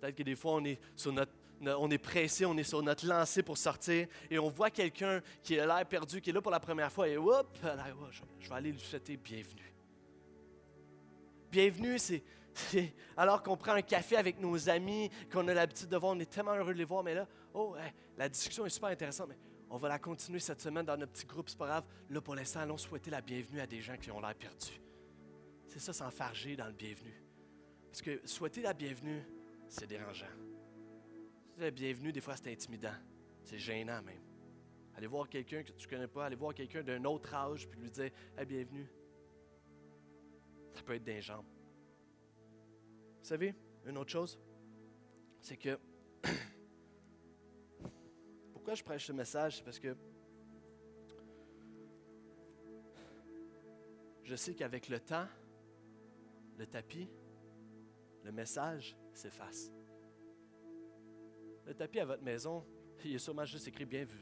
Peut-être 0.00 0.14
que 0.14 0.22
des 0.22 0.36
fois, 0.36 0.54
on 0.54 0.64
est, 0.64 0.80
sur 0.96 1.12
notre, 1.12 1.32
on 1.62 1.90
est 1.90 1.98
pressé, 1.98 2.46
on 2.46 2.56
est 2.56 2.64
sur 2.64 2.82
notre 2.82 3.06
lancée 3.06 3.42
pour 3.42 3.58
sortir 3.58 4.06
et 4.30 4.38
on 4.38 4.48
voit 4.48 4.70
quelqu'un 4.70 5.20
qui 5.42 5.58
a 5.58 5.66
l'air 5.66 5.86
perdu, 5.86 6.22
qui 6.22 6.30
est 6.30 6.32
là 6.32 6.40
pour 6.40 6.50
la 6.50 6.60
première 6.60 6.90
fois 6.90 7.08
et 7.08 7.18
hop, 7.18 7.58
je 8.40 8.48
vais 8.48 8.54
aller 8.54 8.72
lui 8.72 8.80
souhaiter 8.80 9.16
bienvenue. 9.16 9.74
Bienvenue, 11.50 11.98
c'est 11.98 12.22
alors 13.16 13.42
qu'on 13.42 13.56
prend 13.56 13.72
un 13.72 13.82
café 13.82 14.16
avec 14.16 14.40
nos 14.40 14.68
amis, 14.68 15.10
qu'on 15.32 15.46
a 15.48 15.54
l'habitude 15.54 15.88
de 15.88 15.96
voir, 15.96 16.12
on 16.16 16.20
est 16.20 16.30
tellement 16.30 16.54
heureux 16.54 16.72
de 16.72 16.78
les 16.78 16.84
voir, 16.84 17.02
mais 17.02 17.14
là, 17.14 17.26
oh, 17.54 17.76
la 18.16 18.28
discussion 18.28 18.66
est 18.66 18.70
super 18.70 18.90
intéressante, 18.90 19.28
mais 19.28 19.38
on 19.70 19.76
va 19.76 19.88
la 19.88 19.98
continuer 19.98 20.40
cette 20.40 20.60
semaine 20.60 20.84
dans 20.84 20.96
notre 20.96 21.12
petit 21.12 21.26
groupe, 21.26 21.48
c'est 21.48 21.58
pas 21.58 21.66
grave. 21.66 21.84
Là, 22.08 22.20
pour 22.20 22.34
l'instant, 22.34 22.60
allons 22.60 22.76
souhaiter 22.76 23.10
la 23.10 23.20
bienvenue 23.20 23.60
à 23.60 23.66
des 23.66 23.80
gens 23.80 23.96
qui 23.96 24.10
ont 24.10 24.20
l'air 24.20 24.34
perdus. 24.34 24.80
C'est 25.68 25.78
ça, 25.78 25.92
s'enfarger 25.92 26.56
dans 26.56 26.66
le 26.66 26.72
bienvenu. 26.72 27.14
Parce 27.86 28.02
que 28.02 28.20
souhaiter 28.26 28.62
la 28.62 28.72
bienvenue, 28.72 29.22
c'est 29.68 29.86
dérangeant. 29.86 30.26
La 31.58 31.70
bienvenue, 31.70 32.12
des 32.12 32.20
fois, 32.20 32.34
c'est 32.36 32.50
intimidant. 32.50 32.94
C'est 33.44 33.58
gênant 33.58 34.02
même. 34.02 34.22
Aller 34.96 35.06
voir 35.06 35.28
quelqu'un 35.28 35.62
que 35.62 35.70
tu 35.70 35.86
ne 35.86 35.90
connais 35.90 36.08
pas, 36.08 36.26
aller 36.26 36.36
voir 36.36 36.52
quelqu'un 36.52 36.82
d'un 36.82 37.04
autre 37.04 37.32
âge, 37.32 37.68
puis 37.68 37.78
lui 37.80 37.90
dire 37.90 38.10
hey, 38.36 38.46
bienvenue. 38.46 38.88
Ça 40.74 40.82
peut 40.82 40.94
être 40.94 41.04
d'un 41.04 41.36
Vous 41.36 41.44
savez, 43.22 43.54
une 43.86 43.98
autre 43.98 44.10
chose, 44.10 44.38
c'est 45.40 45.56
que 45.56 45.78
je 48.74 48.84
prêche 48.84 49.06
ce 49.06 49.12
message, 49.12 49.56
c'est 49.56 49.64
parce 49.64 49.78
que 49.78 49.96
je 54.22 54.36
sais 54.36 54.54
qu'avec 54.54 54.88
le 54.88 55.00
temps, 55.00 55.26
le 56.56 56.66
tapis, 56.66 57.08
le 58.22 58.32
message 58.32 58.96
s'efface. 59.12 59.72
Le 61.66 61.74
tapis 61.74 62.00
à 62.00 62.04
votre 62.04 62.22
maison, 62.22 62.64
il 63.04 63.14
est 63.14 63.18
sûrement 63.18 63.44
juste 63.44 63.66
écrit 63.68 63.84
bien 63.84 64.04
vu. 64.04 64.18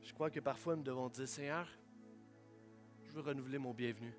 Je 0.00 0.12
crois 0.12 0.30
que 0.30 0.40
parfois 0.40 0.76
nous 0.76 0.82
devons 0.82 1.08
dire 1.08 1.28
Seigneur, 1.28 1.68
je 3.02 3.12
veux 3.12 3.20
renouveler 3.20 3.58
mon 3.58 3.72
bienvenu. 3.72 4.12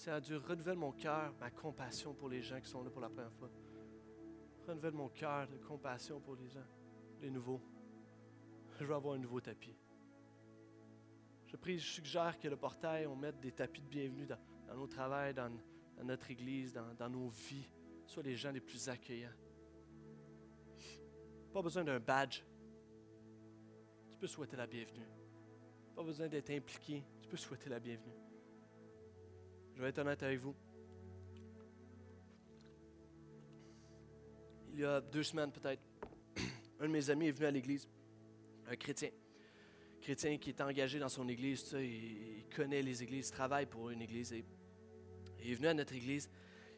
Seigneur 0.00 0.22
Dieu, 0.22 0.38
renouvelle 0.38 0.78
mon 0.78 0.92
cœur, 0.92 1.34
ma 1.38 1.50
compassion 1.50 2.14
pour 2.14 2.30
les 2.30 2.40
gens 2.40 2.58
qui 2.58 2.70
sont 2.70 2.82
là 2.82 2.88
pour 2.88 3.02
la 3.02 3.10
première 3.10 3.34
fois. 3.34 3.50
Renouvelle 4.66 4.94
mon 4.94 5.10
cœur 5.10 5.46
de 5.46 5.58
compassion 5.58 6.18
pour 6.20 6.36
les 6.36 6.48
gens, 6.48 6.64
les 7.20 7.30
nouveaux. 7.30 7.60
Je 8.78 8.84
veux 8.86 8.94
avoir 8.94 9.16
un 9.16 9.18
nouveau 9.18 9.42
tapis. 9.42 9.76
Je 11.44 11.54
prie, 11.56 11.78
je 11.78 11.86
suggère 11.86 12.38
que 12.38 12.48
le 12.48 12.56
portail, 12.56 13.06
on 13.06 13.14
mette 13.14 13.40
des 13.40 13.52
tapis 13.52 13.82
de 13.82 13.88
bienvenue 13.88 14.24
dans, 14.24 14.38
nos 14.74 14.86
travails, 14.86 15.34
dans, 15.34 15.52
notre 16.02 16.30
église, 16.30 16.72
dans, 16.72 17.10
nos 17.10 17.28
vies. 17.28 17.68
Soit 18.06 18.22
les 18.22 18.36
gens 18.36 18.52
les 18.52 18.62
plus 18.62 18.88
accueillants. 18.88 19.36
Pas 21.52 21.60
besoin 21.60 21.84
d'un 21.84 22.00
badge. 22.00 22.42
Tu 24.08 24.16
peux 24.16 24.26
souhaiter 24.26 24.56
la 24.56 24.66
bienvenue. 24.66 25.06
Pas 25.94 26.02
besoin 26.02 26.26
d'être 26.26 26.48
impliqué. 26.48 27.04
Tu 27.20 27.28
peux 27.28 27.36
souhaiter 27.36 27.68
la 27.68 27.78
bienvenue. 27.78 28.29
Je 29.80 29.84
vais 29.86 29.88
être 29.88 29.98
honnête 30.00 30.22
avec 30.22 30.38
vous. 30.38 30.54
Il 34.74 34.80
y 34.80 34.84
a 34.84 35.00
deux 35.00 35.22
semaines 35.22 35.50
peut-être, 35.50 35.80
un 36.80 36.86
de 36.86 36.92
mes 36.92 37.08
amis 37.08 37.28
est 37.28 37.30
venu 37.30 37.46
à 37.46 37.50
l'église, 37.50 37.88
un 38.68 38.76
chrétien 38.76 39.08
chrétien 40.02 40.36
qui 40.36 40.50
est 40.50 40.60
engagé 40.60 40.98
dans 40.98 41.08
son 41.08 41.26
église, 41.30 41.74
il, 41.78 42.44
connaît 42.54 42.82
les 42.82 43.02
églises, 43.02 43.28
il 43.28 43.32
travaille 43.32 43.64
pour 43.64 43.88
une 43.88 44.02
église. 44.02 44.34
Il 45.42 45.50
est 45.50 45.54
venu 45.54 45.68
à 45.68 45.72
notre 45.72 45.94
église. 45.94 46.28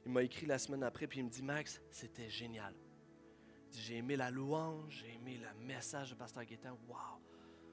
Il 0.06 0.12
m'a 0.12 0.22
écrit 0.22 0.46
la 0.46 0.58
semaine 0.58 0.84
après, 0.84 1.08
puis 1.08 1.18
il 1.18 1.24
me 1.24 1.28
dit 1.28 1.42
Max, 1.42 1.82
c'était 1.90 2.30
génial. 2.30 2.72
J'ai 3.76 3.96
aimé 3.96 4.14
la 4.14 4.30
louange, 4.30 5.02
j'ai 5.02 5.14
aimé 5.14 5.40
le 5.42 5.66
message 5.66 6.10
de 6.10 6.14
Pasteur 6.14 6.44
Gaétan. 6.44 6.78
Wow! 6.86 7.20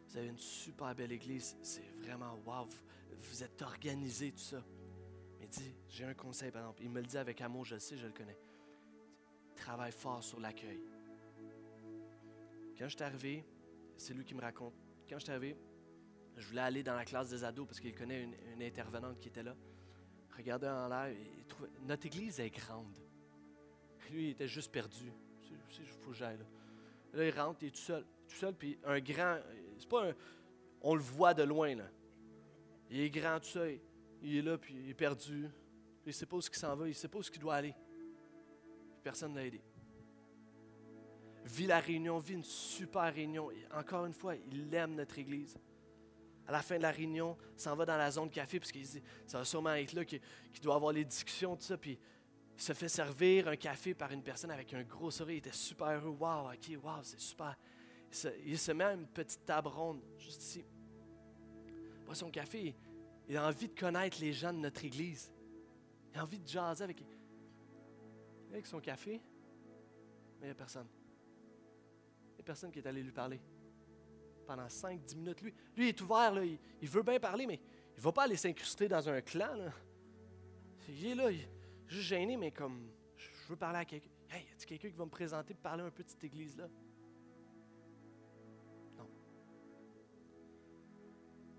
Vous 0.08 0.18
avez 0.18 0.30
une 0.30 0.40
super 0.40 0.96
belle 0.96 1.12
église. 1.12 1.56
C'est 1.62 1.88
vraiment 2.02 2.34
wow. 2.48 2.68
Vous, 3.16 3.44
êtes 3.44 3.62
organisé, 3.62 4.32
tout 4.32 4.40
ça. 4.40 4.64
Il 5.50 5.64
dit 5.64 5.76
J'ai 5.88 6.06
un 6.06 6.14
conseil, 6.14 6.52
par 6.52 6.62
exemple. 6.62 6.84
Il 6.84 6.90
me 6.90 7.02
le 7.02 7.08
dit 7.08 7.18
avec 7.18 7.42
amour, 7.42 7.66
je 7.66 7.76
le 7.76 7.80
sais, 7.80 7.98
je 7.98 8.06
le 8.06 8.14
connais. 8.14 8.38
Travaille 9.56 9.92
fort 9.92 10.24
sur 10.24 10.40
l'accueil. 10.40 10.80
Quand 12.78 12.88
je 12.88 12.96
suis 12.96 13.04
arrivé, 13.04 13.46
c'est 13.98 14.14
lui 14.14 14.24
qui 14.24 14.36
me 14.36 14.42
raconte 14.42 14.74
quand 15.10 15.18
je 15.18 15.24
suis 15.24 15.32
arrivé, 15.32 15.58
je 16.38 16.48
voulais 16.48 16.62
aller 16.62 16.84
dans 16.84 16.94
la 16.94 17.04
classe 17.04 17.30
des 17.30 17.44
ados 17.44 17.66
parce 17.66 17.80
qu'il 17.80 17.96
connaît 17.96 18.24
une, 18.24 18.62
intervenante 18.62 19.20
qui 19.20 19.30
était 19.30 19.44
là. 19.44 19.56
Regardait 20.38 20.70
en 20.70 20.88
l'air, 20.88 21.16
notre 21.82 22.06
église 22.06 22.40
est 22.40 22.52
grande. 22.52 22.96
Lui, 24.12 24.28
il 24.28 24.30
était 24.32 24.48
juste 24.48 24.72
perdu. 24.72 25.12
Il 25.50 25.86
faut 25.86 26.12
que 26.12 26.16
j'aille 26.16 26.38
là. 26.38 26.46
Là, 27.14 27.26
il 27.26 27.40
rentre, 27.40 27.64
il 27.64 27.68
est 27.68 27.72
tout 27.72 27.78
seul. 27.78 28.06
Tout 28.28 28.36
seul, 28.36 28.54
puis 28.54 28.78
un 28.86 29.00
grand. 29.00 29.38
C'est 29.78 29.90
pas 29.90 30.10
un. 30.10 30.14
On 30.82 30.96
le 30.96 31.02
voit 31.02 31.34
de 31.34 31.44
loin, 31.44 31.76
là. 31.76 31.86
Il 32.90 33.00
est 33.00 33.10
grand, 33.10 33.40
tout 33.40 33.50
ça. 33.50 33.62
Il 34.22 34.38
est 34.38 34.42
là, 34.42 34.58
puis 34.58 34.76
il 34.76 34.90
est 34.90 34.94
perdu. 34.94 35.48
Il 36.06 36.10
ne 36.10 36.12
sait 36.12 36.26
pas 36.26 36.38
où 36.38 36.40
il 36.40 36.56
s'en 36.56 36.76
va, 36.76 36.86
il 36.86 36.90
ne 36.90 36.94
sait 36.94 37.08
pas 37.08 37.20
où 37.20 37.22
il 37.22 37.40
doit 37.40 37.56
aller. 37.56 37.76
Personne 39.04 39.32
ne 39.32 39.38
l'a 39.38 39.46
aidé 39.46 39.62
vit 41.50 41.68
la 41.68 41.80
réunion, 41.80 42.20
vit 42.20 42.36
une 42.36 42.44
super 42.44 43.14
réunion. 43.14 43.50
encore 43.74 44.06
une 44.06 44.14
fois, 44.14 44.36
il 44.52 44.74
aime 44.74 44.96
notre 44.96 45.18
Église. 45.18 45.58
À 46.48 46.52
la 46.52 46.62
fin 46.62 46.78
de 46.78 46.82
la 46.82 46.92
réunion, 46.92 47.38
s'en 47.56 47.76
va 47.76 47.86
dans 47.86 47.98
la 47.98 48.10
zone 48.10 48.30
café, 48.30 48.60
parce 48.60 48.72
qu'il 48.72 48.82
dit, 48.82 49.04
ça 49.28 49.40
va 49.40 49.46
sûrement 49.46 49.74
être 49.74 49.94
là 49.94 50.04
qu'il 50.04 50.22
doit 50.62 50.76
avoir 50.76 50.92
les 50.92 51.06
discussions, 51.06 51.56
tout 51.56 51.64
ça. 51.64 51.78
Puis 51.78 52.00
il 52.56 52.62
se 52.62 52.74
fait 52.74 52.88
servir 52.88 53.48
un 53.48 53.56
café 53.56 53.94
par 53.94 54.12
une 54.12 54.24
personne 54.24 54.52
avec 54.52 54.74
un 54.74 54.84
gros 54.84 55.12
sourire. 55.12 55.36
Il 55.36 55.38
était 55.38 55.52
super 55.52 55.88
heureux. 55.88 56.16
Wow, 56.20 56.52
ok, 56.52 56.84
wow, 56.84 57.04
c'est 57.04 57.20
super. 57.20 57.56
Il 58.46 58.58
se, 58.58 58.72
met 58.72 58.84
à 58.84 58.94
une 58.94 59.06
petite 59.06 59.46
table 59.46 59.68
ronde, 59.68 60.02
juste 60.18 60.42
ici. 60.42 60.66
Après 62.02 62.16
son 62.16 62.32
café, 62.32 62.76
il 63.30 63.38
a 63.38 63.48
envie 63.48 63.70
de 63.70 63.80
connaître 63.80 64.18
les 64.20 64.34
gens 64.34 64.52
de 64.52 64.58
notre 64.58 64.84
Église. 64.84 65.32
Il 66.12 66.20
a 66.20 66.24
envie 66.24 66.40
de 66.40 66.48
jaser 66.48 66.84
avec, 66.84 67.04
avec 68.52 68.66
son 68.66 68.80
café, 68.80 69.22
mais 70.40 70.48
il 70.48 70.50
n'y 70.50 70.52
a 70.52 70.56
personne 70.56 70.88
personne 72.50 72.72
qui 72.72 72.80
est 72.80 72.88
allé 72.88 73.04
lui 73.04 73.12
parler. 73.12 73.40
Pendant 74.48 74.66
5-10 74.66 75.18
minutes. 75.18 75.42
Lui, 75.42 75.54
lui, 75.78 75.86
il 75.86 75.90
est 75.90 76.02
ouvert, 76.02 76.34
là, 76.34 76.42
il, 76.44 76.90
veut 76.90 77.04
bien 77.04 77.20
parler, 77.20 77.46
mais 77.46 77.60
il 77.94 78.00
ne 78.00 78.02
va 78.02 78.12
pas 78.12 78.24
aller 78.24 78.38
s'incruster 78.38 78.88
dans 78.88 79.08
un 79.08 79.22
clan. 79.22 79.72
Il 80.88 81.06
est 81.06 81.14
là, 81.14 81.30
il 81.30 81.42
est 81.42 81.50
juste 81.86 82.08
gêné, 82.08 82.38
mais 82.38 82.50
comme, 82.50 82.90
je 83.16 83.30
veux 83.50 83.56
parler 83.56 83.78
à 83.78 83.86
quelqu'un. 83.86 84.10
Hey, 84.32 84.46
y 84.46 84.64
a 84.64 84.66
quelqu'un 84.66 84.90
qui 84.90 84.96
va 84.96 85.06
me 85.06 85.12
présenter 85.12 85.54
pour 85.54 85.62
parler 85.62 85.84
un 85.84 85.92
peu 85.92 86.04
de 86.04 86.10
cette 86.10 86.24
église-là? 86.24 86.68
Non. 88.98 89.08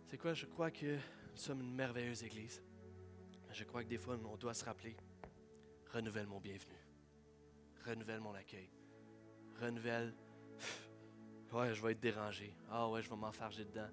C'est 0.08 0.18
quoi? 0.18 0.34
Je 0.34 0.46
crois 0.46 0.72
que 0.72 0.98
sommes 1.40 1.60
une 1.60 1.74
merveilleuse 1.74 2.22
église. 2.22 2.62
Je 3.52 3.64
crois 3.64 3.82
que 3.82 3.88
des 3.88 3.98
fois, 3.98 4.18
on 4.24 4.36
doit 4.36 4.54
se 4.54 4.64
rappeler 4.64 4.96
renouvelle 5.92 6.26
mon 6.26 6.40
bienvenu. 6.40 6.76
Renouvelle 7.84 8.20
mon 8.20 8.34
accueil. 8.34 8.70
Renouvelle. 9.60 10.14
Ouais, 11.52 11.74
je 11.74 11.82
vais 11.82 11.90
être 11.90 12.00
dérangé. 12.00 12.54
Ah 12.70 12.88
ouais, 12.88 13.02
je 13.02 13.10
vais 13.10 13.16
m'enfarger 13.16 13.64
dedans. 13.64 13.88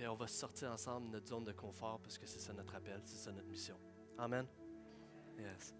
Et 0.00 0.06
on 0.06 0.14
va 0.14 0.26
sortir 0.26 0.72
ensemble 0.72 1.08
de 1.08 1.12
notre 1.12 1.26
zone 1.26 1.44
de 1.44 1.52
confort 1.52 2.00
parce 2.00 2.16
que 2.16 2.26
c'est 2.26 2.38
ça 2.38 2.54
notre 2.54 2.74
appel, 2.74 3.02
c'est 3.04 3.18
ça 3.18 3.32
notre 3.32 3.48
mission. 3.48 3.78
Amen. 4.16 4.46
Yes. 5.38 5.74